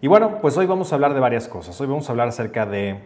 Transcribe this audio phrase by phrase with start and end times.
[0.00, 1.80] Y bueno, pues hoy vamos a hablar de varias cosas.
[1.80, 3.00] Hoy vamos a hablar acerca de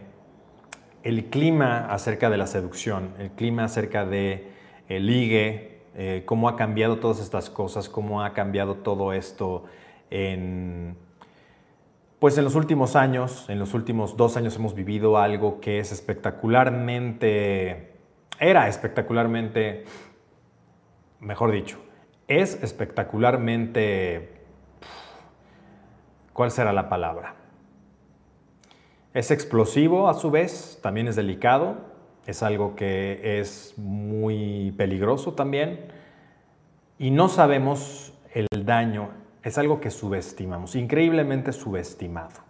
[1.05, 4.51] el clima, acerca de la seducción, el clima acerca de
[4.89, 9.65] el ligue, eh, cómo ha cambiado todas estas cosas, cómo ha cambiado todo esto
[10.11, 10.97] en
[12.19, 15.91] pues en los últimos años, en los últimos dos años hemos vivido algo que es
[15.91, 17.95] espectacularmente,
[18.39, 19.85] era espectacularmente,
[21.19, 21.79] mejor dicho,
[22.29, 24.40] es espectacularmente,
[26.41, 27.35] ¿cuál será la palabra?
[29.13, 31.77] Es explosivo a su vez, también es delicado,
[32.25, 35.81] es algo que es muy peligroso también
[36.99, 39.11] y no sabemos el daño
[39.43, 42.41] es algo que subestimamos, increíblemente subestimado.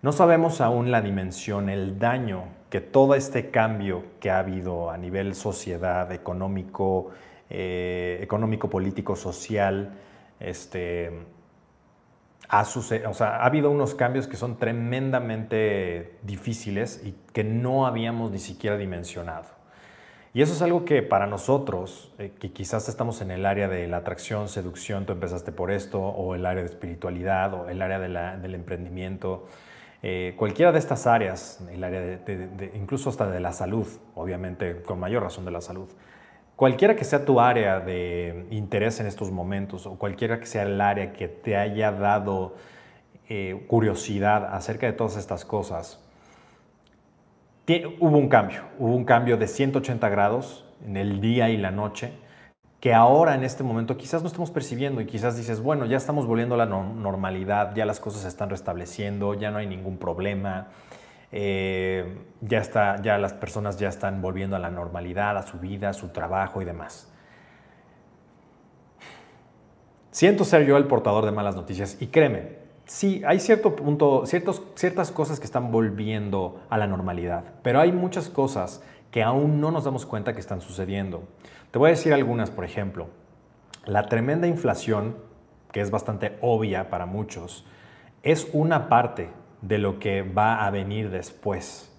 [0.00, 4.96] No sabemos aún la dimensión, el daño que todo este cambio que ha habido a
[4.96, 7.10] nivel sociedad, económico,
[7.50, 9.92] eh, económico, político, social,
[10.40, 11.33] este,
[12.48, 18.30] ha, o sea, ha habido unos cambios que son tremendamente difíciles y que no habíamos
[18.30, 19.46] ni siquiera dimensionado.
[20.34, 23.86] Y eso es algo que para nosotros, eh, que quizás estamos en el área de
[23.86, 28.00] la atracción, seducción, tú empezaste por esto, o el área de espiritualidad, o el área
[28.00, 29.46] del emprendimiento,
[30.02, 34.98] eh, cualquiera de estas áreas, el área de, incluso hasta de la salud, obviamente con
[34.98, 35.88] mayor razón de la salud,
[36.56, 40.80] cualquiera que sea tu área de interés en estos momentos, o cualquiera que sea el
[40.80, 42.54] área que te haya dado
[43.28, 46.00] eh, curiosidad acerca de todas estas cosas,
[47.66, 52.12] hubo un cambio, hubo un cambio de 180 grados en el día y la noche,
[52.80, 56.26] que ahora en este momento quizás no estamos percibiendo y quizás dices, bueno, ya estamos
[56.26, 60.68] volviendo a la normalidad, ya las cosas se están restableciendo, ya no hay ningún problema,
[61.36, 65.88] eh, ya, está, ya las personas ya están volviendo a la normalidad, a su vida,
[65.88, 67.12] a su trabajo y demás.
[70.12, 75.10] Siento ser yo el portador de malas noticias y créeme, sí, hay cierto punto, ciertas
[75.10, 79.82] cosas que están volviendo a la normalidad, pero hay muchas cosas que aún no nos
[79.82, 81.24] damos cuenta que están sucediendo.
[81.72, 83.08] Te voy a decir algunas, por ejemplo,
[83.86, 85.16] la tremenda inflación,
[85.72, 87.66] que es bastante obvia para muchos,
[88.22, 89.30] es una parte
[89.66, 91.90] de lo que va a venir después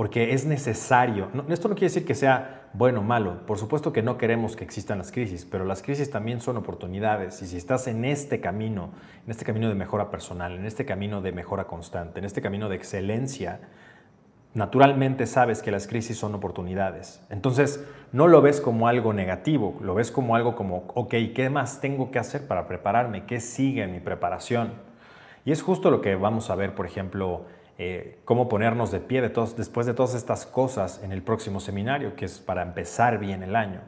[0.00, 1.28] porque es necesario.
[1.50, 3.44] esto no quiere decir que sea bueno o malo.
[3.44, 7.42] Por supuesto que no queremos que existan las crisis, pero las crisis también son oportunidades.
[7.42, 8.92] Y si estás en este camino,
[9.26, 12.70] en este camino de mejora personal, en este camino de mejora constante, en este camino
[12.70, 13.60] de excelencia,
[14.54, 17.20] naturalmente sabes que las crisis son oportunidades.
[17.28, 21.82] Entonces, no lo ves como algo negativo, lo ves como algo como, ok, ¿qué más
[21.82, 23.26] tengo que hacer para prepararme?
[23.26, 24.88] ¿Qué sigue en mi preparación?
[25.44, 27.46] Y es justo lo que vamos a ver, por ejemplo,
[27.78, 32.26] eh, cómo ponernos de pie después de todas estas cosas en el próximo seminario, que
[32.26, 33.80] es para empezar bien el año,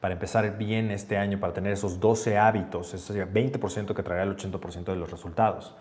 [0.00, 4.36] para empezar bien este año, para tener esos 12 hábitos, ese 20% que traerá el
[4.36, 5.74] 80% de los resultados.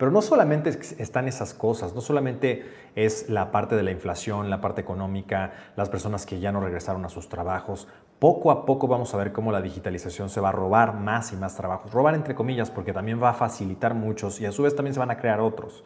[0.00, 2.64] Pero no solamente están esas cosas, no solamente
[2.96, 7.04] es la parte de la inflación, la parte económica, las personas que ya no regresaron
[7.04, 7.86] a sus trabajos.
[8.18, 11.36] Poco a poco vamos a ver cómo la digitalización se va a robar más y
[11.36, 11.92] más trabajos.
[11.92, 15.00] Robar entre comillas porque también va a facilitar muchos y a su vez también se
[15.00, 15.84] van a crear otros.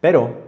[0.00, 0.38] Pero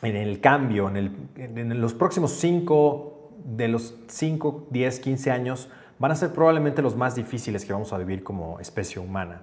[0.00, 6.14] en el cambio, en, los próximos 5, de los 5, 10, 15 años, van a
[6.14, 9.42] ser probablemente los más difíciles que vamos a vivir como especie humana.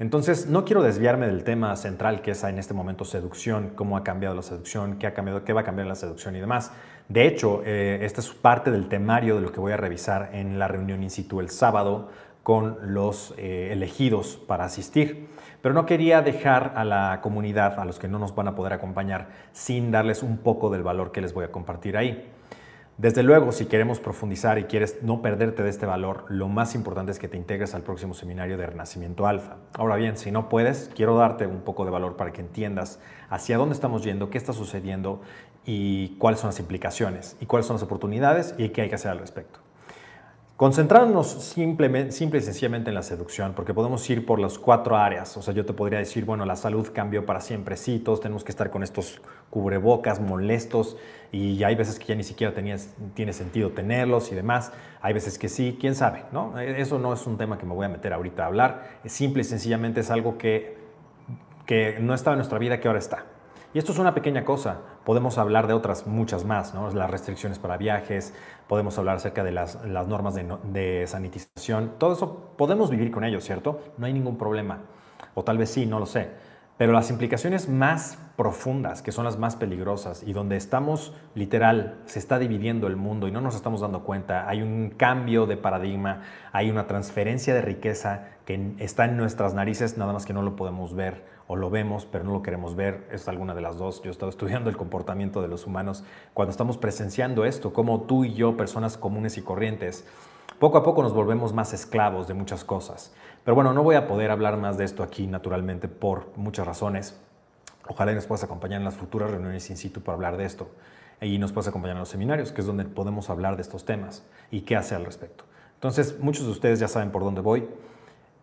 [0.00, 4.04] Entonces, no quiero desviarme del tema central que es en este momento seducción, cómo ha
[4.04, 6.70] cambiado la seducción, qué, ha cambiado, qué va a cambiar la seducción y demás.
[7.08, 10.58] De hecho, eh, esta es parte del temario de lo que voy a revisar en
[10.58, 12.10] la reunión in situ el sábado
[12.44, 15.26] con los eh, elegidos para asistir.
[15.62, 18.74] Pero no quería dejar a la comunidad, a los que no nos van a poder
[18.74, 22.30] acompañar, sin darles un poco del valor que les voy a compartir ahí.
[22.98, 27.12] Desde luego, si queremos profundizar y quieres no perderte de este valor, lo más importante
[27.12, 29.58] es que te integres al próximo seminario de Renacimiento Alfa.
[29.74, 32.98] Ahora bien, si no puedes, quiero darte un poco de valor para que entiendas
[33.30, 35.20] hacia dónde estamos yendo, qué está sucediendo
[35.64, 39.12] y cuáles son las implicaciones y cuáles son las oportunidades y qué hay que hacer
[39.12, 39.60] al respecto.
[40.58, 45.36] Concentrarnos simplemente, simple y sencillamente en la seducción, porque podemos ir por las cuatro áreas.
[45.36, 47.76] O sea, yo te podría decir, bueno, la salud cambió para siempre.
[47.76, 49.20] Sí, todos tenemos que estar con estos
[49.50, 50.96] cubrebocas molestos
[51.30, 52.52] y hay veces que ya ni siquiera
[53.14, 54.72] tiene sentido tenerlos y demás.
[55.00, 56.58] Hay veces que sí, quién sabe, ¿no?
[56.58, 58.98] Eso no es un tema que me voy a meter ahorita a hablar.
[59.04, 60.76] Simple y sencillamente es algo que,
[61.66, 63.26] que no estaba en nuestra vida, que ahora está.
[63.74, 64.78] Y esto es una pequeña cosa.
[65.04, 68.32] Podemos hablar de otras muchas más, las restricciones para viajes,
[68.66, 71.92] podemos hablar acerca de las, normas de, sanitización.
[71.98, 73.80] Todo eso podemos vivir con ello, ¿cierto?
[73.98, 74.80] No hay ningún problema.
[75.34, 76.30] O tal vez sí, no lo sé.
[76.78, 82.20] Pero las implicaciones más profundas, que son las más peligrosas y donde estamos literal, se
[82.20, 86.22] está dividiendo el mundo y no nos estamos dando cuenta, hay un cambio de paradigma,
[86.52, 90.54] hay una transferencia de riqueza que está en nuestras narices, nada más que no lo
[90.54, 94.02] podemos ver o lo vemos, pero no lo queremos ver, es alguna de las dos.
[94.02, 96.04] Yo he estado estudiando el comportamiento de los humanos
[96.34, 100.06] cuando estamos presenciando esto, como tú y yo, personas comunes y corrientes,
[100.58, 103.14] poco a poco nos volvemos más esclavos de muchas cosas.
[103.44, 107.18] Pero bueno, no voy a poder hablar más de esto aquí naturalmente por muchas razones.
[107.88, 110.68] Ojalá nos puedas acompañar en las futuras reuniones in situ para hablar de esto.
[111.22, 114.24] Y nos puedas acompañar en los seminarios, que es donde podemos hablar de estos temas
[114.50, 115.44] y qué hacer al respecto.
[115.74, 117.66] Entonces, muchos de ustedes ya saben por dónde voy.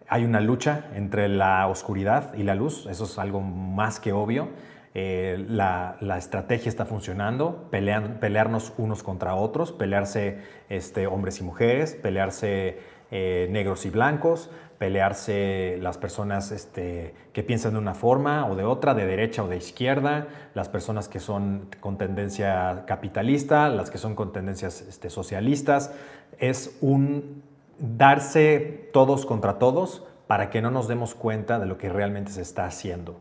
[0.07, 4.50] Hay una lucha entre la oscuridad y la luz, eso es algo más que obvio.
[4.98, 12.80] Eh, la, estrategia está funcionando, pelearnos unos contra otros, pelearse este, hombres y mujeres, pelearse
[13.12, 18.63] eh, negros y blancos, pelearse las personas este, que piensan de una forma o de
[18.63, 23.98] otra, de derecha o de izquierda, las personas que son con tendencia capitalista, las que
[23.98, 25.94] son con tendencias este, socialistas.
[26.38, 27.44] Es un
[27.80, 32.42] darse todos contra todos para que no nos demos cuenta de lo que realmente se
[32.42, 33.19] está haciendo.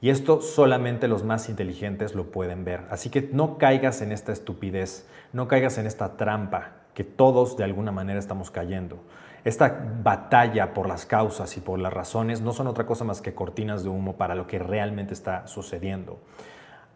[0.00, 2.86] Y esto solamente los más inteligentes lo pueden ver.
[2.90, 7.64] Así que no caigas en esta estupidez, no caigas en esta trampa que todos de
[7.64, 8.98] alguna manera estamos cayendo.
[9.44, 13.34] Esta batalla por las causas y por las razones no son otra cosa más que
[13.34, 16.18] cortinas de humo para lo que realmente está sucediendo.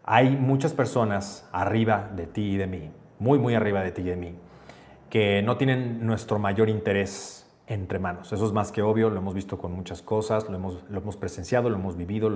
[0.03, 4.05] Hay muchas personas arriba de ti y de mí, muy, muy arriba de ti y
[4.05, 4.35] de mí,
[5.15, 8.33] que no tienen nuestro mayor interés entre manos.
[8.33, 11.15] Eso es más que obvio, lo hemos visto con muchas cosas, lo hemos, lo hemos
[11.15, 12.29] presenciado, lo hemos vivido,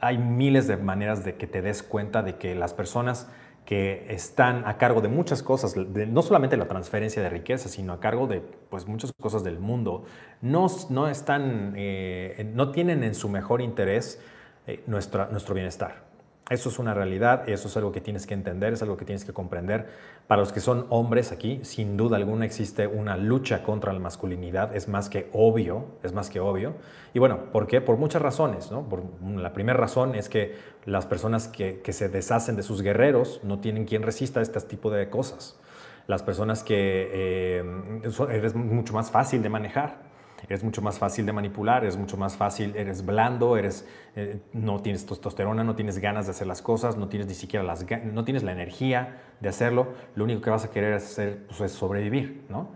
[0.00, 3.30] hay miles de maneras de que te des cuenta de que las personas
[3.64, 8.00] que están a cargo de muchas cosas, no solamente la transferencia de riqueza, sino a
[8.00, 10.04] cargo de pues, muchas cosas del mundo,
[10.42, 14.20] no, no, están, eh, no tienen en su mejor interés
[14.66, 16.03] eh, nuestro bienestar.
[16.50, 19.24] Eso es una realidad, eso es algo que tienes que entender, es algo que tienes
[19.24, 19.88] que comprender.
[20.26, 24.76] Para los que son hombres aquí, sin duda alguna existe una lucha contra la masculinidad,
[24.76, 26.74] es más que obvio, es más que obvio.
[27.14, 27.80] Y bueno, ¿por qué?
[27.80, 28.70] Por muchas razones.
[28.70, 28.86] ¿no?
[28.90, 29.04] Por,
[29.36, 30.54] la primera razón es que
[30.84, 34.60] las personas que, que, se deshacen de sus guerreros no tienen quien resista a este
[34.60, 35.58] tipo de cosas.
[36.06, 37.64] Las personas que eh,
[38.30, 40.13] eres mucho más fácil de manejar
[40.48, 43.86] eres mucho más fácil de manipular, es mucho más fácil, eres blando, eres,
[44.16, 47.64] eh, no tienes testosterona, no tienes ganas de hacer las cosas, no tienes ni siquiera
[47.64, 51.60] las, no tienes la energía de hacerlo, lo único que vas a querer hacer pues,
[51.60, 52.68] es sobrevivir, ¿no?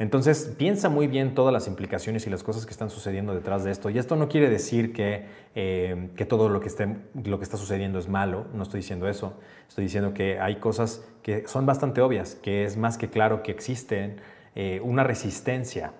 [0.00, 3.70] Entonces, piensa muy bien todas las implicaciones y las cosas que están sucediendo detrás de
[3.70, 3.90] esto.
[3.90, 7.58] Y esto no quiere decir que, eh, que todo lo que, esté, lo que está
[7.58, 9.34] sucediendo es malo, no estoy diciendo eso.
[9.68, 13.52] Estoy diciendo que hay cosas que son bastante obvias, que es más que claro que
[13.52, 14.22] existen
[14.54, 15.92] eh, una resistencia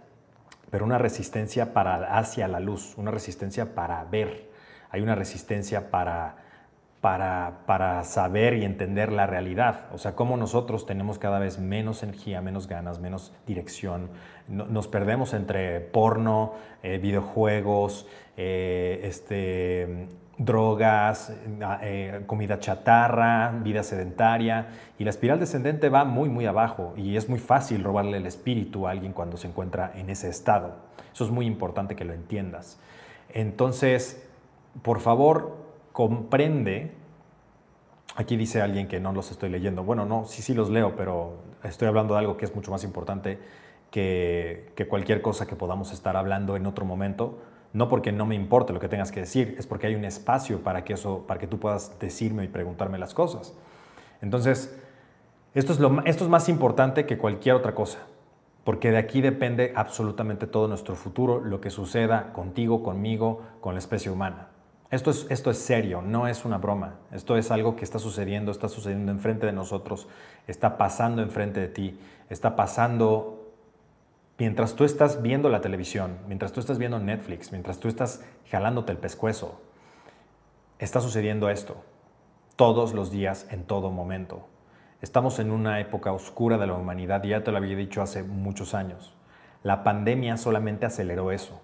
[0.71, 4.51] pero una resistencia para, hacia la luz, una resistencia para ver,
[4.91, 6.37] hay una resistencia para,
[7.01, 9.87] para, para, saber y entender la realidad.
[9.93, 14.11] O sea, cómo nosotros tenemos cada vez menos energía, menos ganas, menos dirección.
[14.49, 18.07] nos perdemos entre porno, eh, videojuegos,
[18.37, 20.09] eh, este,
[20.41, 21.35] drogas,
[21.83, 27.29] eh, comida chatarra, vida sedentaria, y la espiral descendente va muy, muy abajo y es
[27.29, 30.77] muy fácil robarle el espíritu a alguien cuando se encuentra en ese estado.
[31.13, 32.81] Eso es muy importante que lo entiendas.
[33.29, 34.27] Entonces,
[34.81, 35.59] por favor,
[35.93, 36.93] comprende,
[38.17, 41.35] aquí dice alguien que no los estoy leyendo, bueno, no, sí, sí los leo, pero
[41.65, 43.39] estoy hablando de algo que es mucho más importante
[43.91, 47.41] que cualquier cosa que podamos estar hablando en otro momento
[47.73, 50.61] no porque no me importe lo que tengas que decir, es porque hay un espacio
[50.61, 53.55] para que, eso, para que tú puedas decirme y preguntarme las cosas.
[54.21, 54.77] Entonces,
[55.55, 57.99] esto es, lo, esto es más importante que cualquier otra cosa,
[58.65, 63.79] porque de aquí depende absolutamente todo nuestro futuro, lo que suceda contigo, conmigo, con la
[63.79, 64.49] especie humana.
[64.91, 66.95] Esto es, esto es serio, no es una broma.
[67.13, 70.09] Esto es algo que está sucediendo, está sucediendo enfrente de nosotros,
[70.49, 73.40] está pasando enfrente de ti, está pasando
[74.41, 78.91] mientras tú estás viendo la televisión, mientras tú estás viendo Netflix, mientras tú estás jalándote
[78.91, 79.61] el pescuezo,
[80.79, 81.85] está sucediendo esto
[82.57, 84.49] todos los días, en todo momento.
[85.03, 88.73] Estamos en una época oscura de la humanidad, ya te lo había dicho hace muchos
[88.73, 89.15] años.
[89.63, 91.61] La pandemia solamente aceleró eso.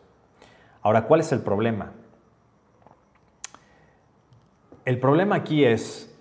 [0.82, 1.92] Ahora, ¿cuál es el problema?
[4.84, 6.14] El problema aquí es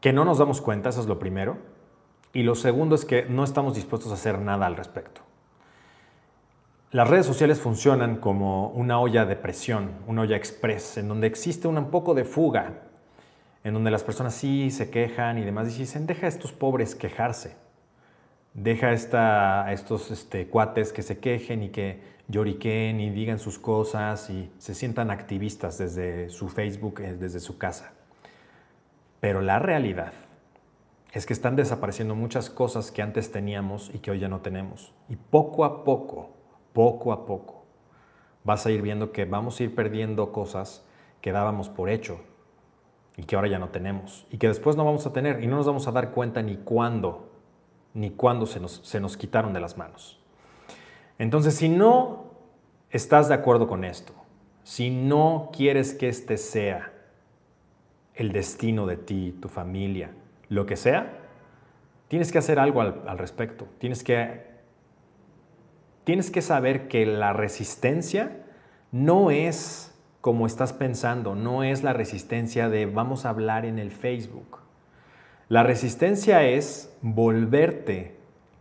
[0.00, 1.58] que no nos damos cuenta, eso es lo primero,
[2.36, 5.22] y lo segundo es que no estamos dispuestos a hacer nada al respecto.
[6.90, 11.66] Las redes sociales funcionan como una olla de presión, una olla express, en donde existe
[11.66, 12.82] un poco de fuga,
[13.64, 16.94] en donde las personas sí se quejan y demás, y dicen, deja a estos pobres
[16.94, 17.56] quejarse.
[18.52, 24.28] Deja a estos este, cuates que se quejen y que lloriquen y digan sus cosas
[24.28, 27.94] y se sientan activistas desde su Facebook, eh, desde su casa.
[29.20, 30.12] Pero la realidad
[31.16, 34.92] es que están desapareciendo muchas cosas que antes teníamos y que hoy ya no tenemos.
[35.08, 36.28] Y poco a poco,
[36.74, 37.64] poco a poco,
[38.44, 40.84] vas a ir viendo que vamos a ir perdiendo cosas
[41.22, 42.20] que dábamos por hecho
[43.16, 45.56] y que ahora ya no tenemos y que después no vamos a tener y no
[45.56, 47.30] nos vamos a dar cuenta ni cuándo
[47.94, 50.20] ni cuándo se nos, se nos quitaron de las manos.
[51.18, 52.26] Entonces, si no
[52.90, 54.12] estás de acuerdo con esto,
[54.64, 56.92] si no quieres que este sea
[58.14, 60.10] el destino de ti, tu familia,
[60.48, 61.18] lo que sea,
[62.08, 63.66] tienes que hacer algo al, respecto.
[63.78, 64.44] Tienes que,
[66.04, 68.44] tienes que saber que la resistencia
[68.92, 73.92] no es como estás pensando, no es la resistencia de vamos a hablar en el
[73.92, 74.58] Facebook.
[75.48, 78.16] La resistencia es volverte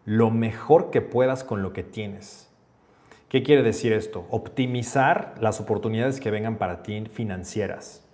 [0.05, 2.51] lo mejor que puedas con lo que tienes.
[3.29, 4.27] ¿Qué quiere decir esto?
[4.29, 8.07] Optimizar las oportunidades que vengan para ti financieras.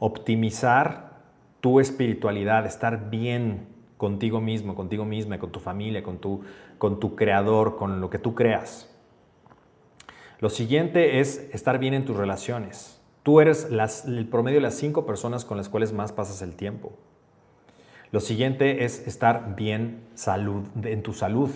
[0.00, 1.13] Optimizar
[1.64, 6.42] tu espiritualidad, estar bien contigo mismo, contigo misma, con tu familia, con tu,
[6.76, 8.94] con tu creador, con lo que tú creas.
[10.40, 13.00] Lo siguiente es estar bien en tus relaciones.
[13.22, 13.68] Tú eres
[14.06, 16.92] el promedio de las cinco personas con las cuales más pasas el tiempo.
[18.12, 21.48] Lo siguiente es estar bien salud, en tu salud.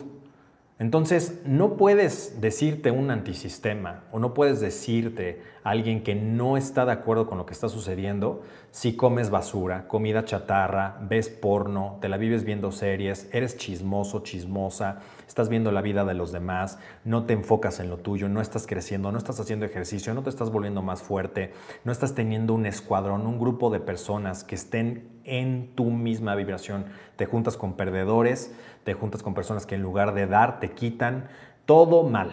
[0.81, 6.87] Entonces, no puedes decirte un antisistema o no puedes decirte a alguien que no está
[6.87, 12.09] de acuerdo con lo que está sucediendo si comes basura, comida chatarra, ves porno, te
[12.09, 17.25] la vives viendo series, eres chismoso, chismosa, estás viendo la vida de los demás, no
[17.25, 20.51] te enfocas en lo tuyo, no estás creciendo, no estás haciendo ejercicio, no te estás
[20.53, 25.75] volviendo más fuerte, no estás teniendo un escuadrón, un grupo de personas que estén en
[25.75, 26.87] tu misma vibración.
[27.17, 28.55] Te juntas con perdedores,
[28.85, 31.29] te juntas con personas que en lugar de dar te quitan,
[31.67, 32.33] todo mal.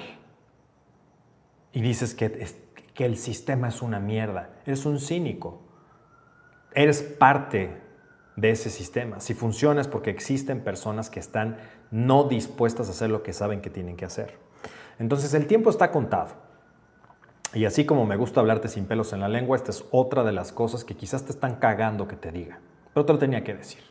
[1.71, 2.47] Y dices que,
[2.93, 5.61] que el sistema es una mierda, eres un cínico,
[6.73, 7.81] eres parte
[8.35, 9.19] de ese sistema.
[9.19, 11.57] Si funciona es porque existen personas que están
[11.91, 14.37] no dispuestas a hacer lo que saben que tienen que hacer.
[14.99, 16.45] Entonces el tiempo está contado.
[17.53, 20.33] Y así como me gusta hablarte sin pelos en la lengua, esta es otra de
[20.33, 22.59] las cosas que quizás te están cagando que te diga.
[22.95, 23.81] Pero te lo tenía que decir.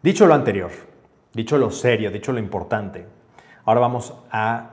[0.00, 0.70] Dicho lo anterior,
[1.32, 3.06] dicho lo serio, dicho lo importante,
[3.64, 4.70] ahora vamos a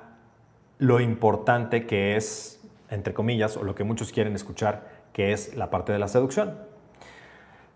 [0.78, 5.72] lo importante que es, entre comillas, o lo que muchos quieren escuchar, que es la
[5.72, 6.54] parte de la seducción.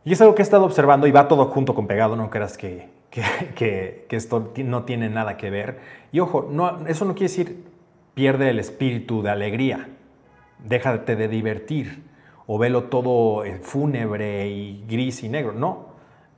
[0.04, 2.60] Y es algo que he estado observando y va todo junto con pegado, no creas
[2.60, 5.80] que, que, esto no tiene nada que ver.
[6.12, 7.64] Y ojo, no, eso no quiere decir
[8.14, 9.90] pierde el espíritu de alegría,
[10.60, 12.04] déjate de divertir
[12.48, 15.54] o velo todo eh, fúnebre y gris y negro.
[15.54, 15.88] No,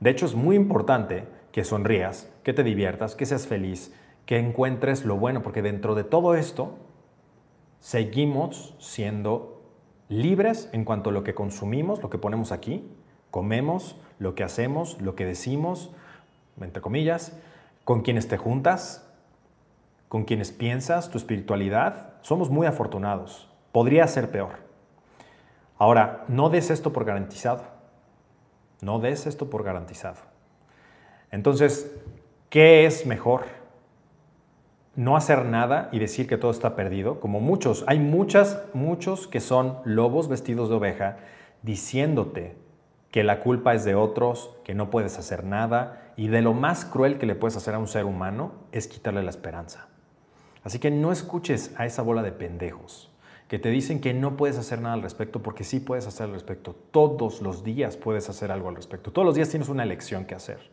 [0.00, 3.94] de hecho es muy importante que sonrías, que te diviertas, que seas feliz,
[4.26, 6.76] que encuentres lo bueno, porque dentro de todo esto
[7.80, 9.62] seguimos siendo
[10.08, 12.88] libres en cuanto a lo que consumimos, lo que ponemos aquí,
[13.30, 15.90] comemos, lo que hacemos, lo que decimos,
[16.60, 17.38] entre comillas,
[17.84, 19.08] con quienes te juntas,
[20.08, 22.14] con quienes piensas, tu espiritualidad.
[22.22, 23.48] Somos muy afortunados.
[23.72, 24.67] Podría ser peor.
[25.78, 27.62] Ahora, no des esto por garantizado.
[28.80, 30.18] No des esto por garantizado.
[31.30, 31.94] Entonces,
[32.50, 33.44] ¿qué es mejor?
[34.96, 37.84] No hacer nada y decir que todo está perdido, como muchos.
[37.86, 41.18] Hay muchas, muchos que son lobos vestidos de oveja
[41.62, 42.56] diciéndote
[43.12, 46.84] que la culpa es de otros, que no puedes hacer nada y de lo más
[46.84, 49.86] cruel que le puedes hacer a un ser humano es quitarle la esperanza.
[50.64, 53.10] Así que no escuches a esa bola de pendejos
[53.48, 56.32] que te dicen que no puedes hacer nada al respecto porque sí puedes hacer al
[56.32, 56.76] respecto.
[56.90, 59.10] Todos los días puedes hacer algo al respecto.
[59.10, 60.70] Todos los días tienes una elección que hacer.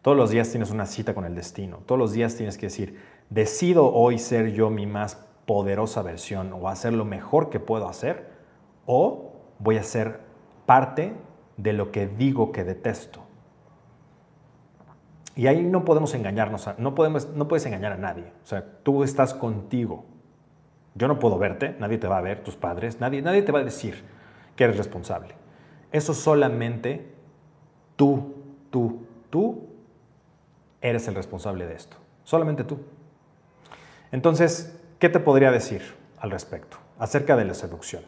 [0.00, 1.78] Todos los días tienes una cita con el destino.
[1.86, 6.68] Todos los días tienes que decir, decido hoy ser yo mi más poderosa versión o
[6.68, 8.30] hacer lo mejor que puedo hacer
[8.86, 10.20] o voy a ser
[10.66, 11.14] parte
[11.56, 13.24] de lo que digo que detesto.
[15.36, 18.32] Y ahí no podemos engañarnos, no, podemos, no puedes engañar a nadie.
[18.44, 20.04] O sea, tú estás contigo.
[20.94, 23.60] Yo no puedo verte, nadie te va a ver, tus padres, nadie, nadie te va
[23.60, 24.04] a decir
[24.54, 25.34] que eres responsable.
[25.90, 27.06] Eso solamente
[27.96, 28.34] tú,
[28.70, 29.68] tú, tú
[30.80, 31.96] eres el responsable de esto.
[32.22, 32.80] Solamente tú.
[34.12, 35.82] Entonces, ¿qué te podría decir
[36.18, 38.02] al respecto acerca de la seducción?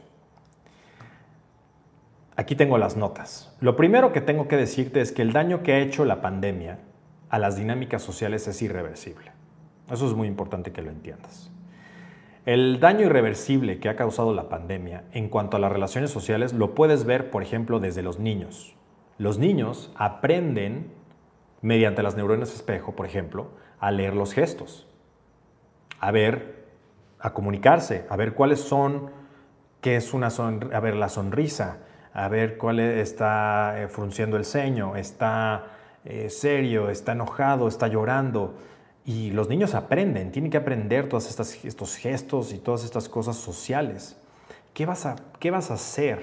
[2.37, 3.52] Aquí tengo las notas.
[3.61, 6.78] Lo primero que tengo que decirte es que el daño que ha hecho la pandemia
[7.31, 9.33] a las dinámicas sociales es irreversible.
[9.90, 11.50] Eso es muy importante que lo entiendas.
[12.47, 16.76] El daño irreversible que ha causado la pandemia en cuanto a las relaciones sociales lo
[16.76, 18.76] puedes ver, por ejemplo, desde los niños.
[19.19, 20.93] Los niños aprenden,
[21.61, 23.49] mediante las neuronas espejo, por ejemplo,
[23.81, 24.87] a leer los gestos,
[25.99, 26.67] a ver,
[27.19, 29.11] a comunicarse, a ver cuáles son,
[29.81, 31.79] qué es una sonrisa, a ver la sonrisa,
[32.12, 35.65] a ver cuál está eh, frunciendo el ceño, está
[36.05, 38.55] eh, serio, está enojado, está llorando.
[39.07, 41.27] Y los niños aprenden, tienen que aprender todos
[41.65, 44.19] estos gestos y todas estas cosas sociales.
[44.75, 46.23] ¿Qué vas, a, ¿Qué vas a hacer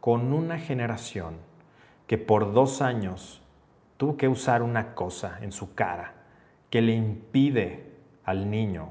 [0.00, 1.36] con una generación
[2.08, 3.40] que por dos años
[3.98, 6.14] tuvo que usar una cosa en su cara
[6.70, 7.92] que le impide
[8.24, 8.90] al niño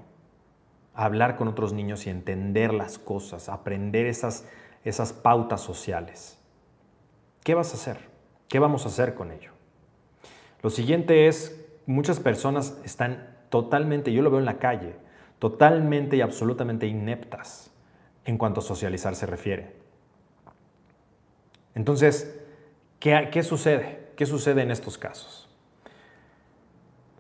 [0.94, 4.46] hablar con otros niños y entender las cosas, aprender esas
[4.90, 6.38] esas pautas sociales.
[7.44, 7.98] ¿Qué vas a hacer?
[8.48, 9.52] ¿Qué vamos a hacer con ello?
[10.62, 11.57] Lo siguiente es,
[11.88, 14.94] muchas personas están totalmente, yo lo veo en la calle,
[15.40, 17.72] totalmente y absolutamente ineptas
[18.26, 19.72] en cuanto a socializar se refiere.
[21.74, 22.40] Entonces,
[23.00, 24.10] ¿qué, sucede?
[24.16, 25.50] ¿Qué sucede en estos casos?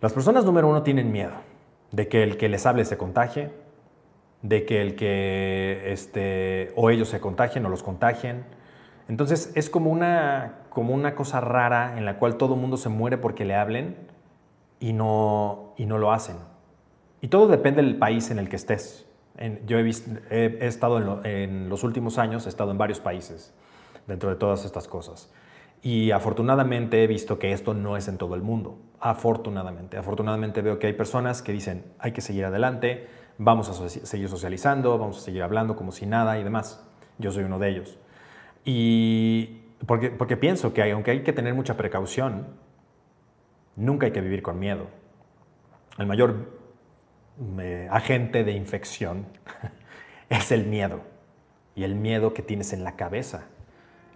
[0.01, 1.33] Las personas número uno tienen miedo
[1.91, 3.51] de que el que les hable se contagie,
[4.41, 8.43] de que el que este, o ellos se contagien o los contagien.
[9.07, 12.89] Entonces es como una, como una cosa rara en la cual todo el mundo se
[12.89, 13.95] muere porque le hablen
[14.79, 16.37] y no, y no lo hacen.
[17.21, 19.05] Y todo depende del país en el que estés.
[19.65, 23.53] yo he, visto, he, estado en, en, los últimos años, he estado en varios países
[24.05, 25.31] dentro de todas estas cosas.
[25.81, 28.77] Y afortunadamente he visto que esto no es en todo el mundo.
[28.99, 29.97] Afortunadamente.
[29.97, 33.07] Afortunadamente veo que hay personas que dicen hay que seguir adelante,
[33.37, 36.83] vamos a seguir socializando, vamos a seguir hablando como si nada y demás.
[37.19, 37.97] Yo soy uno de ellos.
[38.65, 42.47] Y porque, porque pienso que aunque hay que tener mucha precaución,
[43.77, 44.87] nunca hay que vivir con miedo.
[45.97, 46.51] El mayor
[47.59, 49.25] eh, agente de infección
[50.29, 50.99] es el miedo.
[51.73, 53.45] Y el miedo que tienes en la cabeza.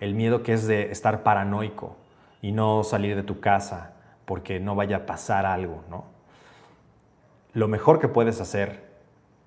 [0.02, 1.96] El miedo que es de estar paranoico
[2.42, 3.94] y no salir de tu casa
[4.26, 6.06] porque no vaya a pasar algo, ¿no?
[7.54, 8.92] Lo mejor que puedes hacer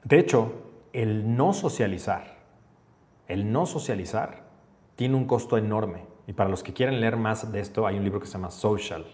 [0.05, 0.53] de hecho,
[0.93, 2.37] el no socializar,
[3.27, 4.45] el no socializar
[4.97, 6.05] tiene un costo enorme.
[6.27, 8.51] Y para los que quieran leer más de esto, hay un libro que se llama
[8.51, 9.07] Social,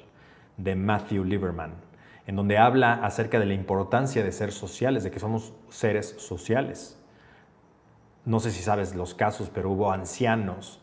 [0.63, 1.75] de Matthew Lieberman,
[2.27, 6.99] en donde habla acerca de la importancia de ser sociales, de que somos seres sociales.
[8.25, 10.81] No sé si sabes los casos, pero hubo ancianos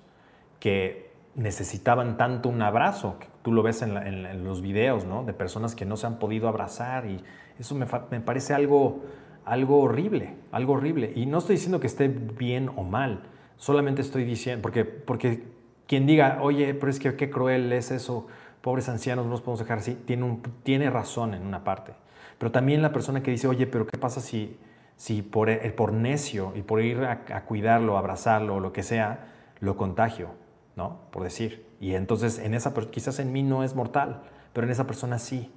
[0.59, 5.23] que necesitaban tanto un abrazo, tú lo ves en, los videos, ¿no?
[5.23, 7.23] De personas que no se han podido abrazar y
[7.59, 9.03] eso me parece algo
[9.47, 11.13] algo horrible, algo horrible.
[11.15, 13.23] Y no estoy diciendo que esté bien o mal,
[13.55, 15.43] solamente estoy diciendo, porque, porque
[15.87, 18.27] quien diga, oye, pero es que qué cruel es eso,
[18.61, 21.93] pobres ancianos, no los podemos dejar así, tiene, tiene razón en una parte.
[22.37, 24.57] Pero también la persona que dice, oye, pero ¿qué pasa si,
[24.95, 28.83] si por, eh, por necio y por ir a, a cuidarlo, abrazarlo o lo que
[28.83, 30.29] sea, lo contagio?
[30.75, 30.99] ¿No?
[31.11, 31.65] Por decir.
[31.79, 34.21] Y entonces en esa quizás en mí no es mortal,
[34.53, 35.51] pero en esa persona sí.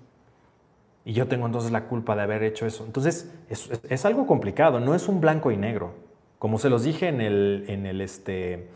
[1.04, 2.84] Y yo tengo entonces la culpa de haber hecho eso.
[2.84, 5.94] Entonces, es, algo complicado, no es un blanco y negro.
[6.38, 8.68] Como se los dije en, el, en, el, este,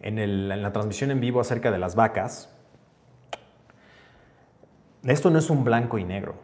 [0.00, 2.50] en, el, en la transmisión en vivo acerca de las vacas,
[5.04, 6.34] esto no es un blanco y negro.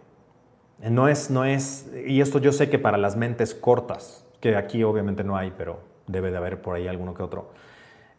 [0.83, 4.83] No es, no es, y esto yo sé que para las mentes cortas, que aquí
[4.83, 7.53] obviamente no hay, pero debe de haber por ahí alguno que otro,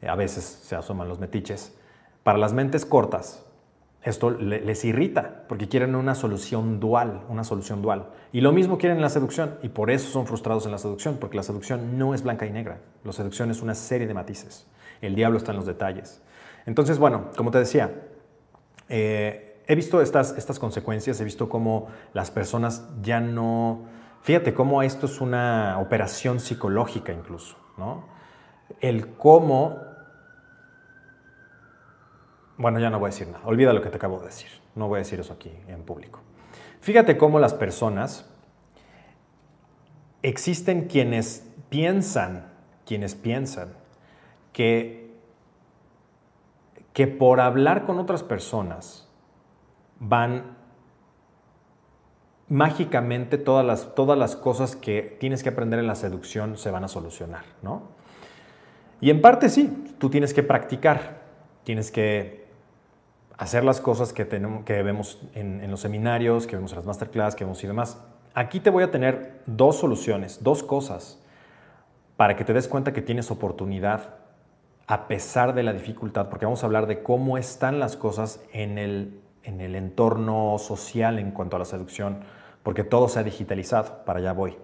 [0.08, 1.76] a veces se asoman los metiches.
[2.24, 3.44] Para las mentes cortas,
[4.04, 8.08] esto les irrita porque quieren una solución dual, una solución dual.
[8.32, 11.18] Y lo mismo quieren en la seducción y por eso son frustrados en la seducción,
[11.20, 12.80] porque la seducción no es blanca y negra.
[13.04, 14.68] La seducción es una serie de matices.
[15.02, 16.22] El diablo está en los detalles.
[16.66, 17.92] Entonces, bueno, como te decía,
[18.90, 23.86] eh, he visto estas, estas consecuencias, he visto cómo las personas ya no...
[24.22, 28.06] Fíjate cómo esto es una operación psicológica incluso, ¿no?
[28.80, 29.92] El cómo
[32.62, 33.44] bueno, ya no voy a decir nada.
[33.46, 34.50] Olvida lo que te acabo de decir.
[34.76, 36.20] No voy a decir eso aquí en público.
[36.80, 38.30] Fíjate cómo las personas,
[40.22, 42.52] existen quienes piensan,
[42.86, 43.70] quienes piensan
[44.54, 45.12] que,
[46.94, 49.10] que por hablar con otras personas
[50.02, 50.58] van
[52.50, 56.84] mágicamente todas las, todas las cosas que tienes que aprender en la seducción se van
[56.84, 57.84] a solucionar, ¿no?
[59.00, 61.22] Y en parte sí, tú tienes que practicar,
[61.64, 62.46] tienes que
[63.38, 67.36] hacer las cosas que, tenemos, que vemos en, los seminarios, que vemos en las masterclass,
[67.36, 68.00] que vemos y demás.
[68.34, 71.24] Aquí te voy a tener dos soluciones, dos cosas,
[72.18, 74.16] para que te des cuenta que tienes oportunidad
[74.88, 78.78] a pesar de la dificultad, porque vamos a hablar de cómo están las cosas en
[78.78, 82.20] el, en el entorno social en cuanto a la seducción,
[82.64, 84.58] porque todo se ha digitalizado, para allá voy.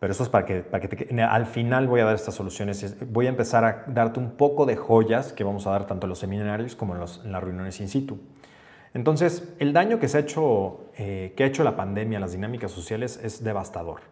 [0.00, 2.94] Pero eso es para que, para que al final voy a dar estas soluciones.
[3.10, 6.10] Voy a empezar a darte un poco de joyas que vamos a dar tanto en
[6.10, 8.18] los seminarios como en, las reuniones in situ.
[8.92, 12.32] Entonces, el daño que, se ha hecho, eh, que ha hecho la pandemia a las
[12.32, 14.02] dinámicas sociales es devastador.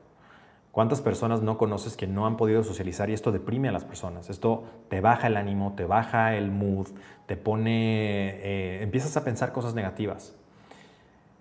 [0.72, 4.30] ¿Cuántas personas no conoces que no han podido socializar y esto deprime a las personas?
[4.30, 6.88] Esto te baja el ánimo, te baja el mood,
[7.26, 10.34] te pone, eh, empiezas a pensar cosas negativas.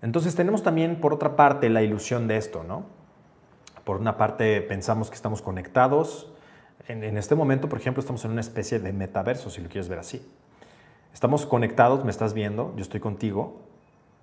[0.02, 2.84] Entonces tenemos también, por otra parte, la ilusión de esto, ¿no?
[3.84, 6.30] Por una parte pensamos que estamos conectados.
[6.86, 9.88] En, en este momento, por ejemplo, estamos en una especie de metaverso, si lo quieres
[9.88, 10.30] ver así.
[11.14, 13.62] Estamos conectados, me estás viendo, yo estoy contigo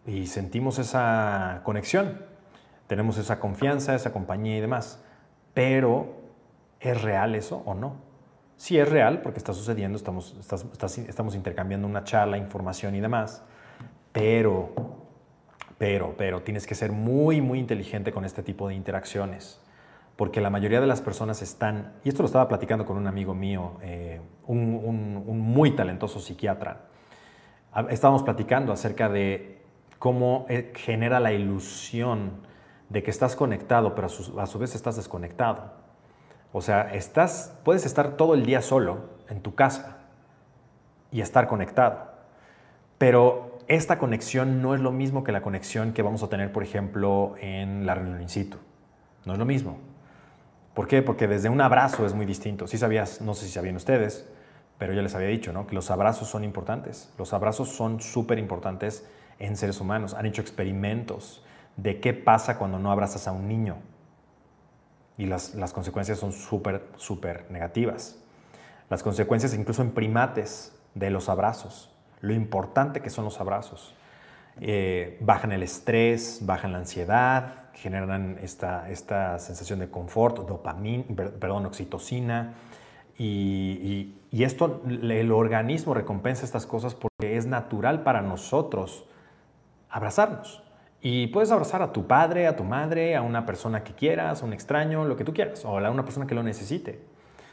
[0.06, 2.30] y sentimos esa conexión.
[2.90, 5.00] Tenemos esa confianza, esa compañía y demás.
[5.54, 6.16] Pero,
[6.80, 7.98] ¿es real eso o no?
[8.58, 10.36] Sí es real porque está sucediendo, estamos,
[11.08, 13.44] estamos intercambiando una charla, información y demás.
[14.12, 14.72] Pero,
[15.78, 19.62] pero, pero, tienes que ser muy, muy inteligente con este tipo de interacciones
[20.16, 23.36] porque la mayoría de las personas están, y esto lo estaba platicando con un amigo
[23.36, 26.88] mío, eh, un, muy talentoso psiquiatra,
[27.90, 29.62] estábamos platicando acerca de
[30.00, 32.49] cómo eh, genera la ilusión
[32.90, 35.72] de que estás conectado, pero a su, vez estás desconectado.
[36.52, 39.98] O sea, estás, puedes estar todo el día solo en tu casa
[41.12, 42.10] y estar conectado,
[42.98, 46.64] pero esta conexión no es lo mismo que la conexión que vamos a tener, por
[46.64, 48.58] ejemplo, en la reunión in situ.
[49.26, 49.78] No es lo mismo.
[50.74, 51.04] ¿Por qué?
[51.04, 52.66] Porque desde un abrazo es muy distinto.
[52.66, 54.28] Sí sabías, no sé si sabían ustedes,
[54.80, 55.68] pero ya les había dicho, ¿no?
[55.68, 57.12] Que los abrazos son importantes.
[57.18, 59.06] Los abrazos son súper importantes
[59.38, 60.16] en seres humanos.
[60.16, 61.44] Han hecho experimentos
[61.82, 63.78] de qué pasa cuando no abrazas a un niño.
[65.18, 68.18] Y las, las consecuencias son súper, súper negativas.
[68.90, 71.92] Las consecuencias incluso en primates de los abrazos.
[72.22, 73.94] Lo importante que son los abrazos.
[74.62, 81.66] Eh, bajan el estrés, bajan la ansiedad, generan esta, esta sensación de confort, dopamina, perdón,
[81.66, 82.56] oxitocina.
[83.18, 89.06] Y, y, esto, el organismo recompensa estas cosas porque es natural para nosotros
[89.90, 90.64] abrazarnos.
[91.02, 94.46] Y puedes abrazar a tu padre, a tu madre, a una persona que quieras, a
[94.46, 97.00] un extraño, lo que tú quieras, o a una persona que lo necesite.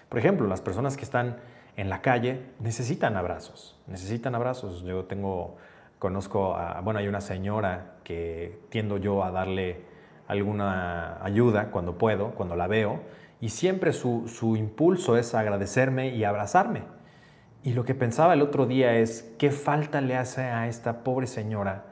[0.08, 1.36] Por ejemplo, las personas que están
[1.76, 4.82] en la calle necesitan abrazos, necesitan abrazos.
[4.82, 5.56] Yo tengo
[5.98, 9.80] Conozco a, bueno, hay una señora que tiendo yo a darle
[10.28, 13.00] alguna ayuda cuando puedo, cuando la veo,
[13.40, 16.82] y siempre su, su impulso es agradecerme y abrazarme.
[17.62, 21.26] Y lo que pensaba el otro día es, ¿qué falta le hace a esta pobre
[21.26, 21.85] señora?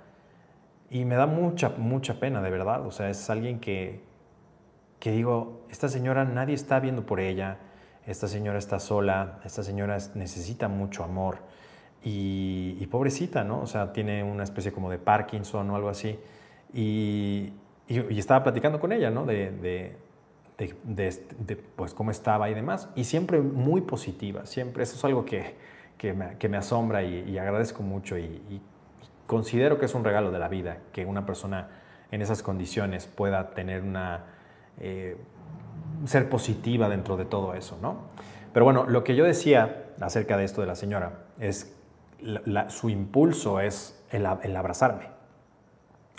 [0.91, 2.87] Y me da mucha, mucha pena, de verdad.
[2.87, 4.03] O sea, es alguien que,
[5.01, 7.59] que digo, esta señora nadie está viendo por ella,
[8.07, 11.39] esta señora está sola, esta señora necesita mucho amor.
[12.07, 13.63] Y, pobrecita, ¿no?
[13.63, 16.19] O sea, tiene una especie como de Parkinson o algo así.
[16.73, 17.53] Y,
[17.89, 19.25] y, estaba platicando con ella, ¿no?
[19.25, 19.97] De, de,
[20.59, 22.91] de, pues cómo estaba y demás.
[22.95, 24.83] Y siempre muy positiva, siempre.
[24.83, 25.55] Eso es algo que,
[25.97, 28.61] que, me, que me, asombra y, agradezco mucho y,
[29.27, 31.69] considero que es un regalo de la vida que una persona
[32.11, 34.25] en esas condiciones pueda tener una...
[34.79, 35.17] Eh,
[36.07, 37.97] ser positiva dentro de todo eso, ¿no?
[38.53, 41.75] Pero bueno, lo que yo decía acerca de esto de la señora es
[42.69, 45.09] su impulso es el, abrazarme.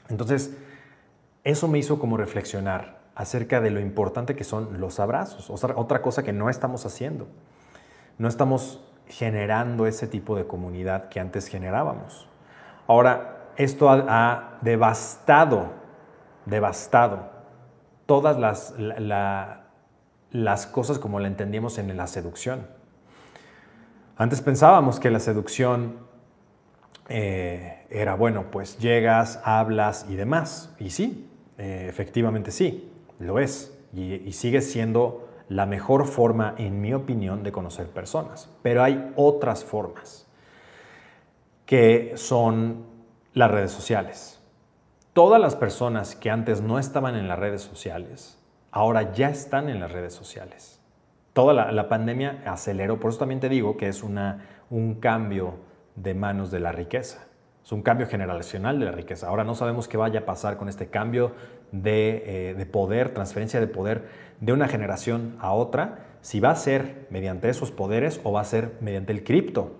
[0.09, 0.55] Entonces,
[1.43, 5.49] eso me hizo como reflexionar acerca de lo importante que son los abrazos.
[5.49, 7.27] otra cosa que no estamos haciendo.
[8.17, 12.27] No estamos generando ese tipo de comunidad que antes generábamos.
[12.87, 15.71] Ahora, esto ha, devastado,
[16.45, 17.29] devastado
[18.05, 18.73] todas las,
[20.31, 22.67] las cosas como la entendíamos en la seducción.
[24.17, 26.05] Antes pensábamos que la seducción
[27.09, 30.73] eh, era, bueno, pues llegas, hablas y demás.
[30.79, 33.77] Y sí, eh, efectivamente sí, lo es.
[33.93, 38.49] Y, sigue siendo la mejor forma, en mi opinión, de conocer personas.
[38.61, 40.24] Pero hay otras formas,
[41.65, 42.85] que son
[43.33, 44.41] las redes sociales.
[45.13, 48.37] Todas las personas que antes no estaban en las redes sociales,
[48.71, 50.75] ahora ya están en las redes sociales
[51.35, 55.55] toda la, pandemia aceleró, por eso también te digo que es una, un cambio
[55.97, 57.27] de manos de la riqueza.
[57.61, 59.27] Es un cambio generacional de la riqueza.
[59.27, 61.33] Ahora no sabemos qué vaya a pasar con este cambio
[61.73, 64.07] de, eh, de, poder, transferencia de poder
[64.39, 68.45] de una generación a otra, si va a ser mediante esos poderes o va a
[68.45, 69.73] ser mediante el cripto,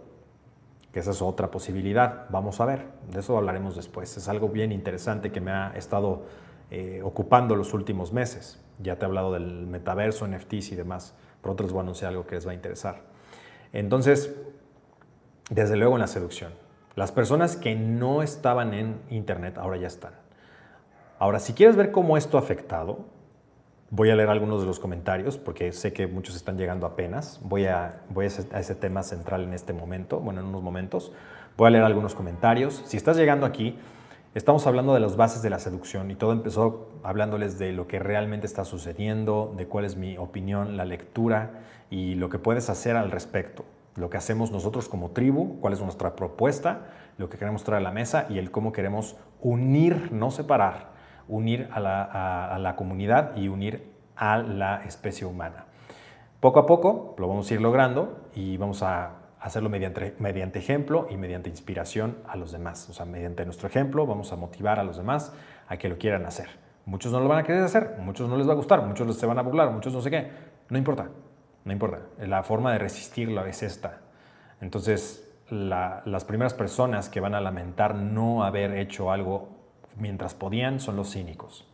[1.00, 2.26] esa es otra posibilidad.
[2.30, 4.16] Vamos a ver, de eso hablaremos después.
[4.16, 6.24] Es algo bien interesante que me ha estado
[6.72, 8.62] eh, ocupando los últimos meses.
[8.80, 11.14] Ya te he hablado del metaverso, NFTs y demás.
[11.42, 13.02] Pronto les voy a anunciar algo que les va a interesar.
[13.74, 14.34] Entonces,
[15.50, 16.54] desde luego en la seducción.
[16.96, 20.14] Las personas que no estaban en Internet ahora ya están.
[21.20, 23.06] Ahora, si quieres ver cómo esto ha afectado,
[23.96, 27.40] Voy a leer algunos de los comentarios porque sé que muchos están llegando apenas.
[27.42, 31.14] Voy a, voy a ese tema central en este momento, bueno, en unos momentos.
[31.56, 32.84] Voy a leer algunos comentarios.
[32.88, 33.80] Si estás llegando aquí,
[34.34, 38.00] estamos hablando de las bases de la seducción y todo empezó hablándoles de lo que
[38.00, 42.98] realmente está sucediendo, de cuál es mi opinión, la lectura y lo que puedes hacer
[42.98, 43.64] al respecto.
[43.96, 47.84] Lo que hacemos nosotros como tribu, cuál es nuestra propuesta, lo que queremos traer a
[47.84, 50.95] la mesa y el cómo queremos unir, no separar,
[51.28, 52.04] unir a la,
[52.46, 55.66] a la comunidad y unir a la especie humana.
[56.40, 61.08] Poco a poco lo vamos a ir logrando y vamos a hacerlo mediante, mediante ejemplo
[61.10, 62.90] y mediante inspiración a los demás.
[62.90, 65.34] O sea, mediante nuestro ejemplo vamos a motivar a los demás
[65.68, 66.50] a que lo quieran hacer.
[66.86, 69.26] Muchos no lo van a querer hacer, muchos no les va a gustar, muchos se
[69.26, 70.30] van a burlar, muchos no sé qué.
[70.70, 71.10] No importa,
[71.64, 72.00] no importa.
[72.20, 74.02] La forma de resistirlo es esta.
[74.62, 79.50] Entonces, las primeras personas que van a lamentar no haber hecho algo
[79.98, 81.66] mientras podían son los cínicos.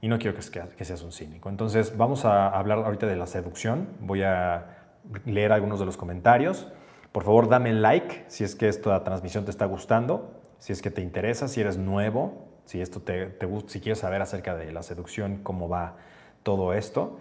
[0.00, 1.48] Y no quiero que, seas un cínico.
[1.48, 3.88] Entonces, vamos a hablar ahorita de la seducción.
[4.00, 4.90] Voy a
[5.24, 6.68] leer algunos de los comentarios.
[7.10, 10.90] Por favor, dame like si es que esta transmisión te está gustando, si es que
[10.90, 14.82] te interesa, si eres nuevo, si, esto te, te si quieres saber acerca de la
[14.82, 15.96] seducción, cómo va
[16.42, 17.18] todo esto.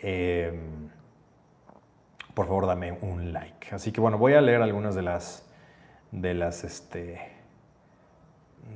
[0.00, 0.90] Em,
[2.34, 3.74] por favor, dame un like.
[3.74, 5.46] Así que bueno, voy a leer algunas de las
[6.10, 7.33] de las este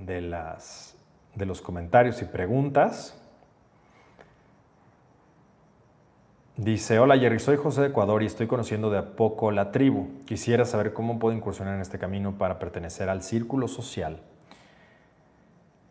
[0.05, 0.99] de las
[1.39, 3.15] de los comentarios y preguntas.
[6.57, 10.09] Dice, hola Jerry, soy José de Ecuador y estoy conociendo de a poco la tribu.
[10.27, 14.19] Quisiera saber cómo puedo incursionar en este camino para pertenecer al círculo social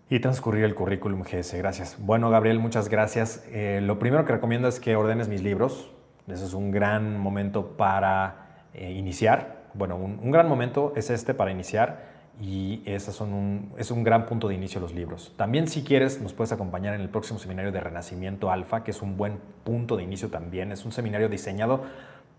[0.09, 1.57] y transcurrir el currículum GS.
[1.57, 1.95] Gracias.
[1.99, 3.45] Bueno, Gabriel, muchas gracias.
[3.51, 5.89] Eh, lo primero que recomiendo es que ordenes mis libros.
[6.27, 9.67] Ese es un gran momento para eh, iniciar.
[9.73, 14.47] Bueno, un gran momento es este para iniciar y esas son es un gran punto
[14.47, 15.33] de inicio los libros.
[15.37, 19.01] También si quieres nos puedes acompañar en el próximo seminario de Renacimiento Alfa, que es
[19.01, 20.71] un buen punto de inicio también.
[20.71, 21.83] Es un seminario diseñado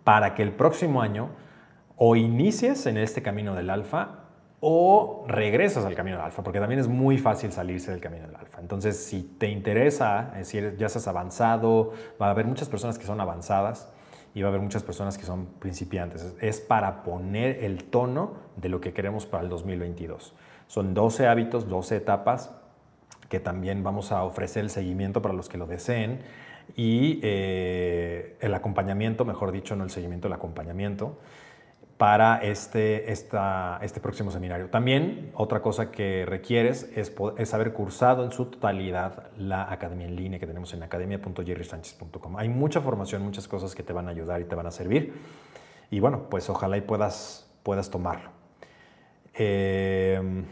[0.05, 1.31] para que el próximo año
[1.97, 4.29] o inicies en este camino del alfa
[4.61, 8.37] o regresas al camino del alfa, porque también es muy fácil salirse del camino del
[8.37, 8.61] alfa.
[8.61, 13.07] Entonces, si te interesa, es decir, ya seas avanzado, va a haber muchas personas que
[13.07, 13.93] son avanzadas,
[14.35, 16.35] y va a haber muchas personas que son principiantes.
[16.41, 20.35] Es para poner el tono de lo que queremos para el 2022.
[20.67, 22.51] Son 12 hábitos, 12 etapas
[23.29, 26.21] que también vamos a ofrecer el seguimiento para los que lo deseen
[26.77, 31.19] y eh, el acompañamiento, mejor dicho, no el seguimiento, el acompañamiento
[31.99, 34.71] para este, esta, este próximo seminario.
[34.71, 40.15] También otra cosa que requieres es, es, haber cursado en su totalidad la academia en
[40.15, 42.37] línea que tenemos en academia.jerrysanchez.com.
[42.37, 45.13] Hay mucha formación, muchas cosas que te van a ayudar y te van a servir.
[45.91, 48.31] Y bueno, pues ojalá y puedas, puedas tomarlo.
[49.35, 50.45] Eh,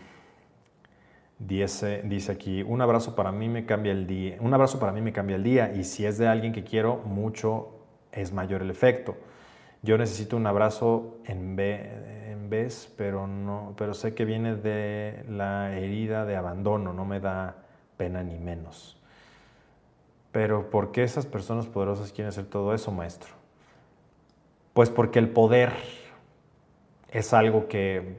[1.39, 4.37] dice, dice aquí, un abrazo para mí me cambia el día.
[4.41, 6.97] Un abrazo para mí me cambia el día y si es de alguien que quiero
[7.05, 7.69] mucho,
[8.11, 9.17] es mayor el efecto.
[9.87, 16.25] Yo necesito un abrazo en, vez, pero, no, pero sé que viene de la herida
[16.25, 17.55] de abandono, no me da
[17.97, 19.01] pena ni menos.
[20.33, 23.31] Pero ¿por qué esas personas poderosas quieren hacer todo eso, maestro?
[24.73, 25.73] Pues porque el poder
[27.13, 28.19] es algo que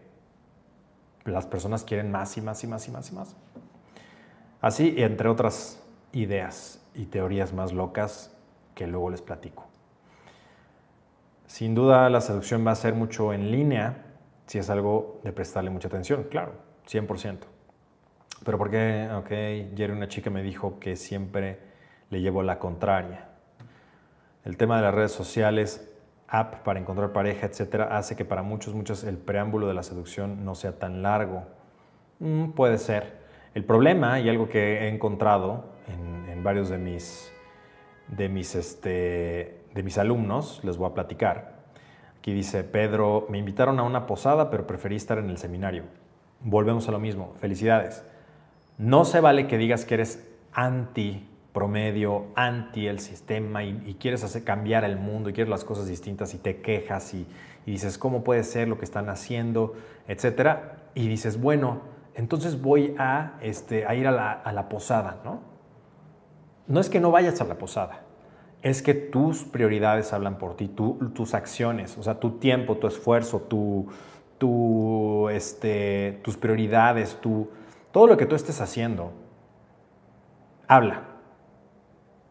[1.26, 3.36] las personas quieren más y más y más y más y más.
[4.62, 8.34] Así, entre otras ideas y teorías más locas
[8.74, 9.67] que luego les platico.
[11.48, 14.04] Sin duda la seducción va a ser mucho en línea
[14.46, 16.54] si es algo de prestarle mucha atención, claro,
[16.88, 17.40] 100%.
[18.46, 19.10] Pero ¿por qué?
[19.16, 21.60] Ok, ayer una chica me dijo que siempre
[22.10, 23.30] le llevo la contraria.
[24.44, 25.90] El tema de las redes sociales,
[26.28, 30.44] app para encontrar pareja, etcétera, hace que para muchos, muchos el preámbulo de la seducción
[30.46, 31.46] no sea tan largo.
[32.20, 33.18] Mm, puede ser.
[33.54, 37.32] El problema, y algo que he encontrado en, en varios de mis,
[38.10, 41.58] de mis este, de mis alumnos, les voy a platicar.
[42.20, 45.84] Aquí dice Pedro, me invitaron a una posada, pero preferí estar en el seminario.
[46.42, 48.04] Volvemos a lo mismo, felicidades.
[48.78, 54.44] No se vale que digas que eres anti promedio, anti el sistema y, quieres hacer
[54.44, 57.26] cambiar el mundo y quieres las cosas distintas y te quejas y,
[57.66, 59.74] dices cómo puede ser lo que están haciendo,
[60.08, 60.90] etcétera.
[60.94, 61.82] Y dices, bueno,
[62.14, 65.42] entonces voy a, este, a ir a la, a la posada, ¿no?
[66.68, 68.02] No es que no vayas a la posada,
[68.62, 73.42] es que tus prioridades hablan por ti, tus acciones, o sea, tu tiempo, tu esfuerzo,
[74.40, 77.50] tu, este, tus prioridades, tu,
[77.92, 79.12] todo lo que tú estés haciendo,
[80.68, 81.04] habla.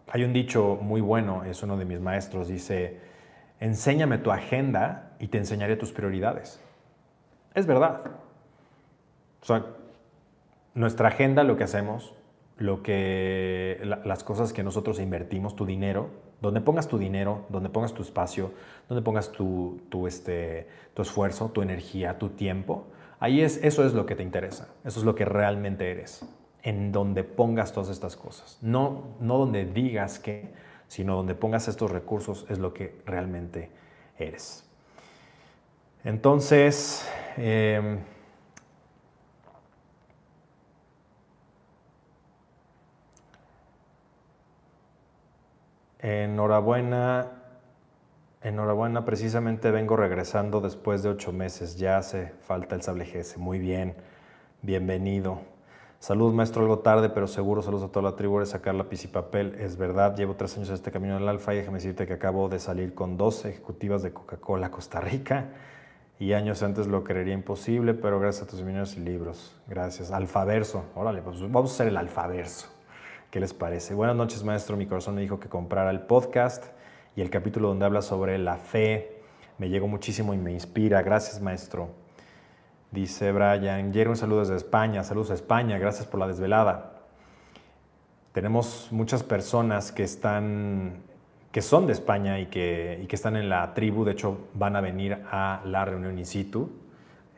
[0.09, 3.01] Hay un dicho muy bueno, es uno de mis maestros, dice,
[3.61, 6.61] enséñame tu agenda y te enseñaré tus prioridades.
[7.55, 8.03] Es verdad.
[9.43, 9.65] O sea,
[10.75, 12.15] nuestra agenda, lo que hacemos,
[12.57, 16.09] lo que, las cosas que nosotros invertimos, tu dinero,
[16.41, 18.53] donde pongas tu dinero, donde pongas tu espacio,
[18.89, 22.87] donde pongas tu, tu, este, tu esfuerzo, tu energía, tu tiempo,
[23.21, 26.25] ahí es, eso es lo que te interesa, eso es lo que realmente eres,
[26.63, 30.49] en donde pongas todas estas cosas, no, no donde digas que,
[30.89, 33.71] sino donde pongas estos recursos es lo que realmente
[34.19, 34.65] eres.
[36.05, 37.99] Entonces, em,
[46.07, 47.33] Enhorabuena,
[48.41, 53.97] enhorabuena, precisamente vengo regresando después de ocho meses, ya hace falta el sable Muy bien,
[54.63, 55.41] bienvenido.
[55.99, 57.61] Saludos, maestro, algo tarde, pero seguro.
[57.61, 59.57] Saludos a toda la tribu de sacar lápiz y papel.
[59.59, 62.49] Es verdad, llevo tres años en este camino del Alfa y déjame decirte que acabo
[62.49, 65.47] de salir con dos ejecutivas de Coca-Cola Costa Rica
[66.21, 69.57] y años antes lo creería imposible, pero gracias a tus seminarios y libros.
[69.67, 70.13] Gracias.
[70.13, 70.85] Alfaverso.
[70.95, 72.76] Órale, pues vamos a hacer el alfaverso.
[73.31, 73.95] ¿Qué les parece?
[73.95, 74.77] Buenas noches, maestro.
[74.77, 76.65] Mi corazón me dijo que comprara el podcast
[77.17, 79.21] y el capítulo donde habla sobre la fe.
[79.59, 81.03] Me llegó muchísimo y me inspira.
[81.03, 81.89] Gracias, maestro.
[82.93, 85.03] Dice Brian, Jerry, un saludo desde España.
[85.03, 85.77] Saludos a España.
[85.77, 87.03] Gracias por la desvelada.
[88.33, 91.03] Tenemos muchas personas que están
[91.51, 94.77] que son de España y que, y que están en la tribu, de hecho van
[94.77, 96.71] a venir a la reunión in situ,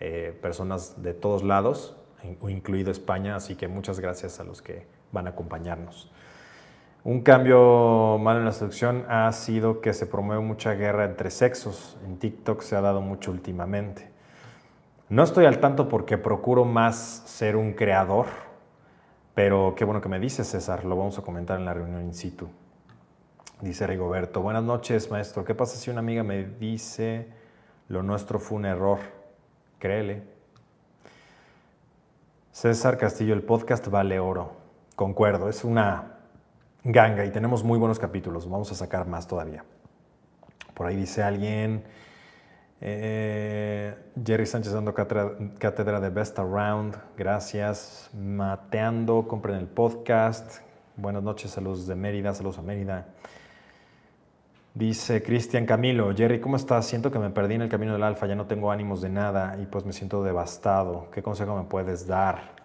[0.00, 1.96] eh, personas de todos lados,
[2.48, 6.10] incluido España, así que muchas gracias a los que van a acompañarnos.
[7.04, 11.96] Un cambio malo en la seducción ha sido que se promueve mucha guerra entre sexos.
[12.04, 14.10] En TikTok se ha dado mucho últimamente.
[15.08, 18.26] No estoy al tanto porque procuro más ser un creador,
[19.34, 20.84] pero qué bueno que me dices, César.
[20.84, 22.48] Lo vamos a comentar en la reunión in situ.
[23.62, 25.44] Dice Rigoberto, buenas noches, maestro.
[25.44, 27.28] ¿Qué pasa si una amiga me dice
[27.88, 28.98] lo nuestro fue un error?
[29.78, 30.24] Créele.
[32.52, 34.57] César Castillo, el podcast vale oro.
[34.98, 36.16] Concuerdo, es una
[36.82, 38.50] ganga y tenemos muy buenos capítulos.
[38.50, 39.64] Vamos a sacar más todavía.
[40.74, 41.84] Por ahí dice alguien,
[42.80, 43.94] eh,
[44.26, 46.96] Jerry Sánchez dando cátedra, de Best Around.
[47.16, 48.10] Gracias.
[48.12, 50.62] Mateando, compren el podcast.
[50.96, 53.06] Buenas noches, saludos de Mérida, saludos a Mérida.
[54.74, 56.86] Dice Cristian Camilo, Jerry, ¿cómo estás?
[56.86, 59.56] Siento que me perdí en el camino del alfa, ya no tengo ánimos de nada
[59.62, 61.08] y pues me siento devastado.
[61.12, 62.57] ¿Qué consejo me puedes dar?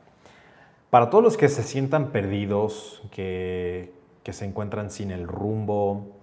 [0.93, 3.93] Para todos los que se sientan perdidos, que,
[4.29, 6.19] se encuentran sin el rumbo,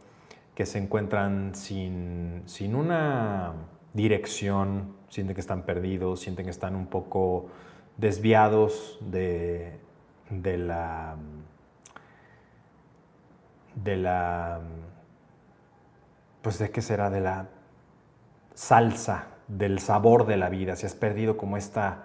[0.54, 2.44] que se encuentran sin,
[2.76, 3.52] una
[3.94, 7.48] dirección, sienten que están perdidos, sienten que están un poco
[7.96, 9.80] desviados de,
[10.30, 11.16] de la
[13.74, 14.60] de la
[16.42, 17.48] pues de qué será de la
[18.54, 22.04] salsa del sabor de la vida, si has perdido como esta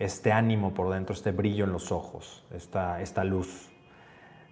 [0.00, 3.68] este ánimo por dentro, este brillo en los ojos, esta, esta luz.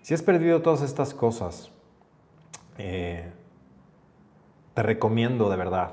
[0.02, 1.72] Si has perdido todas estas cosas,
[2.76, 3.32] eh,
[4.74, 5.92] te recomiendo de verdad.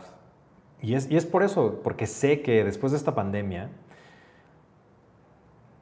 [0.81, 3.69] Y es, y es por eso, porque sé que después de esta pandemia,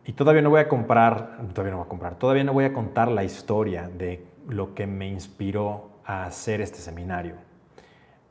[0.05, 2.73] y todavía no voy a comprar, todavía no voy a comprar, todavía no voy a
[2.73, 7.37] contar la historia de lo que me inspiró a hacer este seminario.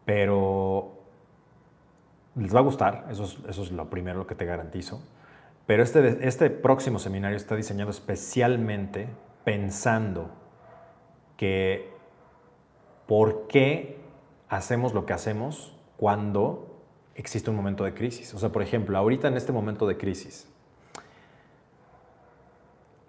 [0.05, 1.01] Pero
[2.37, 5.03] les va a gustar, eso es, eso es lo primero que te garantizo.
[5.67, 9.09] Pero este, este próximo seminario está diseñado especialmente
[9.45, 10.31] pensando
[11.37, 11.93] que
[13.07, 14.01] por qué
[14.49, 18.35] hacemos lo que hacemos cuando existe un momento de crisis.
[18.35, 20.49] O sea, por ejemplo, ahorita en este momento de crisis,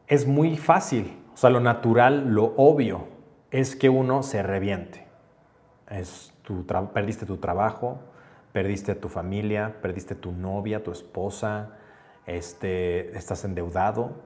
[0.08, 3.08] es muy fácil, o sea, lo natural, lo obvio,
[3.52, 5.06] es que uno se reviente.
[5.90, 8.00] Es tu perdiste tu trabajo,
[8.52, 11.78] perdiste tu familia, perdiste tu novia, tu esposa,
[12.26, 14.22] este, estás endeudado,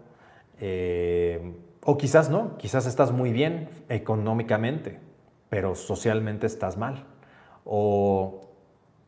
[0.60, 5.00] eh, o quizás no, quizás estás muy bien económicamente,
[5.50, 7.06] pero socialmente estás mal,
[7.64, 8.42] o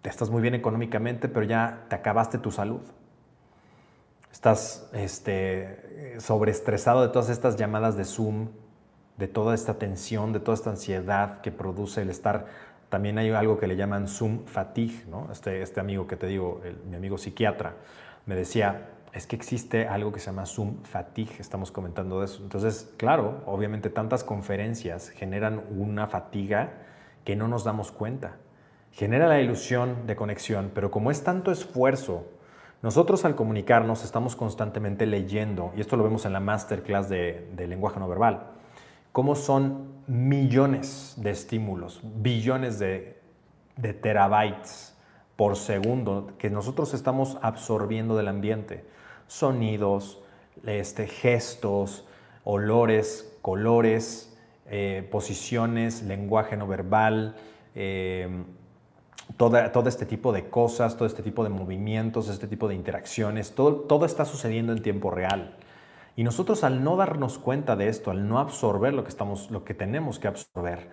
[0.04, 2.82] estás muy bien económicamente, pero ya te acabaste tu salud.
[4.32, 8.50] Estás este, sobreestresado de todas estas llamadas de Zoom,
[9.18, 12.46] de toda esta tensión, de toda esta ansiedad que produce el estar.
[12.88, 15.28] También hay algo que le llaman Zoom fatigue, ¿no?
[15.32, 17.76] este, este amigo que te digo, mi amigo psiquiatra
[18.26, 22.44] me decía, es que existe algo que se llama Zoom fatigue, estamos comentando de eso.
[22.44, 26.74] Entonces, claro, obviamente tantas conferencias generan una fatiga
[27.26, 28.38] que no nos damos cuenta.
[28.92, 32.28] Genera la ilusión de conexión, pero como es tanto esfuerzo,
[32.82, 37.68] nosotros al comunicarnos estamos constantemente leyendo, y esto lo vemos en la masterclass de, de
[37.68, 38.52] lenguaje no verbal,
[39.12, 43.22] cómo son millones de estímulos, billones de,
[43.76, 44.89] de terabytes
[45.40, 48.84] por segundo que nosotros estamos absorbiendo del ambiente.
[49.28, 50.20] Sonidos,
[50.66, 52.06] este, gestos,
[52.44, 57.38] olores, colores, eh, posiciones, lenguaje no verbal,
[57.74, 58.28] eh,
[59.38, 63.76] todo este tipo de cosas, todo este tipo de movimientos, este tipo de interacciones, todo,
[63.76, 65.56] todo está sucediendo en tiempo real.
[66.18, 69.64] Y nosotros al no darnos cuenta de esto, al no absorber lo que, estamos, lo
[69.64, 70.90] que tenemos que absorber,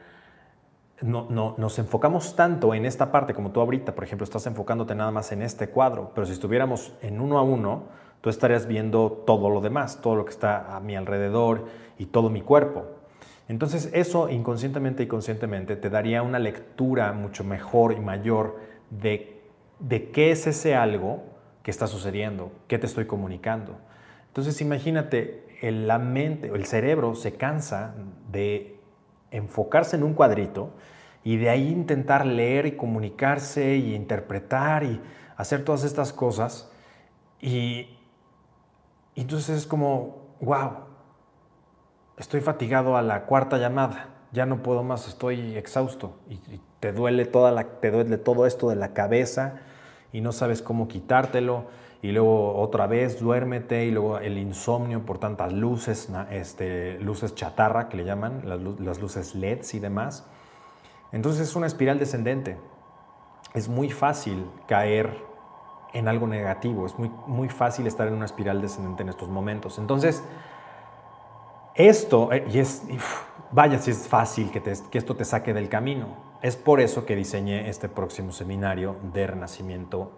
[1.03, 4.95] no, no, nos enfocamos tanto en esta parte como tú ahorita, por ejemplo, estás enfocándote
[4.95, 7.85] nada más en este cuadro, pero si estuviéramos en uno a uno,
[8.21, 11.67] tú estarías viendo todo lo demás, todo lo que está a mi alrededor
[11.99, 12.87] y todo mi cuerpo.
[13.49, 18.59] Entonces eso inconscientemente y conscientemente te daría una lectura mucho mejor y mayor
[18.91, 19.43] de,
[19.79, 21.23] de qué es ese algo
[21.63, 23.77] que está sucediendo, qué te estoy comunicando.
[24.29, 27.95] Entonces imagínate, el, la mente, el cerebro se cansa
[28.31, 28.76] de
[29.31, 30.71] enfocarse en un cuadrito
[31.25, 35.01] y de ahí intentar leer y comunicarse y interpretar y
[35.37, 36.71] hacer todas estas cosas.
[37.41, 37.97] Y,
[39.15, 40.87] y entonces es como, wow,
[42.17, 46.39] estoy fatigado a la cuarta llamada, ya no puedo más, estoy exhausto y,
[46.81, 49.61] te duele toda la, te duele todo esto de la cabeza
[50.13, 51.65] y no sabes cómo quitártelo
[52.07, 57.89] y luego otra vez duérmete y luego el insomnio por tantas luces, este, luces chatarra
[57.89, 60.25] que le llaman, las, luces LEDs y demás.
[61.11, 62.59] Entonces es una espiral descendente.
[63.55, 65.19] Es muy fácil caer
[65.95, 69.77] en algo negativo, es muy, muy fácil estar en una espiral descendente en estos momentos.
[69.77, 70.23] Entonces,
[71.75, 72.85] esto, eh, y es,
[73.51, 76.07] vaya si es fácil que, que esto te saque del camino.
[76.41, 80.13] Es por eso que diseñé este próximo seminario de renacimiento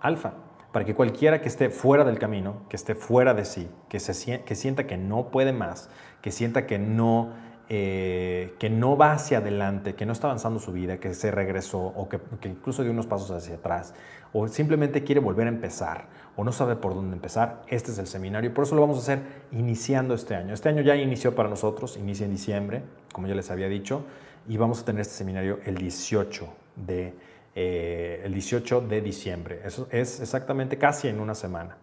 [0.00, 0.34] alfa,
[0.72, 4.42] para que cualquiera que esté fuera del camino, que esté fuera de sí, que, se,
[4.42, 5.90] que sienta que no puede más,
[6.22, 7.30] que sienta que no,
[7.68, 11.78] eh, que no va hacia adelante, que no está avanzando su vida, que se regresó
[11.78, 13.94] o que, que incluso dio unos pasos hacia atrás,
[14.32, 16.06] o simplemente quiere volver a empezar,
[16.36, 18.54] o no sabe por dónde empezar, este es el seminario.
[18.54, 20.54] Por eso lo vamos a hacer iniciando este año.
[20.54, 24.06] Este año ya inició para nosotros, inicia en diciembre, como ya les había dicho,
[24.48, 27.14] y vamos a tener este seminario el 18 de,
[27.54, 29.60] eh, el 18 de diciembre.
[29.64, 31.76] Eso es exactamente casi en una semana.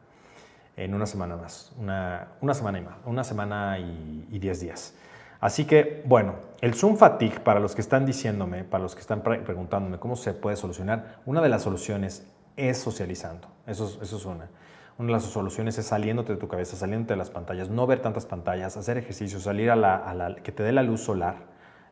[0.78, 4.94] En una semana más, una, una semana y más, una semana y 10 días.
[5.42, 9.22] Así que, bueno, el Zoom fatigue, para los que están diciéndome, para los que están
[9.24, 13.48] preguntándome cómo se puede solucionar, una de las soluciones es socializando.
[13.66, 14.50] Eso, eso es una.
[14.98, 18.02] Una de las soluciones es saliéndote de tu cabeza, saliéndote de las pantallas, no ver
[18.02, 21.38] tantas pantallas, hacer ejercicio, salir a la, que te dé la luz solar,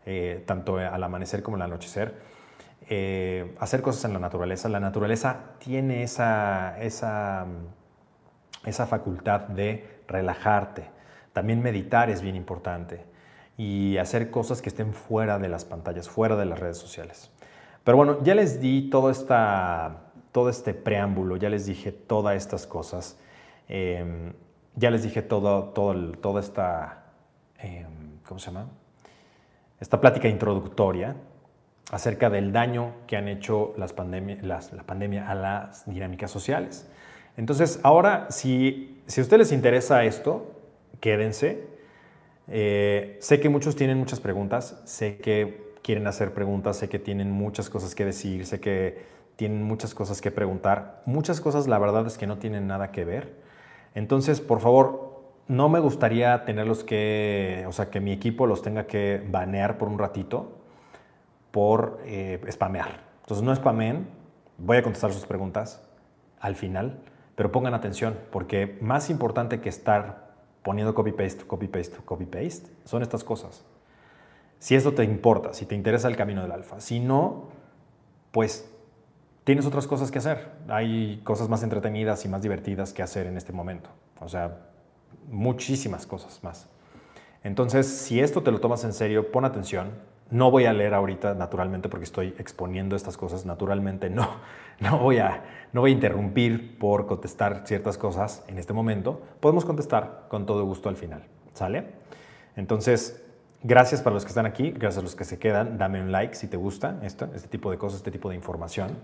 [0.05, 2.15] eh, tanto al amanecer como al anochecer,
[2.89, 4.69] eh, hacer cosas en la naturaleza.
[4.69, 7.45] La naturaleza tiene esa, esa,
[8.65, 10.89] esa facultad de relajarte.
[11.33, 13.05] También meditar es bien importante
[13.57, 17.31] y hacer cosas que estén fuera de las pantallas, fuera de las redes sociales.
[17.83, 22.67] Pero bueno, ya les di todo esta todo este preámbulo, ya les dije todas estas
[22.67, 23.17] cosas,
[23.67, 24.33] em,
[24.75, 27.05] ya les dije todo, todo toda esta,
[27.57, 28.67] em, ¿cómo se llama?
[29.79, 31.15] Esta plática introductoria
[31.91, 36.87] acerca del daño que han hecho las la pandemia a las dinámicas sociales.
[37.37, 40.59] Entonces, ahora, si, si a ustedes les interesa esto,
[40.99, 41.67] quédense.
[42.49, 47.31] Eh, sé que muchos tienen muchas preguntas, sé que quieren hacer preguntas, sé que tienen
[47.31, 51.03] muchas cosas que decir, sé que tienen muchas cosas que preguntar.
[51.05, 53.35] Muchas cosas la verdad es que no tienen nada que ver.
[53.93, 58.87] Entonces, por favor, no me gustaría tenerlos que, o sea, que mi equipo los tenga
[58.87, 60.57] que banear por un ratito
[61.57, 62.99] por eh, spamear.
[63.21, 64.07] Entonces, no spamen,
[64.59, 65.81] voy a contestar sus preguntas
[66.39, 66.99] al final,
[67.33, 73.65] pero pongan atención, porque más importante que estar poniendo copy-paste, copy-paste, copy-paste, son estas cosas.
[74.59, 76.79] Si esto te importa, si te interesa el camino del alfa.
[76.79, 77.45] Si no,
[78.31, 78.71] pues
[79.43, 80.51] tienes otras cosas que hacer.
[80.67, 83.89] Hay cosas más entretenidas y más divertidas que hacer en este momento.
[84.19, 84.59] O sea,
[85.27, 86.67] muchísimas cosas más.
[87.43, 90.16] Entonces, si esto te lo tomas en serio, pon atención.
[90.29, 93.45] No voy a leer ahorita, naturalmente, porque estoy exponiendo estas cosas.
[93.45, 94.27] Naturalmente, no,
[94.79, 99.21] no, voy a, no voy a interrumpir por contestar ciertas cosas en este momento.
[99.39, 101.23] Podemos contestar con todo gusto al final.
[101.53, 101.85] ¿Sale?
[102.55, 103.23] Entonces,
[103.63, 105.77] gracias para los que están aquí, gracias a los que se quedan.
[105.77, 108.97] Dame un like si te gusta esto, este tipo de cosas, este tipo de información.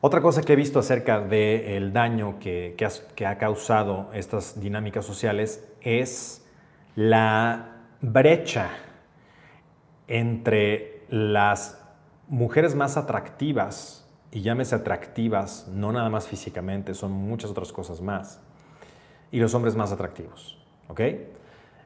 [0.00, 2.76] Otra cosa que he visto acerca del daño que,
[3.26, 6.46] ha causado estas dinámicas sociales es
[6.94, 8.70] la brecha
[10.08, 11.80] entre las
[12.28, 18.40] mujeres más atractivas, y llámese atractivas, no nada más físicamente, son muchas otras cosas más,
[19.30, 20.58] y los hombres más atractivos.
[20.88, 21.00] ¿Ok?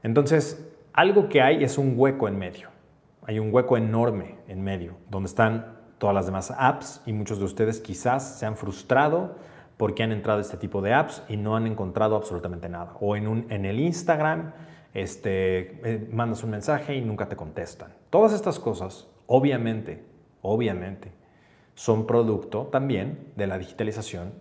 [0.03, 2.69] Entonces, algo que hay es un hueco en medio.
[3.25, 7.45] Hay un hueco enorme en medio, donde están todas las demás apps y muchos de
[7.45, 9.37] ustedes quizás se han frustrado
[9.77, 12.95] porque han entrado este tipo de apps y no han encontrado absolutamente nada.
[13.01, 14.53] O en, un, en el Instagram
[14.95, 17.93] este, eh, mandas un mensaje y nunca te contestan.
[18.11, 20.05] Todas estas cosas, obviamente,
[20.43, 21.13] obviamente,
[21.75, 24.33] son producto también de la digitalización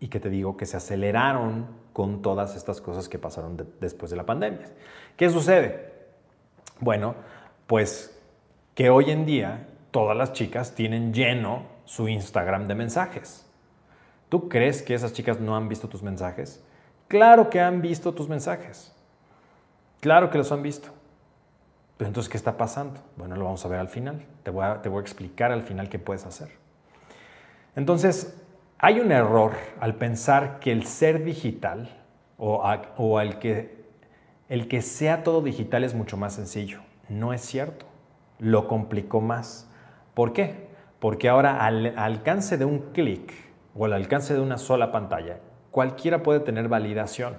[0.00, 4.16] y que te digo que se aceleraron con todas estas cosas que pasaron después de
[4.16, 4.66] la pandemia.
[5.16, 5.92] ¿Qué sucede?
[6.80, 7.14] Bueno,
[7.66, 8.16] pues
[8.74, 13.46] que hoy en día todas las chicas tienen lleno su Instagram de mensajes.
[14.28, 16.62] ¿Tú crees que esas chicas no han visto tus mensajes?
[17.08, 18.94] Claro que han visto tus mensajes.
[20.00, 20.88] Claro que los han visto.
[21.96, 23.00] Pero entonces, ¿qué está pasando?
[23.16, 24.24] Bueno, lo vamos a ver al final.
[24.44, 26.48] Te voy a, explicar al final qué puedes hacer.
[27.74, 28.40] Entonces,
[28.78, 31.90] hay un error al pensar que el ser digital
[32.38, 32.62] o,
[32.96, 33.84] o el, que,
[34.48, 36.80] el que sea todo digital es mucho más sencillo.
[37.08, 37.86] No es cierto.
[38.38, 39.68] Lo complicó más.
[40.14, 40.68] ¿Por qué?
[41.00, 43.32] Porque ahora al alcance de un clic,
[43.74, 45.38] o al alcance de una sola pantalla,
[45.70, 47.38] cualquiera puede tener validación,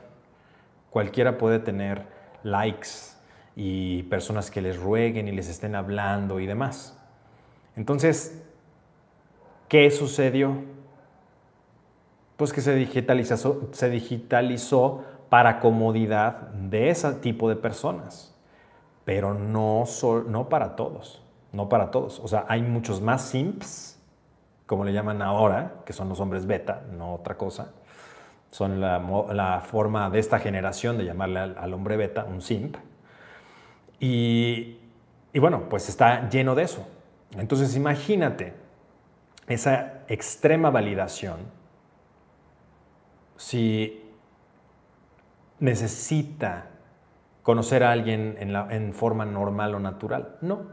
[0.89, 2.87] cualquiera puede tener likes
[3.55, 6.97] y personas que les rueguen y les estén hablando y demás.
[7.75, 8.43] Entonces,
[9.67, 10.63] ¿qué sucedió?
[12.37, 18.35] Pues que se digitalizó, para comodidad de ese tipo de personas,
[19.05, 19.83] pero no,
[20.27, 21.21] no para todos,
[21.51, 22.19] no para todos.
[22.19, 23.95] O sea, hay muchos más simps
[24.65, 27.71] como le llaman ahora, que son los hombres beta, no otra cosa.
[28.51, 32.77] Son la, forma de esta generación de llamarle al, hombre beta, un simp.
[33.99, 34.77] Y,
[35.33, 36.87] y bueno, pues está lleno de eso.
[37.37, 38.53] Entonces imagínate
[39.47, 41.37] esa extrema validación
[43.37, 44.03] si
[45.59, 46.67] necesita
[47.43, 50.37] conocer a alguien en, la, en, forma normal o natural.
[50.41, 50.67] No.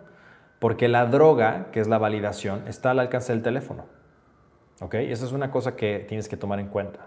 [0.59, 3.87] Porque la droga, que es la validación, está al alcance del teléfono.
[4.81, 4.95] ¿Ok?
[4.95, 7.07] Esa es una cosa que tienes que tomar en cuenta.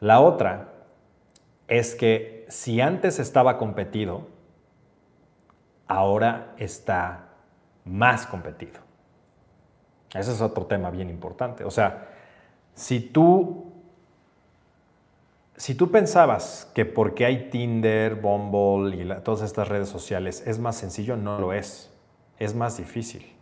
[0.00, 0.72] La otra
[1.68, 4.28] es que si antes estaba competido,
[5.88, 7.28] ahora está
[7.84, 8.80] más competido.
[10.14, 11.64] Ese es otro tema bien importante.
[11.64, 12.08] O sea,
[12.74, 13.72] si tú,
[15.56, 20.76] si tú pensabas que porque hay Tinder, Bumble y todas estas redes sociales es más
[20.76, 21.90] sencillo, no lo es
[22.38, 23.32] es más difícil.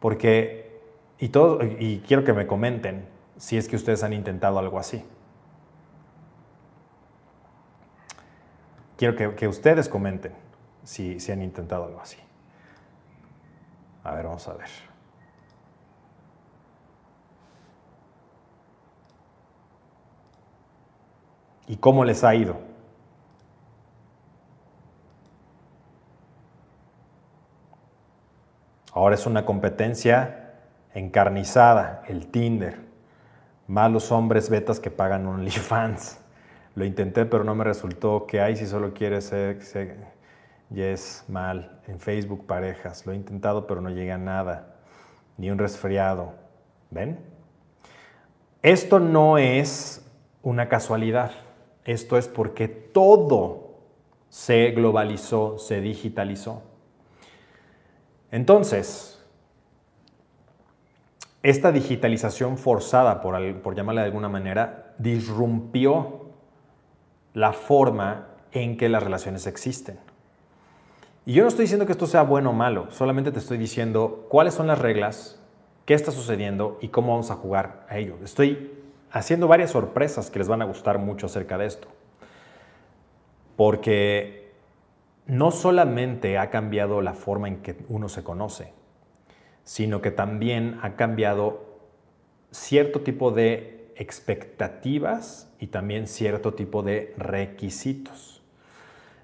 [0.00, 0.78] Porque,
[1.18, 3.06] y, todo, y quiero que me comenten
[3.36, 5.02] si es que ustedes han intentado algo así.
[8.96, 10.32] Quiero que, ustedes comenten
[10.82, 12.16] si, si han intentado algo así.
[14.02, 14.68] A ver, vamos a ver.
[21.68, 22.56] ¿Y cómo les ha ido?
[28.92, 30.54] Ahora es una competencia
[30.94, 32.86] encarnizada, el Tinder.
[33.66, 36.18] Malos hombres betas que pagan OnlyFans.
[36.76, 38.26] Lo intenté, pero no me resultó.
[38.26, 39.58] Que hay si solo quieres ser,
[40.70, 41.80] yes, mal.
[41.88, 43.06] En Facebook parejas.
[43.06, 44.76] Lo he intentado, pero no llega a nada.
[45.38, 46.34] Ni un resfriado.
[46.90, 47.18] ¿Ven?
[48.62, 50.06] Esto no es
[50.42, 51.30] una casualidad.
[51.84, 53.78] Esto es porque todo
[54.28, 56.62] se globalizó, se digitalizó.
[58.30, 59.24] Entonces,
[61.42, 66.25] esta digitalización forzada, por, por llamarla de alguna manera, disrumpió
[67.36, 69.98] la forma en que las relaciones existen.
[71.26, 74.24] Y yo no estoy diciendo que esto sea bueno o malo, solamente te estoy diciendo
[74.30, 75.38] cuáles son las reglas,
[75.84, 78.16] qué está sucediendo y cómo vamos a jugar a ello.
[78.24, 78.72] Estoy
[79.10, 81.88] haciendo varias sorpresas que les van a gustar mucho acerca de esto.
[83.54, 84.50] Porque
[85.26, 88.72] no solamente ha cambiado la forma en que uno se conoce,
[89.62, 91.66] sino que también ha cambiado
[92.50, 98.42] cierto tipo de expectativas y también cierto tipo de requisitos.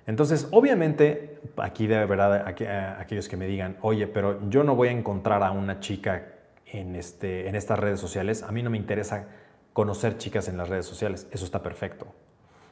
[0.06, 4.92] Entonces, obviamente, aquí de verdad, aquellos que me digan, oye, pero yo no voy a
[4.92, 6.32] encontrar a una chica
[6.66, 9.26] en, este, en estas redes sociales, a mí no me interesa
[9.72, 12.06] conocer chicas en las redes sociales, eso está perfecto.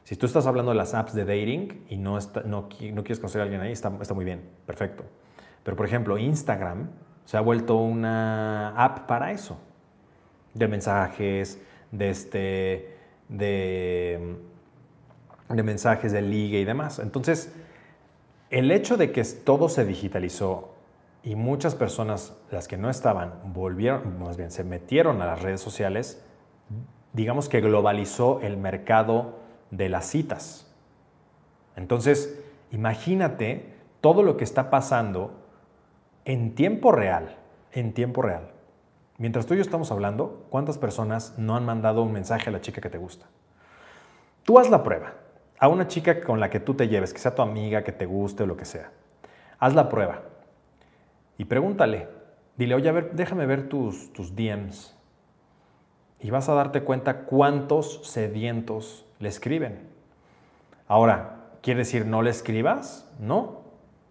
[0.03, 3.43] Si tú estás hablando de las apps de dating y no, no, quieres conocer a
[3.43, 5.03] alguien ahí, está, está muy bien, perfecto.
[5.63, 6.89] Pero por ejemplo, Instagram
[7.25, 9.59] se ha vuelto una app para eso,
[10.53, 11.61] de mensajes,
[11.91, 12.97] de, este,
[13.29, 14.37] de,
[15.49, 16.99] de mensajes de ligue y demás.
[16.99, 17.53] Entonces,
[18.49, 20.73] el hecho de que todo se digitalizó
[21.23, 25.61] y muchas personas, las que no estaban, volvieron, más bien se metieron a las redes
[25.61, 26.23] sociales,
[27.13, 29.39] digamos que globalizó el mercado
[29.69, 30.67] de las citas.
[31.75, 32.39] Entonces,
[32.71, 35.31] imagínate todo lo que está pasando
[36.25, 37.37] en tiempo real,
[37.71, 38.51] en tiempo real.
[39.21, 42.59] Mientras tú y yo estamos hablando, ¿cuántas personas no han mandado un mensaje a la
[42.59, 43.27] chica que te gusta?
[44.43, 45.13] Tú haz la prueba.
[45.59, 48.07] A una chica con la que tú te lleves, que sea tu amiga, que te
[48.07, 48.89] guste o lo que sea.
[49.59, 50.23] Haz la prueba.
[51.37, 52.07] Y pregúntale.
[52.57, 54.97] Dile, oye, a ver, déjame ver tus, tus DMs.
[56.19, 59.87] Y vas a darte cuenta cuántos sedientos le escriben.
[60.87, 63.07] Ahora, ¿quiere decir no le escribas?
[63.19, 63.65] No.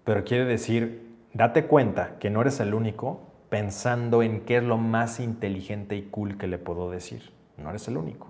[0.05, 4.79] Pero quiere decir, date cuenta que no eres el único pensando en qué es lo
[4.79, 7.33] más inteligente y cool que le puedo decir.
[7.59, 8.29] No eres el único.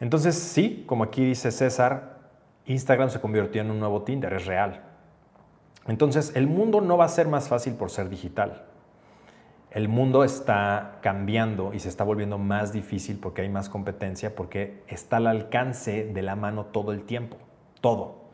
[0.00, 2.18] Entonces, sí, como aquí dice César,
[2.66, 4.82] Instagram se convirtió en un nuevo Tinder, es real.
[5.86, 8.66] Entonces, el mundo no va a ser más fácil por ser digital.
[9.70, 14.82] El mundo está cambiando y se está volviendo más difícil porque hay más competencia, porque
[14.88, 17.36] está al alcance de la mano todo el tiempo,
[17.80, 18.30] todo.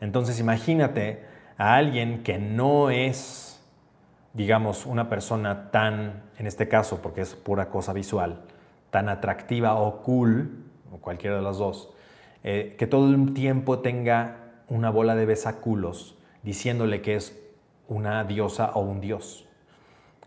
[0.00, 1.24] Entonces, imagínate
[1.58, 3.49] a alguien que no es
[4.32, 8.40] digamos, una persona tan, en este caso, porque es pura cosa visual,
[8.90, 11.90] tan atractiva o cool, o cualquiera de las dos,
[12.42, 14.36] eh, que todo el tiempo tenga
[14.68, 17.38] una bola de besaculos diciéndole que es
[17.88, 19.46] una diosa o un dios.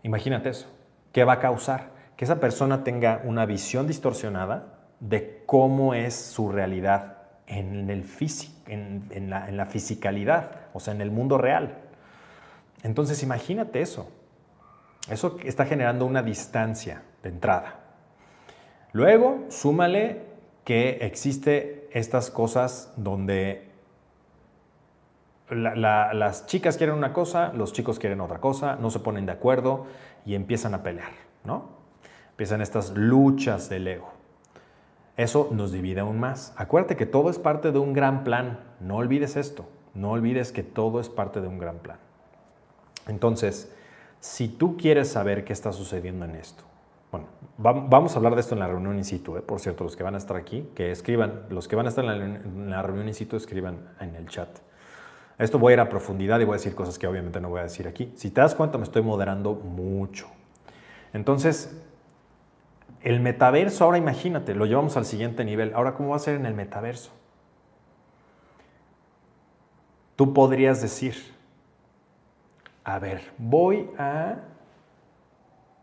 [0.02, 0.68] Imagínate eso.
[1.12, 1.90] ¿Qué va a causar?
[2.16, 8.04] Que esa persona tenga una visión distorsionada de cómo es su realidad en, el
[8.66, 11.78] en, la, en la fisicalidad, o sea, en el mundo real.
[12.84, 14.08] Entonces imagínate eso.
[15.10, 17.80] Eso está generando una distancia de entrada.
[18.92, 20.22] Luego, súmale
[20.64, 23.70] que existe estas cosas donde
[25.50, 29.86] las chicas quieren una cosa, los chicos quieren otra cosa, no se ponen de acuerdo
[30.24, 31.12] y empiezan a pelear,
[31.44, 31.68] ¿no?
[32.30, 34.10] Empiezan estas luchas del ego.
[35.16, 36.52] Eso nos divide aún más.
[36.56, 38.58] Acuérdate que todo es parte de un gran plan.
[38.80, 39.66] No olvides esto.
[39.94, 41.98] No olvides que todo es parte de un gran plan.
[43.06, 43.72] Entonces,
[44.20, 46.64] si tú quieres saber qué está sucediendo en esto,
[47.12, 49.42] bueno, vamos a hablar de esto en la reunión in situ, ¿eh?
[49.42, 52.04] por cierto, los que van a estar aquí, que escriban, los que van a estar
[52.04, 54.48] en la, reunión in situ, escriban en el chat.
[55.38, 57.60] Esto voy a ir a profundidad y voy a decir cosas que obviamente no voy
[57.60, 58.12] a decir aquí.
[58.16, 60.28] Si te das cuenta, me estoy moderando mucho.
[61.12, 61.80] Entonces,
[63.02, 65.72] el metaverso, ahora imagínate, lo llevamos al siguiente nivel.
[65.74, 67.10] Ahora, ¿cómo va a ser en el metaverso?
[70.16, 71.33] Tú podrías decir,
[72.84, 74.42] a ver, voy a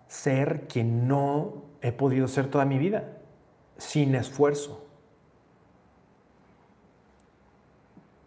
[0.08, 3.18] ser quien no he podido ser toda mi vida,
[3.78, 4.86] sin esfuerzo.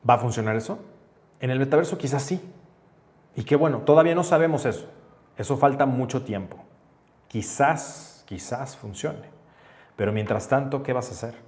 [0.09, 0.81] ¿Va a funcionar eso?
[1.41, 2.41] En el metaverso quizás sí.
[3.37, 4.87] Y qué bueno, todavía no sabemos eso.
[5.37, 6.59] Eso falta mucho tiempo.
[7.29, 9.29] Quizás, quizás funcione.
[9.97, 11.43] Pero mientras tanto, ¿qué vas a hacer?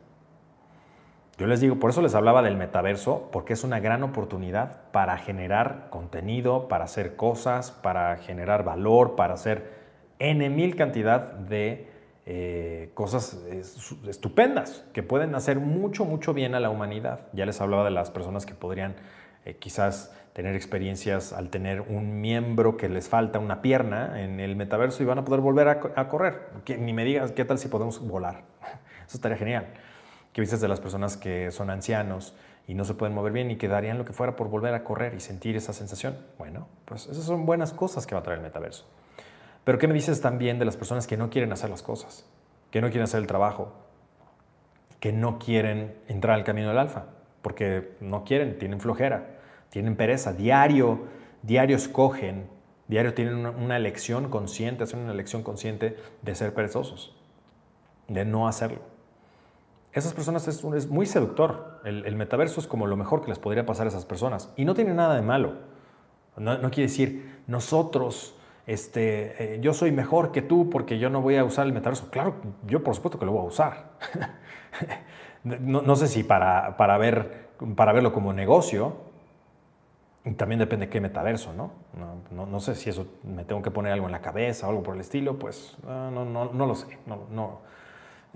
[1.38, 5.18] Yo les digo, por eso les hablaba del metaverso, porque es una gran oportunidad para
[5.18, 9.74] generar contenido, para hacer cosas, para generar valor, para hacer
[10.18, 11.90] N mil cantidad de
[12.24, 13.44] eh, cosas
[14.08, 17.26] estupendas que pueden hacer mucho, mucho bien a la humanidad.
[17.34, 18.96] Ya les hablaba de las personas que podrían
[19.44, 24.56] eh, quizás tener experiencias al tener un miembro que les falta una pierna en el
[24.56, 26.48] metaverso y van a poder volver a, correr.
[26.78, 28.44] Ni me digas, ¿qué tal si podemos volar?
[29.06, 29.66] Eso estaría genial
[30.36, 32.34] que dices de las personas que son ancianos
[32.68, 34.84] y no se pueden mover bien y que darían lo que fuera por volver a
[34.84, 36.18] correr y sentir esa sensación.
[36.36, 38.84] Bueno, pues esas son buenas cosas que va a traer el metaverso.
[39.64, 42.26] Pero ¿qué me dices también de las personas que no quieren hacer las cosas,
[42.70, 43.72] que no quieren hacer el trabajo,
[45.00, 47.06] que no quieren entrar al camino del alfa,
[47.40, 49.38] porque no quieren, tienen flojera,
[49.70, 51.06] tienen pereza, diario,
[51.40, 52.46] diario escogen,
[52.88, 57.16] diario tienen una, una elección consciente, hacen una elección consciente de ser perezosos,
[58.06, 58.95] de no hacerlo
[59.98, 61.80] esas personas es, muy seductor.
[61.84, 64.52] El, metaverso es como lo mejor que les podría pasar a esas personas.
[64.54, 65.54] Y no tiene nada de malo.
[66.36, 68.36] No, quiere decir, nosotros,
[68.66, 72.10] este, eh, yo soy mejor que tú porque yo no voy a usar el metaverso.
[72.10, 72.34] Claro,
[72.66, 73.92] yo por supuesto que lo voy a usar.
[75.44, 78.98] no, sé si para, para, ver, para verlo como negocio,
[80.36, 81.70] también depende de qué metaverso, ¿no?
[82.30, 82.44] ¿no?
[82.44, 84.94] No, sé si eso me tengo que poner algo en la cabeza o algo por
[84.94, 86.98] el estilo, pues no, no, no lo sé.
[87.06, 87.60] No, no,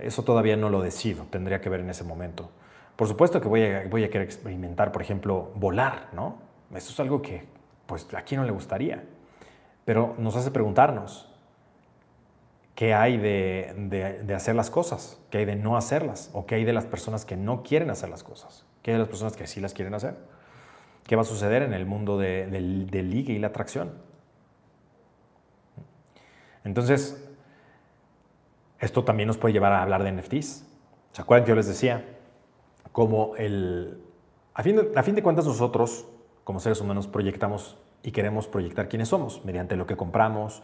[0.02, 2.50] eso todavía no lo decido, tendría que ver en ese momento.
[2.96, 6.38] Por supuesto que voy a, voy a querer experimentar, por ejemplo, volar, ¿no?
[6.74, 7.44] Eso es algo que,
[7.86, 9.04] pues, a quién no le gustaría.
[9.84, 11.28] Pero nos hace preguntarnos,
[12.74, 15.18] ¿qué hay de, de, hacer las cosas?
[15.30, 16.30] ¿Qué hay de no hacerlas?
[16.32, 18.66] ¿O qué hay de las personas que no quieren hacer las cosas?
[18.82, 20.16] ¿Qué hay de las personas que sí las quieren hacer?
[21.06, 23.92] ¿Qué va a suceder en el mundo del, del ligue y la atracción?
[26.64, 27.29] Entonces,
[28.80, 30.66] esto también nos puede llevar a hablar de NFTs.
[31.12, 32.04] ¿Se acuerdan que yo les decía?
[32.92, 34.02] Como el...
[34.54, 36.06] A fin, de, a fin de cuentas nosotros,
[36.44, 40.62] como seres humanos, proyectamos y queremos proyectar quiénes somos mediante lo que compramos,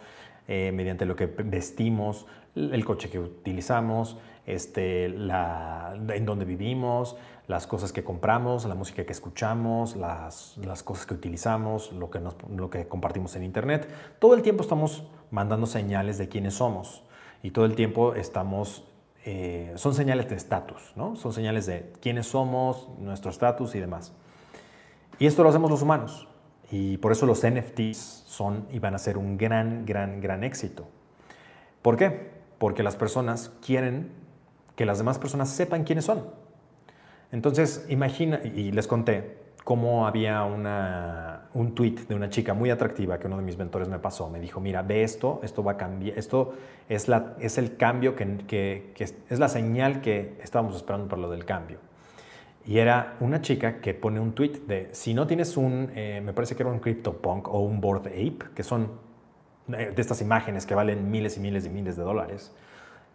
[0.49, 7.17] eh, mediante lo que vestimos, el coche que utilizamos, este, la, en donde vivimos,
[7.49, 12.21] las cosas que compramos, la música que escuchamos, las, las cosas que utilizamos, lo que,
[12.21, 13.89] nos, lo que compartimos en Internet.
[14.19, 17.06] Todo el tiempo estamos mandando señales de quiénes somos
[17.43, 18.85] y todo el tiempo estamos
[19.29, 21.17] eh, son señales de estatus, ¿no?
[21.17, 24.13] Son señales de quiénes somos, nuestro estatus y demás.
[25.19, 26.29] Y esto lo hacemos los humanos.
[26.71, 30.87] Y por eso los NFTs son y van a ser un gran, gran, gran éxito.
[31.83, 32.31] ¿Por qué?
[32.59, 34.13] Porque las personas quieren
[34.77, 36.31] que las demás personas sepan quiénes son.
[37.33, 43.19] Entonces, imagina, y les conté, cómo había una, un tweet de una chica muy atractiva
[43.19, 44.29] que uno de mis mentores me pasó.
[44.29, 46.55] Me dijo, mira, ve esto, esto va a cambiar, esto
[46.89, 51.31] es, la, es el cambio que, que, es la señal que estábamos esperando para lo
[51.31, 51.79] del cambio.
[52.67, 56.33] Y era una chica que pone un tweet de, si no tienes un, eh, me
[56.35, 58.91] parece que era un CryptoPunk o un Board Ape, que son
[59.73, 62.53] eh, de estas imágenes que valen miles y miles y miles de dólares,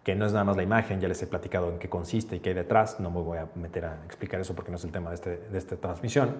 [0.03, 2.39] que no es nada más la imagen, ya les he platicado en qué consiste y
[2.39, 4.91] qué hay detrás, no me voy a meter a explicar eso porque no es el
[4.91, 6.37] tema de, este, de esta transmisión,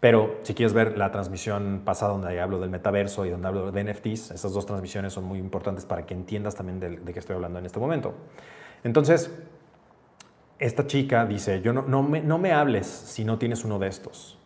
[0.00, 3.84] pero si quieres ver la transmisión pasada donde hablo del metaverso y donde hablo de
[3.84, 7.58] NFTs, esas dos transmisiones son muy importantes para que entiendas también de, qué estoy hablando
[7.58, 8.14] en este momento.
[8.84, 9.30] Entonces,
[10.58, 13.88] esta chica dice, yo no, no, me, no me hables si no tienes uno de
[13.88, 14.38] estos,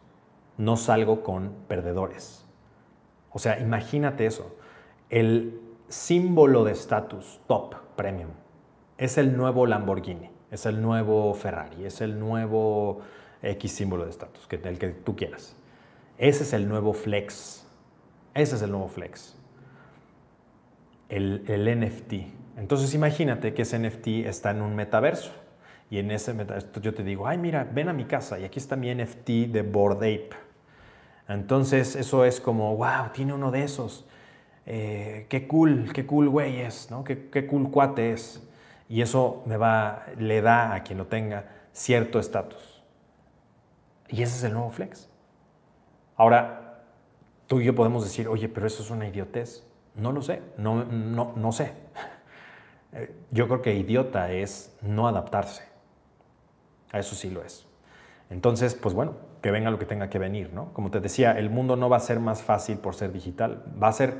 [0.56, 2.44] no salgo con perdedores.
[3.32, 4.56] O sea, imagínate eso,
[5.08, 8.30] el símbolo de estatus top premium
[8.98, 13.00] es el nuevo Lamborghini, es el nuevo Ferrari, es el nuevo
[13.42, 15.56] X símbolo de estatus, el que tú quieras.
[16.18, 17.66] Ese es el nuevo flex.
[18.34, 19.36] Ese es el nuevo flex.
[21.08, 22.12] El, el NFT.
[22.56, 25.32] Entonces imagínate que ese NFT está en un metaverso.
[25.90, 28.58] Y en ese metaverso yo te digo, ay mira, ven a mi casa y aquí
[28.58, 30.30] está mi NFT de Bored Ape.
[31.28, 34.06] Entonces eso es como, wow, tiene uno de esos.
[34.66, 37.02] Eh, qué cool, qué cool güey es, ¿no?
[37.02, 38.46] Qué, qué cool cuate es
[38.90, 42.79] y eso me va, le da a quien lo tenga cierto estatus.
[44.10, 45.08] Y ese es el nuevo flex.
[46.16, 46.84] Ahora,
[47.46, 49.66] tú y yo podemos decir, oye, pero eso es una idiotez.
[49.94, 51.72] No lo sé, no, no, no sé.
[52.92, 55.62] Eh, yo creo que idiota es no adaptarse.
[56.90, 57.64] A eso sí lo es.
[58.30, 60.72] Entonces, pues bueno, que venga lo que tenga que venir, ¿no?
[60.72, 63.62] Como te decía, el mundo no va a ser más fácil por ser digital.
[63.80, 64.16] Va a ser,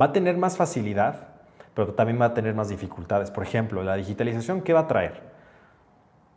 [0.00, 1.26] va a tener más facilidad,
[1.74, 3.32] pero también va a tener más dificultades.
[3.32, 5.27] Por ejemplo, la digitalización, ¿qué va a traer?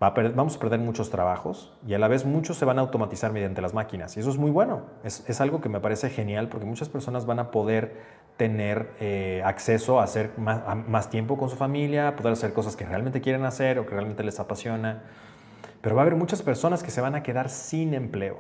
[0.10, 3.62] Vamos a perder muchos trabajos y a la vez muchos se van a automatizar mediante
[3.62, 4.18] las máquinas.
[4.18, 4.82] Y eso es muy bueno.
[5.04, 10.00] Es, algo que me parece genial porque muchas personas van a poder tener eh, acceso
[10.00, 13.78] a hacer más, más, tiempo con su familia, poder hacer cosas que realmente quieren hacer
[13.78, 15.04] o que realmente les apasiona.
[15.82, 18.40] Pero va a haber muchas personas que se van a quedar sin empleo.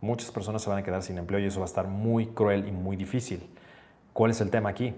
[0.00, 2.68] Muchas personas se van a quedar sin empleo y eso va a estar muy cruel
[2.68, 3.50] y muy difícil.
[4.12, 4.94] ¿Cuál es el tema aquí?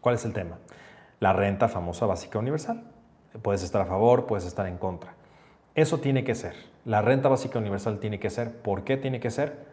[0.00, 0.58] ¿Cuál es el tema?
[1.20, 2.93] La renta famosa básica universal.
[3.42, 5.14] Puedes estar a favor, puedes estar en contra.
[5.74, 6.54] Eso tiene que ser.
[6.84, 8.56] La renta básica universal tiene que ser.
[8.62, 9.66] ¿Por qué tiene que ser?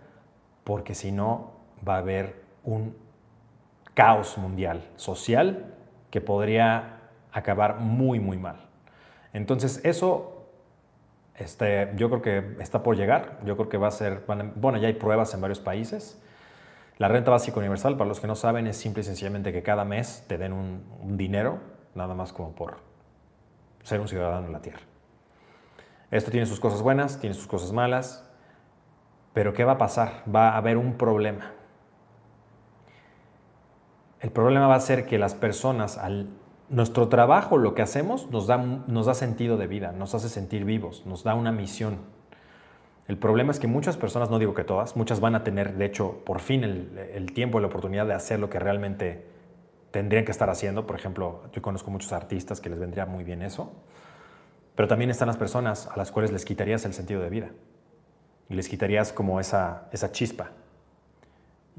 [0.64, 1.51] Porque si no,
[1.88, 2.95] va a haber un
[3.93, 5.74] caos mundial social
[6.09, 6.99] que podría
[7.32, 8.57] acabar muy, muy mal.
[9.34, 10.41] Entonces, eso
[11.38, 13.39] este, yo creo que está por llegar.
[13.45, 14.24] Yo creo que va a ser,
[14.55, 16.22] bueno, ya hay pruebas en varios países.
[16.97, 19.86] La renta básica universal, para los que no saben, es simple y sencillamente que cada
[19.86, 21.59] mes te den un, dinero,
[21.95, 22.78] nada más como por
[23.84, 24.82] ser un ciudadano en la Tierra.
[26.09, 28.29] Esto tiene sus cosas buenas, tiene sus cosas malas,
[29.34, 30.23] pero ¿qué va a pasar?
[30.34, 31.53] Va a haber un problema.
[34.19, 35.99] El problema va a ser que las personas,
[36.69, 40.65] nuestro trabajo, lo que hacemos, nos da, nos da sentido de vida, nos hace sentir
[40.65, 41.99] vivos, nos da una misión,
[43.11, 45.84] el problema es que muchas personas, no digo que todas, muchas van a tener, de
[45.84, 49.25] hecho, por fin el, tiempo y la oportunidad de hacer lo que realmente
[49.91, 50.87] tendrían que estar haciendo.
[50.87, 53.71] Por ejemplo, yo conozco muchos artistas que les vendría muy bien eso.
[54.75, 57.49] Pero también están las personas a las cuales les quitarías el sentido de vida.
[58.49, 60.51] Y les quitarías como esa, esa chispa.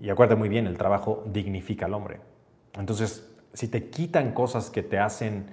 [0.01, 2.21] Y acuérdate muy bien, el trabajo dignifica al hombre.
[2.75, 5.47] Entonces, si te quitan cosas que te hacen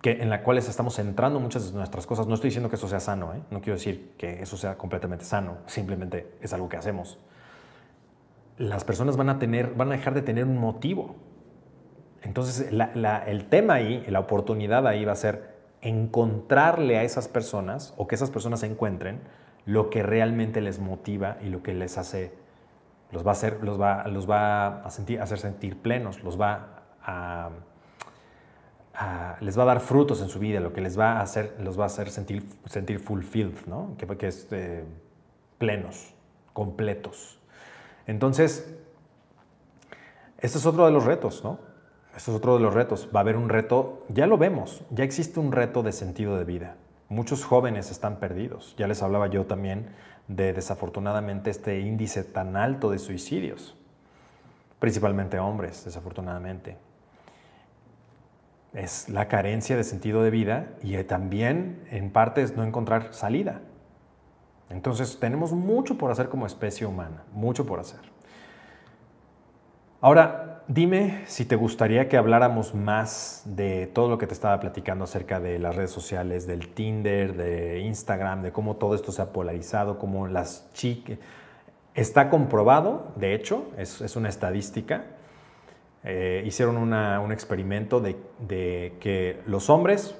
[0.00, 2.26] que, en las cuales estamos centrando muchas de nuestras cosas.
[2.26, 3.40] No estoy diciendo que eso sea sano, ¿eh?
[3.50, 7.18] no quiero decir que eso sea completamente sano, simplemente es algo que hacemos.
[8.58, 11.16] Las personas van a, tener, van a dejar de tener un motivo.
[12.26, 18.08] Entonces, el tema ahí, la oportunidad ahí va a ser encontrarle a esas personas o
[18.08, 19.20] que esas personas encuentren
[19.64, 22.32] lo que realmente les motiva y lo que les hace,
[23.12, 26.82] los va a hacer, los va, los va a, sentir, hacer sentir plenos, los va
[29.40, 31.78] les va a dar frutos en su vida, lo que les va a hacer, los
[31.78, 33.94] va a hacer sentir, sentir fulfilled, ¿no?
[33.98, 34.82] que, que es eh,
[35.58, 36.12] plenos,
[36.52, 37.38] completos.
[38.08, 38.74] Entonces,
[40.38, 41.65] Este es otro de los retos, ¿no?
[42.16, 43.10] Este es otro de los retos.
[43.14, 46.44] Va a haber un reto, ya lo vemos, ya existe un reto de sentido de
[46.44, 46.76] vida.
[47.10, 48.74] Muchos jóvenes están perdidos.
[48.78, 49.90] Ya les hablaba yo también
[50.26, 53.76] de desafortunadamente este índice tan alto de suicidios,
[54.78, 56.78] principalmente hombres, desafortunadamente.
[58.72, 63.60] Es la carencia de sentido de vida y también en parte es no encontrar salida.
[64.70, 68.00] Entonces tenemos mucho por hacer como especie humana, mucho por hacer.
[70.00, 75.04] Ahora, dime si te gustaría que habláramos más de todo lo que te estaba platicando
[75.04, 79.32] acerca de las redes sociales, del Tinder, de Instagram, de cómo todo esto se ha
[79.32, 81.18] polarizado, cómo las chicas...
[81.94, 85.06] Está comprobado, de hecho, es, una estadística.
[86.04, 88.16] Eh, hicieron un experimento de,
[89.00, 90.14] que los hombres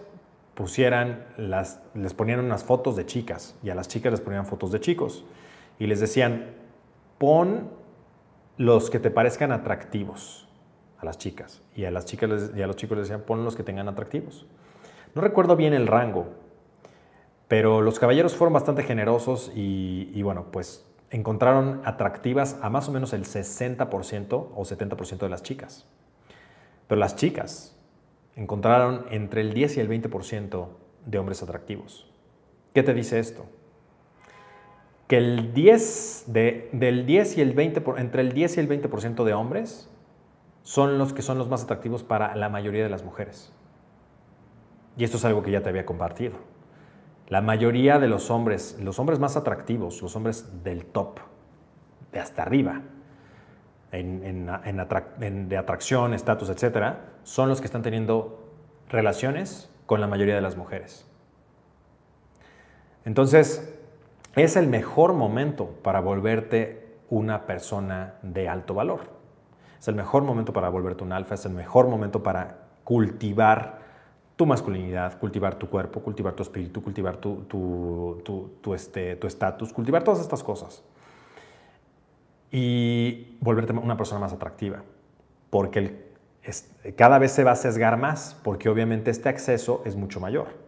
[0.55, 4.73] pusieran las, les ponían unas fotos de chicas y a las chicas les ponían fotos
[4.73, 5.27] de chicos
[5.79, 6.47] y les decían,
[7.19, 7.69] pon
[8.57, 10.49] los que te parezcan atractivos
[10.99, 11.63] a las chicas.
[11.75, 14.47] Y a las chicas y a los chicos les decían, pon los que tengan atractivos.
[15.15, 16.29] No recuerdo bien el rango,
[17.49, 23.13] pero los caballeros fueron bastante generosos y, bueno, pues encontraron atractivas a más o menos
[23.13, 25.87] el 60% o 70% de las chicas.
[26.89, 27.77] Pero las chicas
[28.35, 30.69] encontraron entre el 10 y el 20%
[31.07, 32.11] de hombres atractivos.
[32.75, 33.47] ¿Qué te dice esto?
[35.07, 39.35] Que el 10 del 10 y el 20, entre el 10 y el 20% de
[39.35, 39.91] hombres
[40.63, 43.53] son los que son los más atractivos para la mayoría de las mujeres.
[44.97, 46.35] Y esto es algo que ya te había compartido.
[47.29, 51.21] La mayoría de los hombres, los hombres más atractivos, los hombres del top,
[52.13, 52.83] de hasta arriba,
[53.93, 58.53] en, de atracción, estatus, etc., son los que están teniendo
[58.89, 61.07] relaciones con la mayoría de las mujeres.
[63.05, 63.76] Entonces,
[64.37, 69.01] es el mejor momento para volverte una persona de alto valor.
[69.78, 73.80] Es el mejor momento para volverte un alfa, es el mejor momento para cultivar
[74.37, 80.20] tu masculinidad, cultivar tu cuerpo, cultivar tu espíritu, cultivar tu, tu, este, estatus, cultivar todas
[80.20, 80.82] estas cosas.
[82.51, 84.82] Y volverte una persona más atractiva,
[85.49, 86.12] porque
[86.95, 90.66] cada vez se va a sesgar más, porque obviamente este acceso es mucho mayor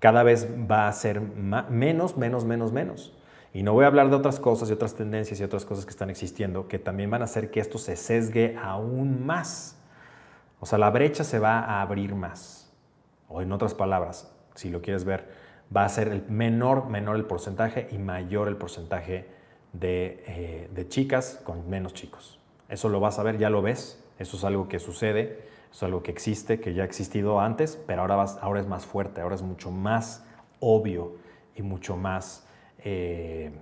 [0.00, 3.12] cada vez va a ser menos, menos, menos, menos.
[3.52, 5.90] Y no voy a hablar de otras cosas y otras tendencias y otras cosas que
[5.90, 9.76] están existiendo que también van a hacer que esto se sesgue aún más.
[10.58, 12.72] O sea, la brecha se va a abrir más.
[13.28, 15.28] O en otras palabras, si lo quieres ver,
[15.74, 19.28] va a ser el menor, menor el porcentaje y mayor el porcentaje
[19.72, 22.40] de, eh, de chicas con menos chicos.
[22.68, 24.02] Eso lo vas a ver, ya lo ves.
[24.18, 28.02] Eso es algo que sucede es algo que existe, que ya ha existido antes, pero
[28.02, 30.24] ahora, ahora es más fuerte, ahora es mucho más
[30.58, 31.16] obvio
[31.54, 32.46] y mucho más,
[32.84, 33.52] eh,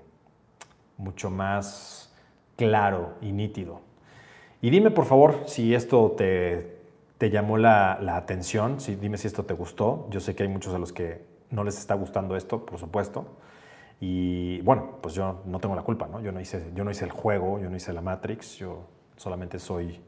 [0.97, 2.15] mucho más
[2.57, 3.81] claro y nítido.
[4.61, 6.79] Y dime por favor si esto te,
[7.19, 10.09] te llamó la, la, atención, si, dime si esto te gustó.
[10.11, 13.27] Yo sé que hay muchos a los que no les está gustando esto, por supuesto.
[14.01, 16.21] Y bueno, pues yo no tengo la culpa, ¿no?
[16.21, 18.85] Yo no hice, yo no hice el juego, yo no hice la Matrix, yo
[19.17, 20.01] solamente soy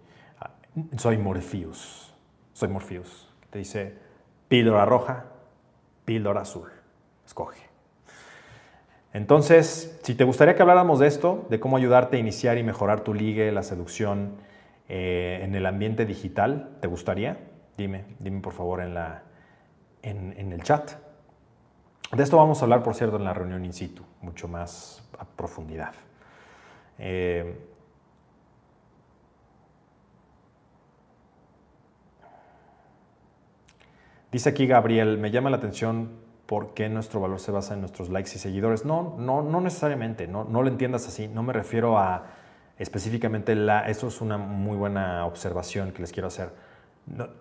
[0.97, 2.15] soy Morpheus.
[2.53, 3.29] Soy Morpheus.
[3.51, 3.95] Te dice
[4.49, 5.27] píldora roja,
[6.05, 6.69] píldora azul.
[7.25, 7.71] Escoge.
[9.13, 13.01] Entonces, si te gustaría que habláramos de esto, de cómo ayudarte a iniciar y mejorar
[13.01, 14.37] tu ligue, la seducción
[14.89, 17.39] eh, en el ambiente digital, ¿te gustaría?
[17.77, 19.23] Dime, dime por favor en, la,
[20.03, 20.93] en, el chat.
[22.13, 25.25] De esto vamos a hablar, por cierto, en la reunión in situ, mucho más a
[25.25, 25.95] profundidad.
[26.99, 27.70] Eh,
[34.33, 36.11] Dice aquí Gabriel, me llama la atención
[36.47, 38.85] por qué nuestro valor se basa en nuestros likes y seguidores.
[38.85, 41.27] No, no, no necesariamente, no, no lo entiendas así.
[41.27, 42.27] No me refiero a
[42.79, 43.89] específicamente la...
[43.89, 46.51] Eso es una muy buena observación que les quiero hacer.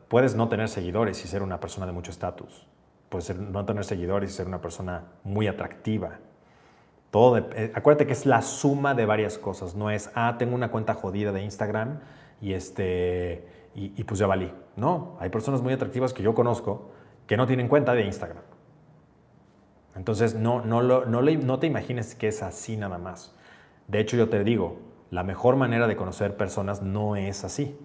[0.08, 2.68] puedes no tener seguidores y ser una persona de mucho estatus.
[3.10, 6.20] Puedes no tener seguidores y ser una persona muy atractiva.
[7.12, 9.76] Todo eh, acuérdate que es la suma de varias cosas.
[9.76, 12.00] No es, ah, tengo una cuenta jodida de Instagram
[12.42, 14.52] y este y, pues ya valí.
[14.76, 16.92] No, hay personas muy atractivas que yo conozco
[17.28, 18.44] que no tienen cuenta de Instagram.
[19.96, 23.36] Entonces, no, no, no, no te imagines que es así nada más.
[23.88, 24.80] De hecho, yo te digo,
[25.12, 27.78] la mejor manera de conocer personas no es así.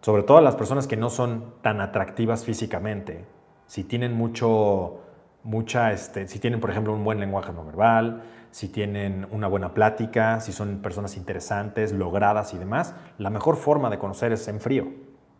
[0.00, 3.24] Sobre todo las personas que no son tan atractivas físicamente.
[3.66, 5.00] Si tienen mucho,
[5.42, 9.74] mucha, este, si tienen, por ejemplo, un buen lenguaje no verbal, si tienen una buena
[9.74, 14.60] plática, si son personas interesantes, logradas y demás, la mejor forma de conocer es en
[14.60, 14.88] frío,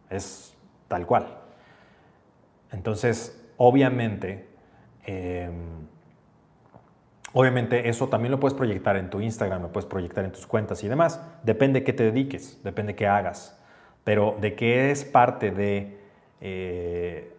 [0.08, 0.56] es
[0.88, 1.38] tal cual.
[2.72, 4.48] Entonces, obviamente,
[5.04, 5.88] em,
[7.32, 10.82] Obviamente eso también lo puedes proyectar en tu Instagram, lo puedes proyectar en tus cuentas
[10.82, 11.20] y demás.
[11.44, 13.56] Depende de qué te dediques, depende de qué hagas.
[14.02, 16.00] Pero de qué es parte de,
[16.40, 17.32] eh,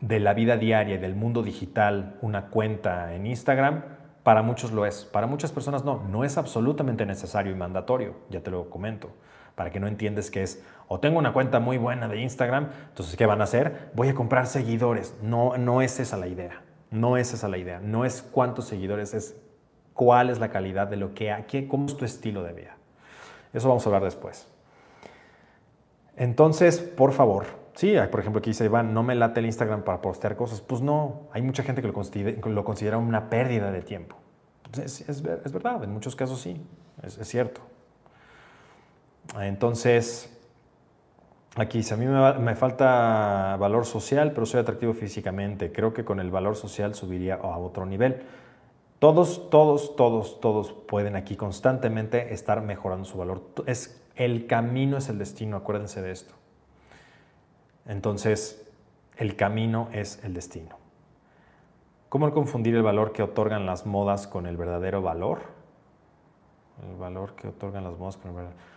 [0.00, 3.82] de la vida diaria, del mundo digital, una cuenta en Instagram,
[4.24, 5.04] para muchos lo es.
[5.04, 6.02] Para muchas personas no.
[6.10, 9.10] No es absolutamente necesario y mandatorio, ya te lo comento.
[9.54, 13.14] Para que no entiendes que es, o tengo una cuenta muy buena de Instagram, entonces
[13.16, 13.90] ¿qué van a hacer?
[13.94, 15.14] Voy a comprar seguidores.
[15.22, 16.62] No, no es esa la idea.
[16.90, 17.78] No es esa la idea.
[17.78, 19.36] No es cuántos seguidores, es
[19.92, 22.76] cuál es la calidad de lo que hay, cómo es tu estilo de vida.
[23.52, 24.48] Eso vamos a hablar después.
[26.16, 30.00] Entonces, por favor, sí, por ejemplo, aquí dice Iván, no me late el Instagram para
[30.00, 30.60] postear cosas.
[30.60, 34.16] Pues no, hay mucha gente que lo considera, una pérdida de tiempo.
[34.82, 36.60] Es, verdad, en muchos casos sí,
[37.02, 37.60] es, cierto.
[39.40, 40.30] Entonces,
[41.56, 45.70] Aquí dice, a mí me, falta valor social, pero soy atractivo físicamente.
[45.70, 48.24] Creo que con el valor social subiría a otro nivel.
[48.98, 53.42] Todos, todos, todos, todos pueden aquí constantemente estar mejorando su valor.
[53.66, 56.34] Es, el camino es el destino, acuérdense de esto.
[57.86, 58.70] Entonces,
[59.16, 60.76] el camino es el destino.
[62.08, 65.42] ¿Cómo confundir el valor que otorgan las modas con el verdadero valor?
[66.88, 68.74] El valor que otorgan las modas con el verdadero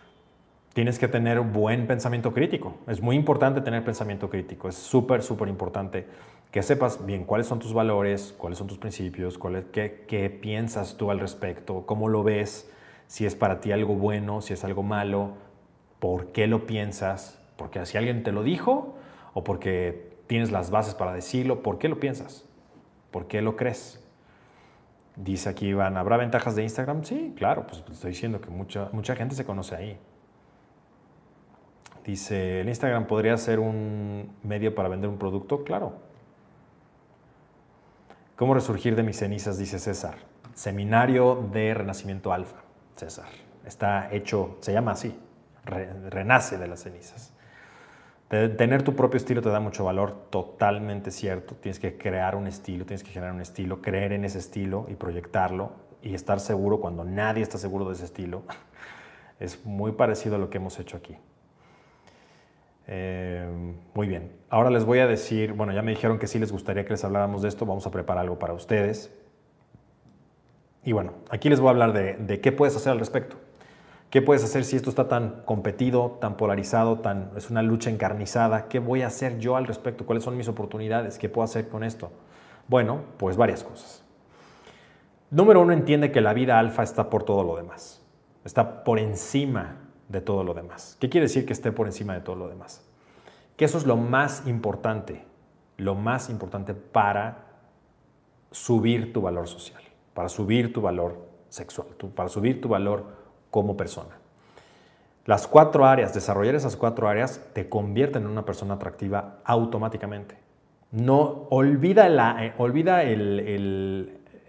[0.78, 2.76] tienes que tener buen pensamiento crítico.
[2.86, 4.68] Es muy importante tener pensamiento crítico.
[4.68, 6.06] Es súper, súper importante
[6.52, 9.40] que sepas bien cuáles son tus valores, cuáles son tus principios,
[9.72, 12.70] qué, qué, piensas tú al respecto, cómo lo ves,
[13.08, 15.32] si es para ti algo bueno, si es algo malo,
[15.98, 18.94] por qué lo piensas, porque si alguien te lo dijo
[19.34, 22.44] o porque tienes las bases para decirlo, ¿por qué lo piensas?
[23.10, 24.04] ¿Por qué lo crees?
[25.16, 27.04] Dice aquí Iván, ¿habrá ventajas de Instagram?
[27.04, 29.98] Sí, claro, pues estoy diciendo que mucha, mucha gente se conoce ahí.
[32.04, 35.64] Dice, ¿el Instagram podría ser un medio para vender un producto?
[35.64, 35.94] Claro.
[38.36, 39.58] ¿Cómo resurgir de mis cenizas?
[39.58, 40.14] Dice César.
[40.54, 42.62] Seminario de Renacimiento Alfa,
[42.96, 43.28] César.
[43.64, 45.18] Está hecho, se llama así,
[45.64, 47.34] renace de las cenizas.
[48.28, 51.54] Tener tu propio estilo te da mucho valor, totalmente cierto.
[51.54, 54.94] Tienes que crear un estilo, tienes que generar un estilo, creer en ese estilo y
[54.94, 55.72] proyectarlo
[56.02, 58.42] y estar seguro cuando nadie está seguro de ese estilo.
[59.40, 61.16] Es muy parecido a lo que hemos hecho aquí.
[62.88, 63.46] Eh,
[63.94, 64.32] muy bien.
[64.50, 67.04] Ahora les voy a decir, bueno, ya me dijeron que sí les gustaría que les
[67.04, 69.14] habláramos de esto, vamos a preparar algo para ustedes.
[70.84, 73.36] Y bueno, aquí les voy a hablar de, qué puedes hacer al respecto.
[74.10, 78.68] ¿Qué puedes hacer si esto está tan competido, tan polarizado, tan, es una lucha encarnizada?
[78.68, 80.06] ¿Qué voy a hacer yo al respecto?
[80.06, 81.18] ¿Cuáles son mis oportunidades?
[81.18, 82.10] ¿Qué puedo hacer con esto?
[82.68, 84.02] Bueno, pues varias cosas.
[85.30, 88.02] Número uno, entiende que la vida alfa está por todo lo demás.
[88.46, 89.76] Está por encima
[90.08, 90.96] de todo lo demás.
[90.98, 92.82] ¿Qué quiere decir que esté por encima de todo lo demás?
[93.58, 95.26] Que eso es lo más importante,
[95.76, 97.44] lo más importante para
[98.50, 99.82] subir tu valor social,
[100.14, 103.17] para subir tu valor sexual, para subir tu valor
[103.50, 104.18] como persona.
[105.24, 110.36] Las cuatro áreas, desarrollar esas cuatro áreas te convierten en una persona atractiva automáticamente.
[110.90, 113.02] No olvida la, eh, olvida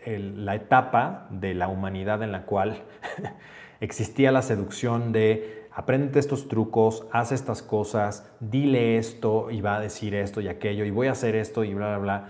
[0.05, 2.83] la etapa de la humanidad en la cual
[3.81, 9.79] existía la seducción de aprende estos trucos, haz estas cosas, dile esto y va a
[9.81, 12.27] decir esto y aquello y voy a hacer esto y bla, bla, bla.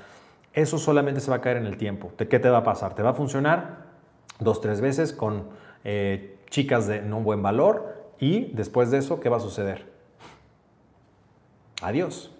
[0.54, 2.12] Eso solamente se va a caer en el tiempo.
[2.18, 2.96] ¿De qué te va a pasar?
[2.96, 3.86] Te va a funcionar
[4.40, 5.50] dos, tres veces con
[5.84, 9.90] eh, chicas de no buen valor y después de eso, ¿qué va a suceder?
[11.82, 12.32] Adiós.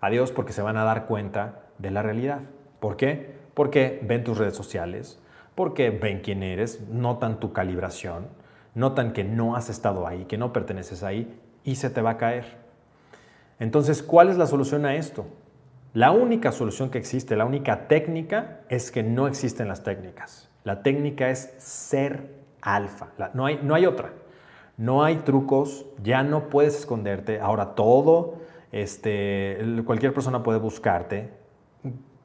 [0.00, 2.40] Adiós porque se van a dar cuenta de la realidad.
[2.80, 3.34] ¿Por qué?
[3.54, 5.20] Porque ven tus redes sociales,
[5.54, 8.28] porque ven quién eres, notan tu calibración,
[8.74, 12.16] notan que no has estado ahí, que no perteneces ahí y se te va a
[12.16, 12.58] caer.
[13.58, 15.26] Entonces, ¿cuál es la solución a esto?
[15.92, 20.48] La única solución que existe, la única técnica es que no existen las técnicas.
[20.64, 23.08] La técnica es ser alfa.
[23.34, 24.12] no, hay, no hay otra.
[24.76, 27.38] No hay trucos, ya no puedes esconderte.
[27.38, 28.36] Ahora todo,
[28.72, 31.28] este, cualquier persona puede buscarte.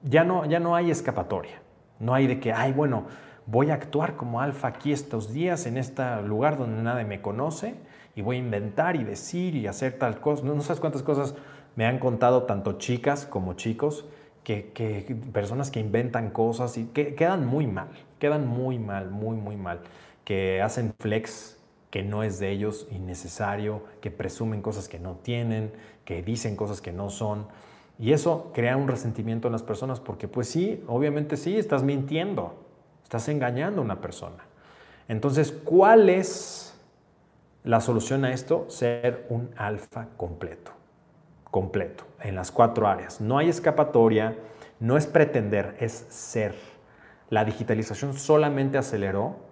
[0.04, 1.62] Ya no, ya no hay escapatoria.
[2.00, 3.08] No hay de que, ay, bueno,
[3.46, 7.76] voy a actuar como alfa aquí estos días en este lugar donde nadie me conoce
[8.16, 10.44] y voy a inventar y decir y hacer tal cosa.
[10.44, 11.36] No, sabes cuántas cosas
[11.76, 14.06] me han contado tanto chicas como chicos,
[14.44, 19.58] que, personas que inventan cosas y que quedan muy mal, quedan muy mal, muy, muy
[19.58, 19.82] mal,
[20.26, 21.58] que hacen flex
[21.96, 25.72] que no es de ellos innecesario, que presumen cosas que no tienen,
[26.04, 27.48] que dicen cosas que no son.
[27.98, 32.54] Y eso crea un resentimiento en las personas porque pues sí, obviamente sí, estás mintiendo,
[33.02, 34.44] estás engañando a una persona.
[35.08, 36.78] Entonces, ¿cuál es
[37.64, 38.66] la solución a esto?
[38.68, 40.72] Ser un alfa completo,
[41.50, 43.22] completo, en las cuatro áreas.
[43.22, 44.36] No hay escapatoria,
[44.82, 46.56] no es pretender, es ser.
[47.30, 49.45] la digitalización solamente aceleró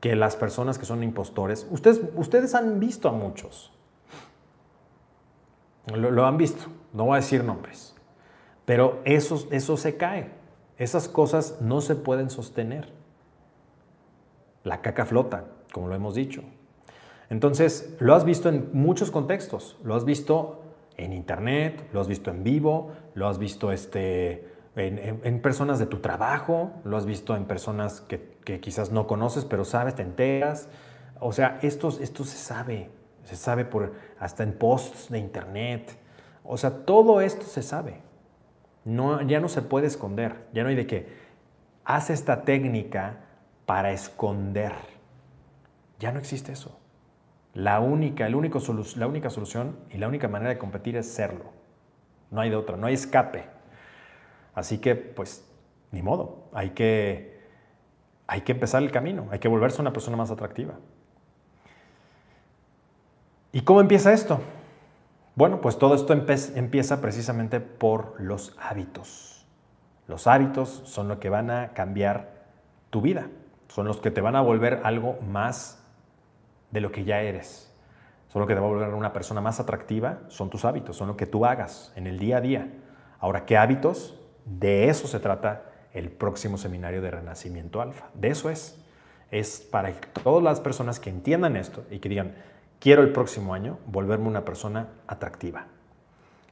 [0.00, 3.72] que las personas que son impostores, ustedes, ustedes han visto a muchos,
[5.94, 7.94] lo, han visto, no voy a decir nombres,
[8.64, 10.30] pero eso, eso se cae,
[10.78, 12.92] esas cosas no se pueden sostener.
[14.62, 16.42] La caca flota, como lo hemos dicho.
[17.30, 20.62] Entonces, lo has visto en muchos contextos, lo has visto
[20.96, 25.98] en internet, lo has visto en vivo, lo has visto este, en, personas de tu
[25.98, 30.68] trabajo, lo has visto en personas que, quizás no conoces, pero sabes, te enteras.
[31.18, 32.90] O sea, esto, esto se sabe,
[33.24, 35.96] se sabe por, hasta en posts de internet.
[36.44, 38.00] O sea, todo esto se sabe.
[38.84, 41.08] No, ya no se puede esconder, ya no hay de que
[41.84, 43.18] haz esta técnica
[43.66, 44.72] para esconder.
[45.98, 46.78] Ya no existe eso.
[47.52, 48.60] La única, el único
[48.96, 51.52] la única solución y la única manera de competir es serlo.
[52.30, 53.59] No hay de otra, no hay escape.
[54.60, 55.42] Así que, pues,
[55.90, 57.40] ni modo, hay que,
[58.26, 60.74] hay que empezar el camino, hay que volverse una persona más atractiva.
[63.52, 64.38] ¿Y cómo empieza esto?
[65.34, 69.46] Bueno, pues todo esto empieza precisamente por los hábitos.
[70.06, 72.44] Los hábitos son lo que van a cambiar
[72.90, 73.28] tu vida,
[73.68, 75.82] son los que te van a volver algo más
[76.70, 77.74] de lo que ya eres.
[78.28, 81.08] Son lo que te va a volver una persona más atractiva, son tus hábitos, son
[81.08, 82.68] lo que tú hagas en el día a día.
[83.20, 84.19] Ahora, ¿qué hábitos?
[84.44, 88.08] De eso se trata el próximo seminario de Renacimiento Alfa.
[88.14, 88.76] De eso es.
[89.30, 92.34] Es para todas las personas que entiendan esto y que digan,
[92.80, 95.66] quiero el próximo año volverme una persona atractiva.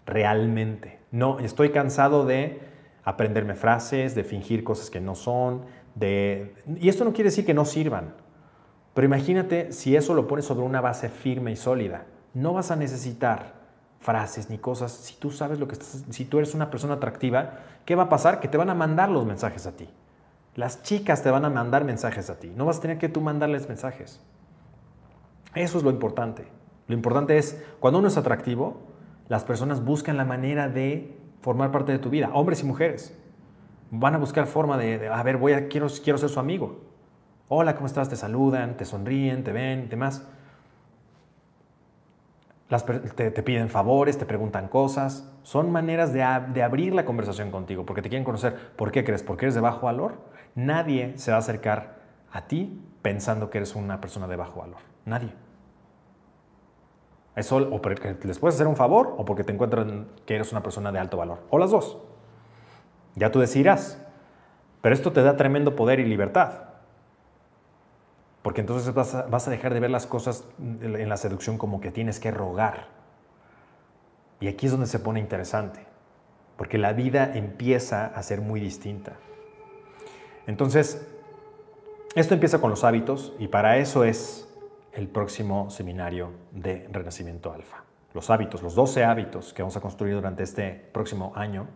[0.06, 1.00] Realmente.
[1.10, 2.60] No, estoy cansado de
[3.04, 5.64] aprenderme frases, de fingir cosas que no son,
[5.94, 6.54] de...
[6.78, 8.14] Y esto no quiere decir que no sirvan.
[8.94, 12.06] Pero imagínate si eso lo pones sobre una base firme y sólida.
[12.34, 13.57] No vas a necesitar
[14.00, 14.92] frases ni cosas.
[14.92, 18.08] Si tú sabes lo que estás, si tú eres una persona atractiva, ¿qué va a
[18.08, 18.40] pasar?
[18.40, 19.88] Que te van a mandar los mensajes a ti.
[20.54, 22.52] Las chicas te van a mandar mensajes a ti.
[22.54, 24.20] No vas a tener que tú mandarles mensajes.
[25.54, 26.48] Eso es lo importante.
[26.86, 28.80] Lo importante es, cuando uno es atractivo,
[29.28, 33.16] las personas buscan la manera de formar parte de tu vida, hombres y mujeres.
[33.90, 36.80] Van a buscar forma de, a ver, voy quiero, quiero ser su amigo.
[37.48, 38.08] Hola, ¿cómo estás?
[38.08, 40.26] Te saludan, te sonríen, te ven y demás
[42.68, 45.32] te, piden favores, te preguntan cosas.
[45.42, 48.54] Son maneras de, abrir la conversación contigo porque te quieren conocer.
[48.76, 49.22] ¿Por qué crees?
[49.22, 50.18] ¿Porque eres de bajo valor?
[50.54, 51.98] Nadie se va a acercar
[52.30, 54.80] a ti pensando que eres una persona de bajo valor.
[55.06, 55.32] Nadie.
[57.36, 60.62] Eso, o porque les puedes hacer un favor o porque te encuentran que eres una
[60.62, 61.38] persona de alto valor.
[61.48, 61.98] O las dos.
[63.14, 64.04] Ya tú decidirás.
[64.82, 66.67] Pero esto te da tremendo poder y libertad.
[68.48, 72.18] Porque entonces vas a, dejar de ver las cosas en la seducción como que tienes
[72.18, 72.86] que rogar.
[74.40, 75.84] Y aquí es donde se pone interesante,
[76.56, 79.16] porque la vida empieza a ser muy distinta.
[80.46, 81.06] Entonces,
[82.14, 84.48] esto empieza con los hábitos y para eso es
[84.94, 87.84] el próximo seminario de Renacimiento Alfa.
[88.14, 91.66] Los hábitos, los 12 hábitos que vamos a construir durante este próximo año,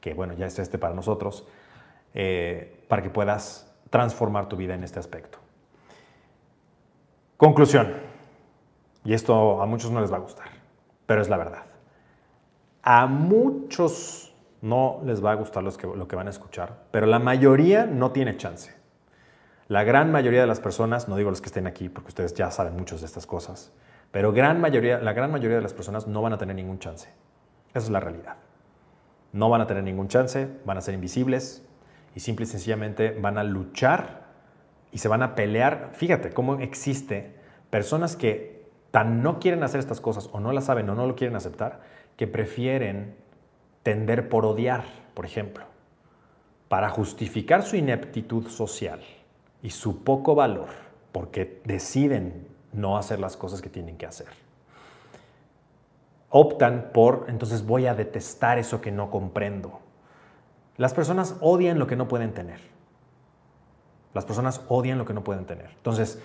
[0.00, 1.46] que bueno, ya es este para nosotros,
[2.14, 5.40] eh, para que puedas transformar tu vida en este aspecto.
[7.36, 7.92] Conclusión.
[9.04, 10.48] Y esto a muchos no les va a gustar,
[11.06, 11.62] pero es la verdad.
[12.82, 17.86] A muchos no les va a gustar lo que van a escuchar, pero la mayoría
[17.86, 18.74] no tiene chance.
[19.68, 22.50] La gran mayoría de las personas, no digo los que estén aquí porque ustedes ya
[22.50, 23.72] saben muchas de estas cosas,
[24.12, 27.08] pero gran mayoría, la gran mayoría de las personas no van a tener ningún chance.
[27.70, 28.36] Esa es la realidad.
[29.32, 31.64] No van a tener ningún chance, van a ser invisibles
[32.14, 34.25] y simple y sencillamente van a luchar
[34.92, 35.90] y se van a pelear.
[35.94, 37.34] Fíjate cómo existe
[37.70, 41.16] personas que tan no quieren hacer estas cosas o no las saben o no lo
[41.16, 41.80] quieren aceptar,
[42.16, 43.14] que prefieren
[43.82, 44.84] tender por odiar,
[45.14, 45.64] por ejemplo,
[46.68, 49.00] para justificar su ineptitud social
[49.62, 50.68] y su poco valor,
[51.12, 54.28] porque deciden no hacer las cosas que tienen que hacer.
[56.30, 59.80] Optan por, entonces voy a detestar eso que no comprendo.
[60.76, 62.60] Las personas odian lo que no pueden tener.
[64.16, 65.68] Las personas odian lo que no pueden tener.
[65.76, 66.22] Entonces,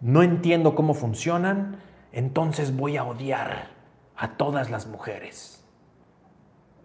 [0.00, 1.78] no entiendo cómo funcionan,
[2.12, 3.70] entonces voy a odiar
[4.16, 5.64] a todas las mujeres.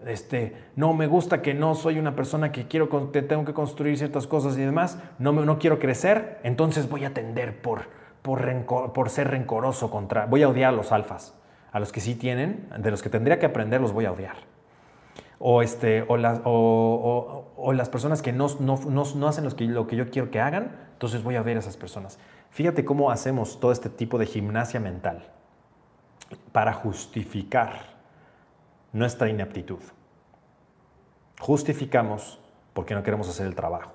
[0.03, 4.25] Este, no me gusta que no soy una persona que quiero tengo que construir ciertas
[4.25, 7.81] cosas y demás, no, no quiero crecer, entonces voy a tender por,
[8.23, 11.39] por, por ser rencoroso contra, voy a odiar a los alfas,
[11.71, 14.50] a los que sí tienen, de los que tendría que aprender los voy a odiar
[15.43, 19.95] o, este, o, las, o, las personas que no, no, hacen lo que, lo que
[19.95, 22.19] yo quiero que hagan, entonces voy a ver a esas personas.
[22.51, 25.31] Fíjate cómo hacemos todo este tipo de gimnasia mental
[26.51, 27.81] para justificar
[28.93, 29.79] nuestra ineptitud.
[31.39, 32.39] Justificamos
[32.73, 33.93] porque no queremos hacer el trabajo.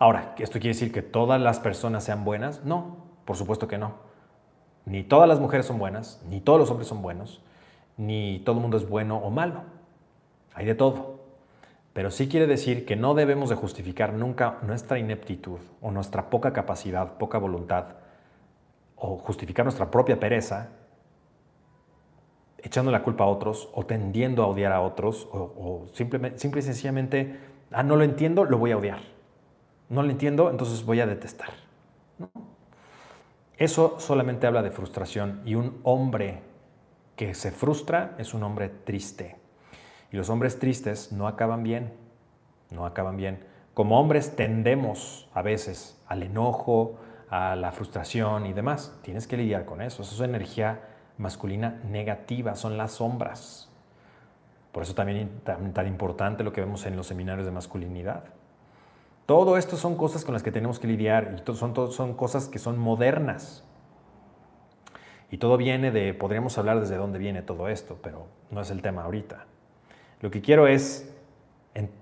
[0.00, 2.64] Ahora, ¿esto quiere decir que todas las personas sean buenas?
[2.64, 3.94] No, por supuesto que no.
[4.84, 7.40] Ni todas las mujeres son buenas, ni todos los hombres son buenos,
[7.96, 9.77] ni todo el mundo es bueno o malo.
[10.54, 11.18] Hay de todo.
[11.92, 16.52] Pero sí quiere decir que no debemos de justificar nunca nuestra ineptitud o nuestra poca
[16.52, 17.96] capacidad, poca voluntad,
[18.96, 20.70] o justificar nuestra propia pereza
[22.58, 26.64] echando la culpa a otros o tendiendo a odiar a otros o, simplemente, simple y
[26.64, 27.38] sencillamente,
[27.70, 29.00] ah, no lo entiendo, lo voy a odiar.
[29.88, 31.50] No lo entiendo, entonces voy a detestar.
[33.56, 36.42] Eso solamente habla de frustración y un hombre
[37.16, 39.37] que se frustra es un hombre triste.
[40.10, 41.92] Y los hombres tristes no acaban bien,
[42.70, 43.44] no acaban bien.
[43.74, 46.98] Como hombres tendemos a veces al enojo,
[47.30, 48.98] a la frustración y demás.
[49.02, 50.02] Tienes que lidiar con eso.
[50.02, 50.80] Eso es energía
[51.18, 53.70] masculina negativa, son las sombras.
[54.72, 58.24] Por eso también tan, tan importante lo que vemos en los seminarios de masculinidad.
[59.26, 62.58] Todo esto son cosas con las que tenemos que lidiar y son, son cosas que
[62.58, 63.64] son modernas.
[65.30, 68.80] Y todo viene de, podríamos hablar desde dónde viene todo esto, pero no es el
[68.80, 69.44] tema ahorita.
[70.20, 71.12] Lo que quiero es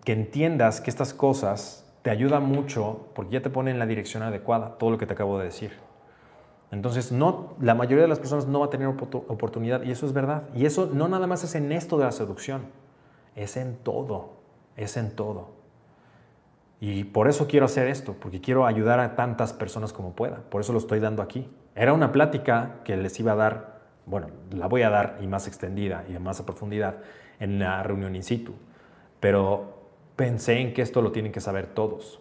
[0.04, 4.22] que entiendas que estas cosas te ayudan mucho porque ya te ponen en la dirección
[4.22, 5.72] adecuada, todo lo que te acabo de decir.
[6.70, 10.12] Entonces, no, la mayoría de las personas no va a tener oportunidad y eso es
[10.12, 10.44] verdad.
[10.54, 12.66] Y eso no nada más es en esto de la seducción,
[13.34, 14.34] es en todo,
[14.76, 15.50] es en todo.
[16.80, 20.42] Y por eso quiero hacer esto, porque quiero ayudar a tantas personas como pueda.
[20.50, 21.48] Por eso lo estoy dando aquí.
[21.74, 25.46] Era una plática que les iba a dar, bueno, la voy a dar y más
[25.46, 26.96] extendida y más a profundidad
[27.40, 28.54] en la reunión in situ.
[29.20, 32.20] Pero pensé en que esto lo tienen que saber todos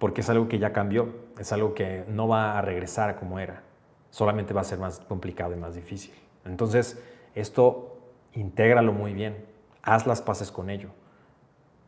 [0.00, 3.38] porque es algo que ya cambió, es algo que no va a regresar a como
[3.38, 3.62] era,
[4.08, 6.14] solamente va a ser más complicado y más difícil.
[6.46, 7.00] Entonces,
[7.34, 7.98] esto
[8.32, 9.44] intégralo muy bien,
[9.82, 10.88] haz las paces con ello.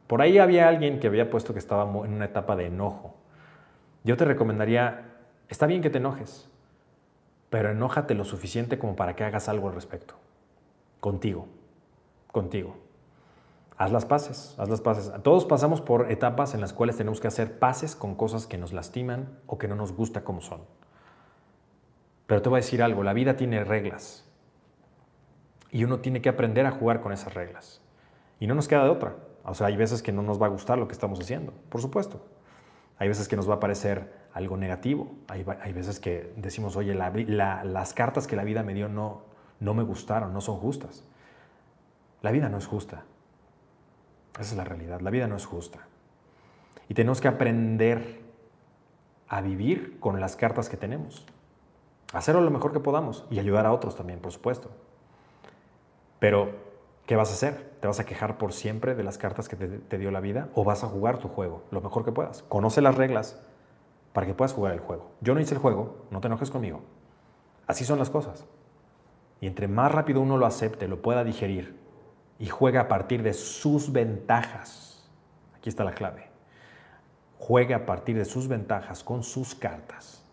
[0.06, 3.16] Por ahí había alguien que había puesto que estaba en una etapa de enojo.
[4.04, 5.06] Yo te recomendaría,
[5.48, 6.50] está bien que te enojes,
[7.48, 10.16] pero enójate lo suficiente como para que hagas algo al respecto.
[11.00, 11.48] Contigo,
[12.32, 12.74] contigo
[13.82, 15.12] haz las paces, haz las paces.
[15.22, 18.72] Todos pasamos por etapas en las cuales tenemos que hacer paces con cosas que nos
[18.72, 20.60] lastiman o que no nos gusta como son.
[22.26, 24.24] Pero te voy a decir algo, la vida tiene reglas
[25.70, 27.80] y uno tiene que aprender a jugar con esas reglas.
[28.38, 29.16] Y no nos queda de otra.
[29.44, 31.80] O sea, hay veces que no nos va a gustar lo que estamos haciendo, por
[31.80, 32.24] supuesto.
[32.98, 35.12] Hay veces que nos va a parecer algo negativo.
[35.26, 39.22] Hay, veces que decimos, oye, las cartas que la vida me dio no,
[39.58, 41.04] no me gustaron, no son justas.
[42.22, 43.04] La vida no es justa.
[44.34, 45.00] Esa es la realidad.
[45.00, 45.80] La vida no es justa.
[46.88, 48.20] Y tenemos que aprender
[49.28, 51.26] a vivir con las cartas que tenemos.
[52.12, 54.70] Hacerlo lo mejor que podamos y ayudar a otros también, por supuesto.
[56.18, 56.50] Pero,
[57.06, 57.72] ¿qué vas a hacer?
[57.80, 60.62] ¿Te vas a quejar por siempre de las cartas que te, dio la vida o
[60.62, 62.42] vas a jugar tu juego lo mejor que puedas?
[62.44, 63.40] Conoce las reglas
[64.12, 65.10] para que puedas jugar el juego.
[65.20, 66.82] Yo no hice el juego, no te enojes conmigo.
[67.66, 68.44] Así son las cosas.
[69.40, 71.81] Y entre más rápido uno lo acepte, lo pueda digerir
[72.42, 75.08] y juega a partir de sus ventajas.
[75.54, 76.28] Aquí está la clave.
[77.38, 80.24] Juega a partir de sus ventajas con sus cartas.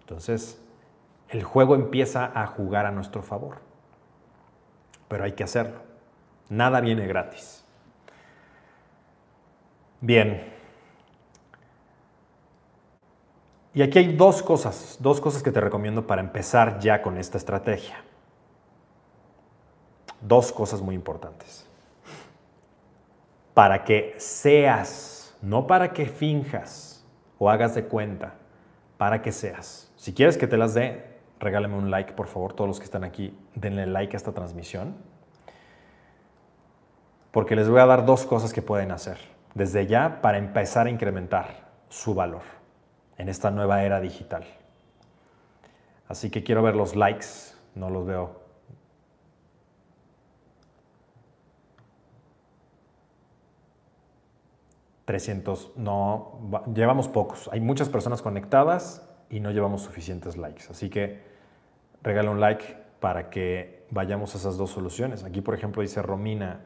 [0.00, 0.58] Entonces,
[1.28, 3.58] el juego empieza a jugar a nuestro favor.
[5.06, 5.82] Pero hay que hacerlo.
[6.48, 7.62] Nada viene gratis.
[10.00, 10.50] Bien.
[13.74, 17.36] Y aquí hay dos cosas, dos cosas que te recomiendo para empezar ya con esta
[17.36, 18.02] estrategia
[20.22, 21.66] dos cosas muy importantes.
[23.54, 27.04] Para que seas, no para que finjas
[27.38, 28.34] o hagas de cuenta,
[28.96, 29.90] para que seas.
[29.96, 33.04] Si quieres que te las dé, regálame un like, por favor, todos los que están
[33.04, 34.96] aquí, denle like a esta transmisión.
[37.30, 39.18] Porque les voy a dar dos cosas que pueden hacer
[39.54, 42.42] desde ya para empezar a incrementar su valor
[43.18, 44.44] en esta nueva era digital.
[46.08, 47.26] Así que quiero ver los likes,
[47.74, 48.41] no los veo
[55.12, 57.50] 300, no, llevamos pocos.
[57.52, 60.64] Hay muchas personas conectadas y no llevamos suficientes likes.
[60.70, 61.20] Así que
[62.02, 65.22] regala un like para que vayamos a esas dos soluciones.
[65.22, 66.60] Aquí, por ejemplo, dice Romina,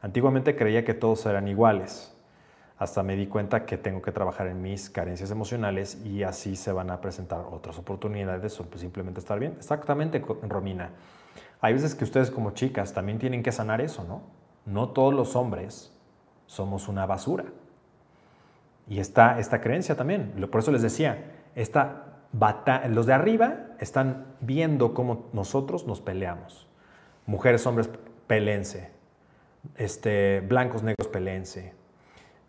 [0.00, 2.12] antiguamente creía que todos eran iguales.
[2.76, 6.72] Hasta me di cuenta que tengo que trabajar en mis carencias emocionales y así se
[6.72, 9.54] van a presentar otras oportunidades o pues simplemente estar bien.
[9.58, 10.90] Exactamente, Romina.
[11.60, 14.22] Hay veces que ustedes como chicas también tienen que sanar eso, ¿no?
[14.66, 15.96] No todos los hombres
[16.46, 17.44] somos una basura.
[18.88, 20.32] Y está esta creencia también.
[20.50, 22.12] Por eso les decía, esta
[22.88, 26.66] los de arriba están viendo cómo nosotros nos peleamos.
[27.26, 27.90] Mujeres, hombres,
[28.26, 28.90] pelense.
[29.76, 31.74] este, blancos, negros, pelense.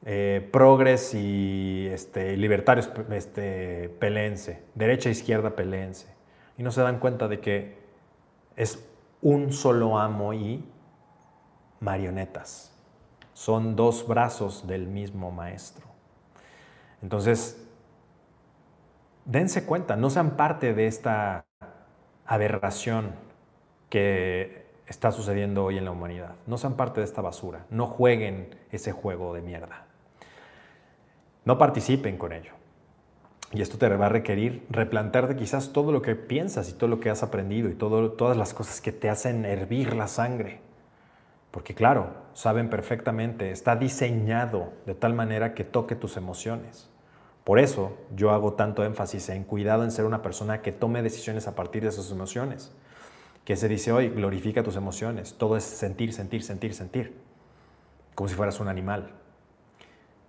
[0.06, 4.64] Eh, progres y este, libertarios este, pelense.
[4.74, 6.08] Derecha, izquierda, pelense.
[6.58, 7.78] Y no se dan cuenta de que
[8.56, 8.84] es
[9.22, 10.66] un solo amo y
[11.80, 12.74] marionetas.
[13.34, 15.93] Son dos brazos del mismo maestro.
[17.04, 17.62] Entonces,
[19.26, 21.46] dense cuenta, no sean parte de esta
[22.26, 23.12] aberración
[23.90, 26.36] que está sucediendo hoy en la humanidad.
[26.48, 27.66] No sean parte de esta basura.
[27.70, 29.86] No jueguen ese juego de mierda.
[31.44, 32.54] No participen con ello.
[33.52, 37.00] Y esto te va a requerir replantearte quizás todo lo que piensas y todo lo
[37.02, 40.62] que has aprendido y todas las cosas que te hacen hervir la sangre.
[41.52, 46.90] Porque claro, saben perfectamente, está diseñado de tal manera que toque tus emociones.
[47.44, 51.48] Por eso yo hago tanto énfasis en cuidado en ser una persona que tome decisiones
[51.48, 52.72] a partir de sus emociones.
[53.44, 55.36] Que se dice hoy, glorifica tus emociones.
[55.38, 57.18] Todo es sentir, sentir, sentir, sentir.
[58.16, 59.12] Como si fueras un animal.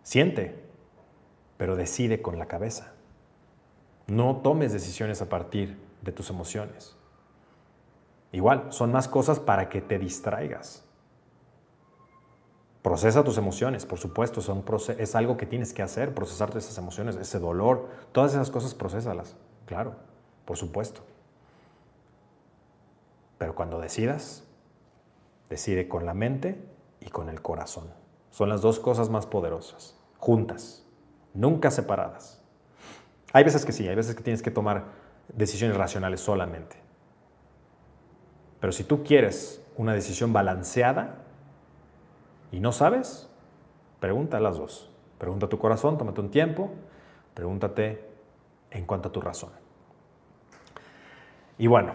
[0.03, 0.65] Siente,
[1.57, 2.95] pero decide con la cabeza.
[4.09, 6.97] No tomes decisiones a partir de tus emociones.
[8.32, 10.85] Igual, son más cosas para que te distraigas.
[12.85, 14.43] Procesa tus emociones, por supuesto,
[14.98, 19.36] es algo que tienes que hacer, procesar esas emociones, ese dolor, todas esas cosas, procesalas,
[19.65, 19.97] claro,
[20.44, 21.01] por supuesto.
[23.39, 24.44] Pero cuando decidas,
[25.48, 26.62] decide con la mente
[27.01, 27.89] y con el corazón.
[28.31, 30.85] Son las dos cosas más poderosas, juntas,
[31.32, 32.43] nunca separadas.
[33.32, 34.85] Hay veces que sí, hay veces que tienes que tomar
[35.32, 36.77] decisiones racionales solamente.
[38.61, 41.23] Pero si tú quieres una decisión balanceada,
[42.52, 43.28] y no sabes,
[44.00, 44.90] pregunta a las dos.
[45.18, 46.70] Pregunta a tu corazón, tómate un tiempo,
[47.32, 48.04] pregúntate
[48.70, 49.50] en cuanto a tu razón.
[51.56, 51.94] Y bueno,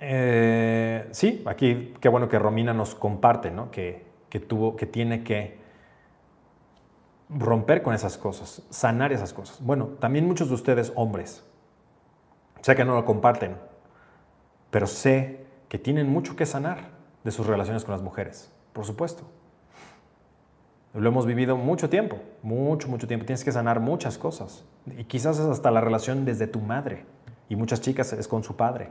[0.00, 3.70] eh, sí, aquí qué bueno que Romina nos comparte, ¿no?
[3.70, 5.58] que, que, tuvo, que tiene que
[7.28, 9.58] romper con esas cosas, sanar esas cosas.
[9.60, 11.44] Bueno, también muchos de ustedes, hombres,
[12.62, 13.56] sé que no lo comparten,
[14.70, 16.90] pero sé que tienen mucho que sanar
[17.24, 19.22] de sus relaciones con las mujeres por supuesto.
[20.92, 23.24] Lo hemos vivido mucho tiempo, mucho, mucho tiempo.
[23.24, 24.66] Tienes que sanar muchas cosas.
[24.98, 27.06] Y quizás es hasta la relación desde tu madre.
[27.48, 28.90] Y muchas chicas es con su padre.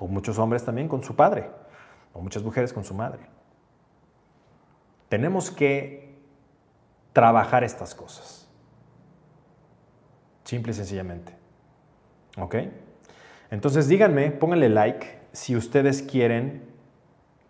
[0.00, 1.48] O muchos hombres también con su padre.
[2.12, 3.20] O muchas mujeres con su madre.
[5.08, 6.12] Tenemos que
[7.12, 8.48] trabajar estas cosas.
[10.42, 11.36] Simple y sencillamente.
[12.36, 12.56] ¿Ok?
[13.52, 16.64] Entonces díganme, pónganle like si ustedes quieren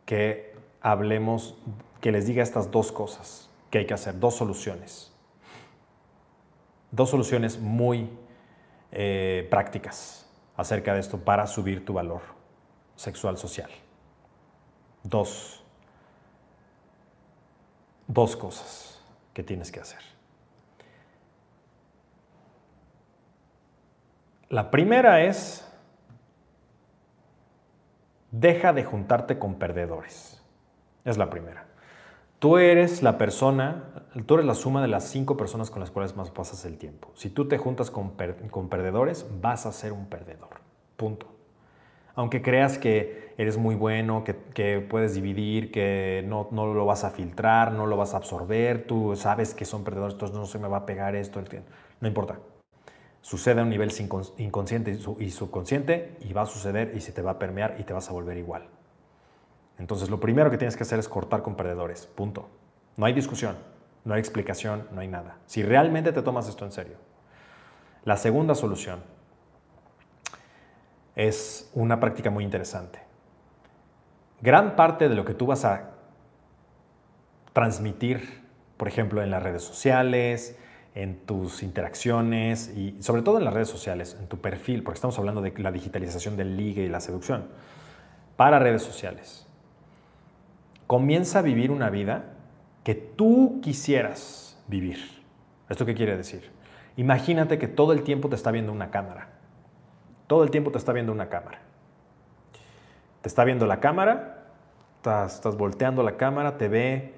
[0.04, 0.49] que
[0.80, 1.56] hablemos,
[2.00, 5.12] que les diga estas dos cosas que hay que hacer, dos soluciones.
[6.90, 8.10] Dos soluciones muy
[8.90, 12.22] eh, prácticas acerca de esto para subir tu valor
[12.96, 13.70] sexual social.
[15.02, 15.62] Dos.
[18.08, 19.00] Dos cosas
[19.32, 20.00] que tienes que hacer.
[24.48, 25.64] La primera es,
[28.32, 30.39] deja de juntarte con perdedores.
[31.04, 31.66] Es la primera.
[32.40, 33.84] Tú eres la persona,
[34.24, 37.10] tú eres la suma de las cinco personas con las cuales más pasas el tiempo.
[37.14, 40.62] Si tú te juntas con, perdedores, vas a ser un perdedor.
[40.96, 41.26] Punto.
[42.14, 47.10] Aunque creas que eres muy bueno, que, puedes dividir, que no, no, lo vas a
[47.10, 50.66] filtrar, no lo vas a absorber, tú sabes que son perdedores, entonces no se me
[50.66, 51.42] va a pegar esto,
[52.00, 52.38] no importa.
[53.20, 53.92] Sucede a un nivel
[54.38, 57.92] inconsciente y subconsciente y va a suceder y se te va a permear y te
[57.92, 58.79] vas a volver igual.
[59.80, 62.06] Entonces, lo primero que tienes que hacer es cortar con perdedores.
[62.06, 62.50] Punto.
[62.98, 63.56] No hay discusión,
[64.04, 65.38] no hay explicación, no hay nada.
[65.46, 66.96] Si realmente te tomas esto en serio.
[68.04, 69.02] La segunda solución
[71.16, 73.00] es una práctica muy interesante.
[74.42, 75.92] Gran parte de lo que tú vas a
[77.54, 78.44] transmitir,
[78.76, 80.58] por ejemplo, en las redes sociales,
[80.94, 85.18] en tus interacciones y sobre todo en las redes sociales, en tu perfil, porque estamos
[85.18, 87.48] hablando de la digitalización del ligue y la seducción,
[88.36, 89.46] para redes sociales
[90.90, 92.24] comienza a vivir una vida
[92.82, 94.98] que tú quisieras vivir.
[95.68, 96.50] ¿Esto qué quiere decir?
[96.96, 99.28] Imagínate que todo el tiempo te está viendo una cámara.
[100.26, 101.60] Todo el tiempo te está viendo una cámara.
[103.20, 104.48] Te está viendo la cámara,
[104.96, 107.14] estás, volteando la cámara, te ve,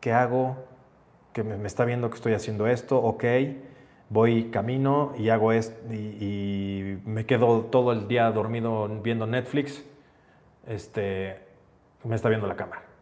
[0.00, 0.58] ¿qué hago?
[1.32, 3.24] Que me, está viendo que estoy haciendo esto, ok,
[4.10, 9.82] voy camino y hago esto y, y me quedo todo el día dormido viendo Netflix,
[10.66, 11.40] este,
[12.04, 12.93] me está viendo la cámara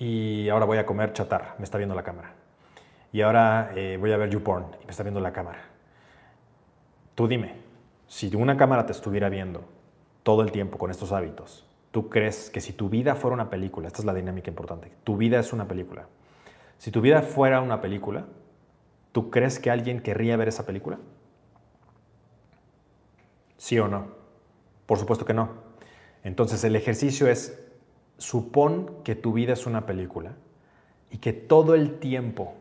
[0.00, 2.32] y ahora voy a comer chatarra, me está viendo la cámara.
[3.12, 5.60] Y ahora eh, voy a ver YouPorn y me está viendo la cámara.
[7.14, 7.56] Tú dime,
[8.08, 9.62] si una cámara te estuviera viendo
[10.22, 13.88] todo el tiempo con estos hábitos, tú crees que si tu vida fuera una película,
[13.88, 16.06] esta es la dinámica importante, tu vida es una película.
[16.78, 18.24] Si tu vida fuera una película,
[19.12, 20.98] ¿tú crees que alguien querría ver esa película?
[23.58, 24.06] ¿Sí o no?
[24.86, 25.50] Por supuesto que no.
[26.24, 27.69] Entonces el ejercicio es,
[28.20, 30.32] supón que tu vida es una película
[31.10, 32.54] y que todo el tiempo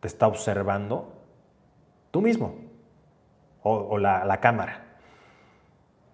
[0.00, 1.12] te está observando
[2.10, 2.56] tú mismo
[3.62, 4.84] o, la, la cámara.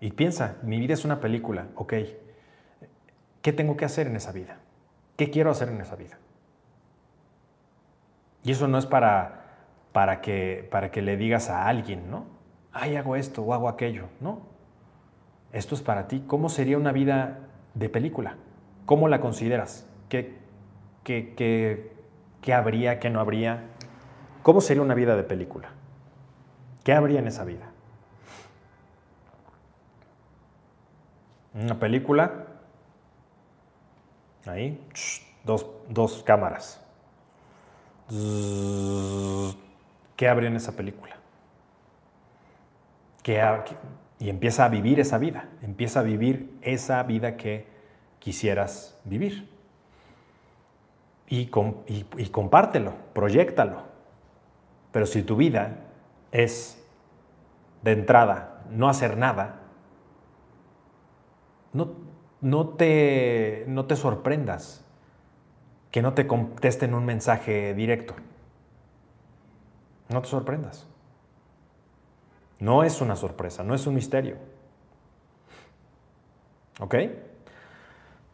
[0.00, 1.94] Y piensa, mi vida es una película, ok,
[3.42, 4.58] ¿qué tengo que hacer en esa vida?
[5.16, 6.18] ¿Qué quiero hacer en esa vida?
[8.42, 9.44] Y eso no es para,
[9.92, 12.26] para, que, para que le digas a alguien, ¿no?
[12.72, 14.40] Ay, hago esto o hago aquello, ¿no?
[15.52, 16.24] Esto es para ti.
[16.26, 17.38] ¿Cómo sería una vida
[17.74, 18.36] de película?
[18.86, 19.86] ¿Cómo la consideras?
[20.08, 20.36] ¿Qué,
[21.02, 21.34] qué,
[22.42, 23.64] qué, habría, qué no habría?
[24.42, 25.70] ¿Cómo sería una vida de película?
[26.82, 27.70] ¿Qué habría en esa vida?
[31.54, 32.44] Una película
[34.46, 34.78] Ahí,
[35.42, 36.80] dos, cámaras.
[40.16, 41.16] ¿Qué abre en esa película?
[44.18, 47.66] y empieza a vivir esa vida, empieza a vivir esa vida que
[48.24, 49.50] quisieras vivir.
[51.28, 51.46] Y,
[52.30, 53.82] compártelo, proyectalo.
[54.92, 55.80] Pero si tu vida
[56.32, 56.82] es
[57.82, 59.60] de entrada no hacer nada,
[61.74, 61.92] no,
[62.40, 64.84] no te, no te sorprendas
[65.90, 68.14] que no te contesten un mensaje directo.
[70.08, 70.86] No te sorprendas.
[72.58, 74.38] No es una sorpresa, no es un misterio.
[76.80, 76.94] ¿Ok?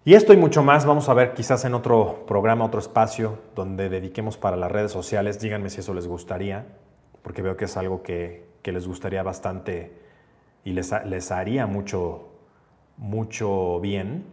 [0.04, 3.88] Y esto y mucho más vamos a ver quizás en otro programa, otro espacio donde
[3.88, 5.40] dediquemos para las redes sociales.
[5.40, 6.66] Díganme si eso les gustaría,
[7.22, 9.92] porque veo que es algo que, les gustaría bastante
[10.64, 12.30] y les, les haría mucho
[13.00, 14.24] mucho bien,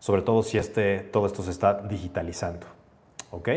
[0.00, 2.66] sobre todo si este, todo esto se está digitalizando.
[3.30, 3.48] ¿Ok?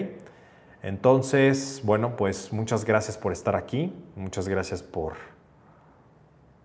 [0.84, 5.14] Entonces, bueno, pues muchas gracias por estar aquí, muchas gracias por,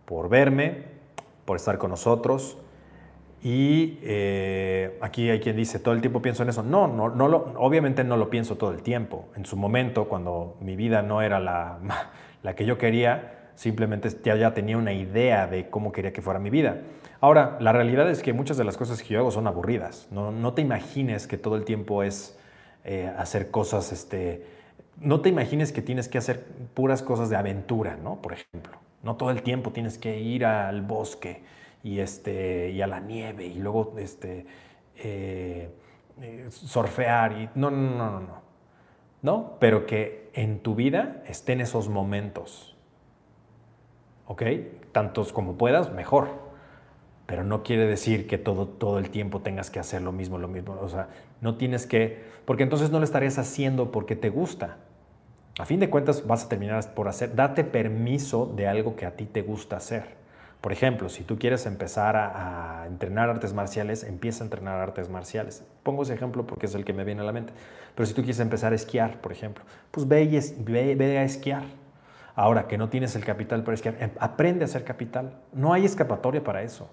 [0.04, 0.84] por verme,
[1.44, 2.58] por estar con nosotros.
[3.46, 6.64] Y eh, aquí hay quien dice, todo el tiempo pienso en eso.
[6.64, 7.26] No, no, no
[7.58, 9.28] obviamente no lo pienso todo el tiempo.
[9.36, 11.78] En su momento, cuando mi vida no era la,
[12.42, 16.50] la que yo quería, simplemente ya, tenía una idea de cómo quería que fuera mi
[16.50, 16.78] vida.
[17.20, 20.08] Ahora, la realidad es que muchas de las cosas que yo hago son aburridas.
[20.10, 22.36] No, te imagines que todo el tiempo es
[22.84, 24.44] eh, hacer cosas, este,
[25.00, 26.42] no te imagines que tienes que hacer
[26.74, 28.20] puras cosas de aventura, ¿no?
[28.20, 28.76] Por ejemplo.
[29.04, 31.42] No todo el tiempo tienes que ir al bosque
[31.86, 34.46] y, este, y a la nieve y luego este,
[34.96, 35.70] eh,
[36.20, 36.48] eh.
[36.50, 38.46] Y, no, no, no, no, no.
[39.22, 39.56] ¿No?
[39.60, 42.76] Pero que en tu vida estén esos momentos.
[44.26, 44.42] ¿Ok?
[44.92, 46.46] Tantos como puedas, mejor
[47.26, 50.46] pero no quiere decir que todo, todo el tiempo tengas que hacer lo mismo, lo
[50.46, 50.78] mismo.
[50.80, 51.08] O sea,
[51.40, 54.76] no tienes que, porque entonces no lo estarías haciendo porque te gusta.
[55.58, 59.16] A fin de cuentas vas a terminar por hacer, date permiso de algo que a
[59.16, 60.15] ti te gusta hacer.
[60.66, 65.64] Por ejemplo, si tú quieres empezar a, entrenar artes marciales, empieza a entrenar artes marciales.
[65.84, 67.52] Pongo ese ejemplo porque es el que me viene a la mente.
[67.94, 69.62] Pero si tú quieres empezar a esquiar, por ejemplo,
[69.92, 71.62] pues ve, y ve, ve a esquiar.
[72.34, 75.38] Ahora que no tienes el capital para esquiar, em, aprende a hacer capital.
[75.52, 76.90] No hay escapatoria para eso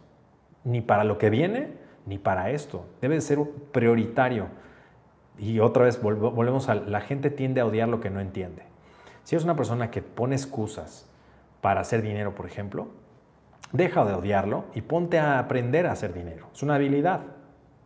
[0.63, 1.71] ni para lo que viene,
[2.05, 2.85] ni para esto.
[3.01, 3.39] Debe ser
[3.71, 4.49] prioritario.
[5.39, 8.61] Y otra vez volvemos a la gente tiende a odiar lo que no entiende.
[9.23, 11.09] Si eres una persona que pone excusas
[11.59, 13.01] para hacer dinero, por ejemplo,
[13.73, 16.47] deja de odiarlo y ponte a aprender a hacer dinero.
[16.53, 17.21] Es una habilidad.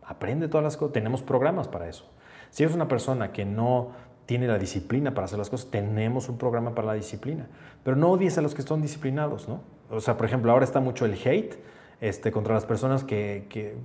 [0.02, 0.92] Aprende todas las cosas.
[0.92, 2.08] Tenemos programas para eso.
[2.50, 3.90] Si eres una persona que no
[4.26, 7.46] tiene la disciplina para hacer las cosas, tenemos un programa para la disciplina.
[7.82, 9.62] Pero no odies a los que son disciplinados, ¿no?
[9.90, 11.56] O sea, por ejemplo, ahora está mucho el hate
[12.02, 13.78] este, contra las personas que,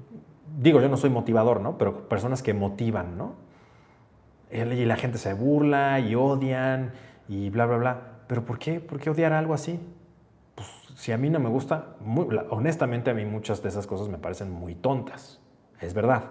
[0.60, 1.78] digo, yo no soy motivador, ¿no?
[1.78, 3.36] Pero personas que motivan, ¿no?
[4.52, 6.92] Y la gente se burla y odian
[7.30, 8.02] y bla, bla, bla.
[8.28, 8.80] ¿Pero por qué?
[8.82, 9.80] ¿Por qué odiar algo así?
[10.95, 11.95] Si a mí no me gusta,
[12.49, 15.40] honestamente a mí muchas de esas cosas me parecen muy tontas,
[15.80, 16.24] es verdad.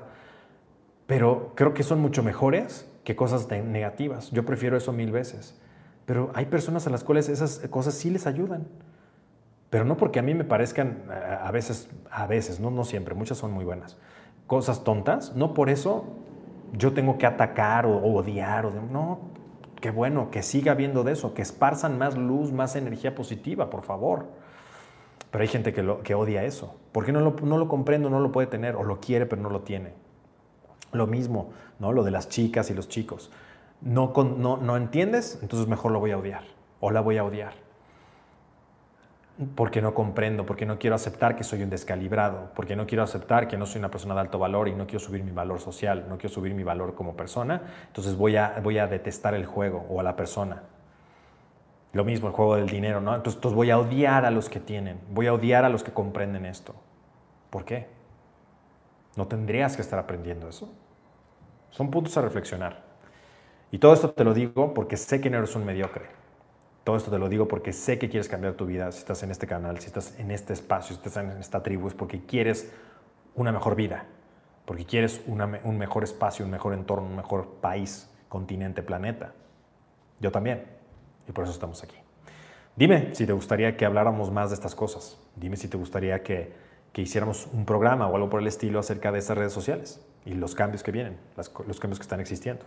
[1.07, 4.31] Pero creo que son mucho mejores que cosas negativas.
[4.31, 5.61] Yo prefiero eso mil veces.
[6.07, 8.67] Pero hay personas a las cuales esas cosas sí les ayudan
[9.73, 13.39] pero no porque a mí me parezcan a veces, a veces, no, no siempre, muchas
[13.39, 13.97] son muy buenas,
[14.47, 16.05] cosas tontas, no por eso
[16.75, 19.21] yo tengo que atacar o, odiar, o no,
[19.81, 23.83] qué bueno, que siga habiendo de eso, que esparzan más luz, más energía positiva, por
[23.83, 24.27] favor.
[25.33, 26.77] Pero hay gente que, lo, que odia eso.
[26.93, 28.77] ¿Por qué no lo, no lo comprendo, no lo puede tener?
[28.77, 29.95] O lo quiere, pero no lo tiene.
[30.93, 31.51] Lo mismo,
[31.81, 31.91] ¿no?
[31.91, 33.33] Lo de las chicas y los chicos.
[33.81, 36.45] No, no, no entiendes, entonces mejor lo voy a odiar.
[36.81, 37.55] O la voy a odiar.
[39.55, 43.49] porque no comprendo, porque no quiero aceptar que soy un descalibrado, porque no quiero aceptar
[43.49, 46.05] que no soy una persona de alto valor y no quiero subir mi valor social,
[46.09, 49.87] no quiero subir mi valor como persona, entonces voy a, voy a detestar el juego
[49.89, 50.63] o a la persona.
[51.93, 53.15] Lo mismo el juego del dinero, ¿no?
[53.15, 56.47] Entonces, voy a odiar a los que tienen, voy a odiar a los que comprenden
[56.47, 56.75] esto.
[57.51, 57.87] ¿Por qué?
[59.17, 60.73] ¿No tendrías que estar aprendiendo eso?
[61.71, 62.83] Son puntos a reflexionar.
[63.71, 66.07] Y todo esto te lo digo porque sé que no eres un mediocre.
[66.85, 68.91] Todo esto te lo digo porque sé que quieres cambiar tu vida.
[68.91, 71.89] Si estás en este canal, si estás en este espacio, si estás en esta tribu,
[71.89, 72.73] es porque quieres
[73.35, 74.07] una mejor vida,
[74.65, 79.33] porque quieres un mejor espacio, un mejor entorno, un mejor país, continente, planeta.
[80.21, 80.82] Yo también.
[81.29, 81.97] Y por eso estamos aquí.
[82.77, 85.19] Dime si te gustaría que habláramos más de estas cosas.
[85.37, 86.53] Dime si te gustaría que,
[86.93, 90.35] que hiciéramos un programa o algo por el estilo acerca de estas redes sociales y
[90.35, 92.65] los cambios que vienen, los cambios que están existiendo.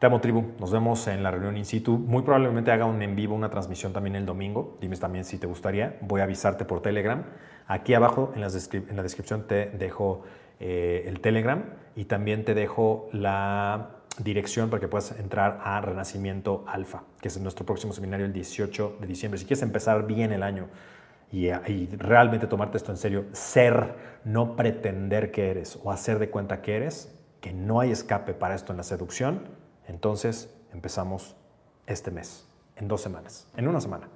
[0.00, 0.52] Te amo, tribu.
[0.58, 1.98] Nos vemos en la reunión in situ.
[1.98, 4.78] Muy probablemente haga un en vivo, una transmisión también el domingo.
[4.80, 5.98] Dime también si te gustaría.
[6.00, 7.22] Voy a avisarte por Telegram.
[7.66, 10.22] Aquí abajo en, en la descripción te dejo
[10.58, 11.64] eh, el Telegram
[11.96, 17.40] y también te dejo la dirección para que puedas entrar a Renacimiento Alfa, que es
[17.40, 19.38] nuestro próximo seminario el 18 de diciembre.
[19.38, 20.68] Si quieres empezar bien el año
[21.32, 26.28] y, y realmente tomarte esto en serio, ser, no pretender que eres o hacer de
[26.28, 29.60] cuenta que eres, que no hay escape para esto en la seducción
[29.90, 31.36] entonces empezamos
[31.86, 32.46] este mes,
[32.76, 34.08] en dos semanas, en una semana.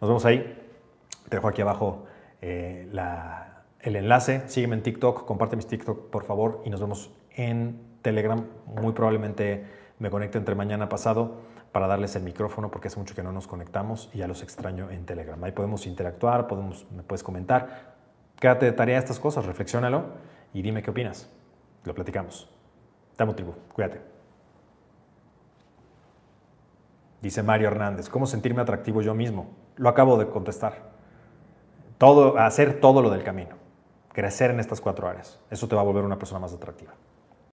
[0.00, 0.58] Nos vemos ahí.
[1.28, 2.06] Te dejo aquí abajo
[2.40, 2.90] eh,
[3.80, 4.48] el enlace.
[4.48, 8.44] Sígueme en TikTok, comparte mis TikTok por favor y nos vemos en Telegram.
[8.66, 9.66] Muy probablemente
[9.98, 11.36] me conecte entre mañana pasado
[11.72, 14.90] para darles el micrófono porque hace mucho que no nos conectamos y ya los extraño
[14.90, 15.42] en Telegram.
[15.44, 17.96] Ahí podemos interactuar, podemos, me puedes comentar.
[18.40, 20.04] Quédate de tarea estas cosas, reflexiónalo
[20.54, 21.28] y dime qué opinas.
[21.84, 22.48] Lo platicamos.
[23.16, 23.52] Te amo, tribu.
[23.74, 24.00] Cuídate.
[27.20, 29.50] Dice Mario Hernández, ¿cómo sentirme atractivo yo mismo?
[29.76, 30.88] Lo acabo de contestar.
[31.98, 33.56] Todo, hacer todo lo del camino.
[34.12, 35.40] Crecer en estas cuatro áreas.
[35.50, 36.92] Eso te va a volver una persona más atractiva.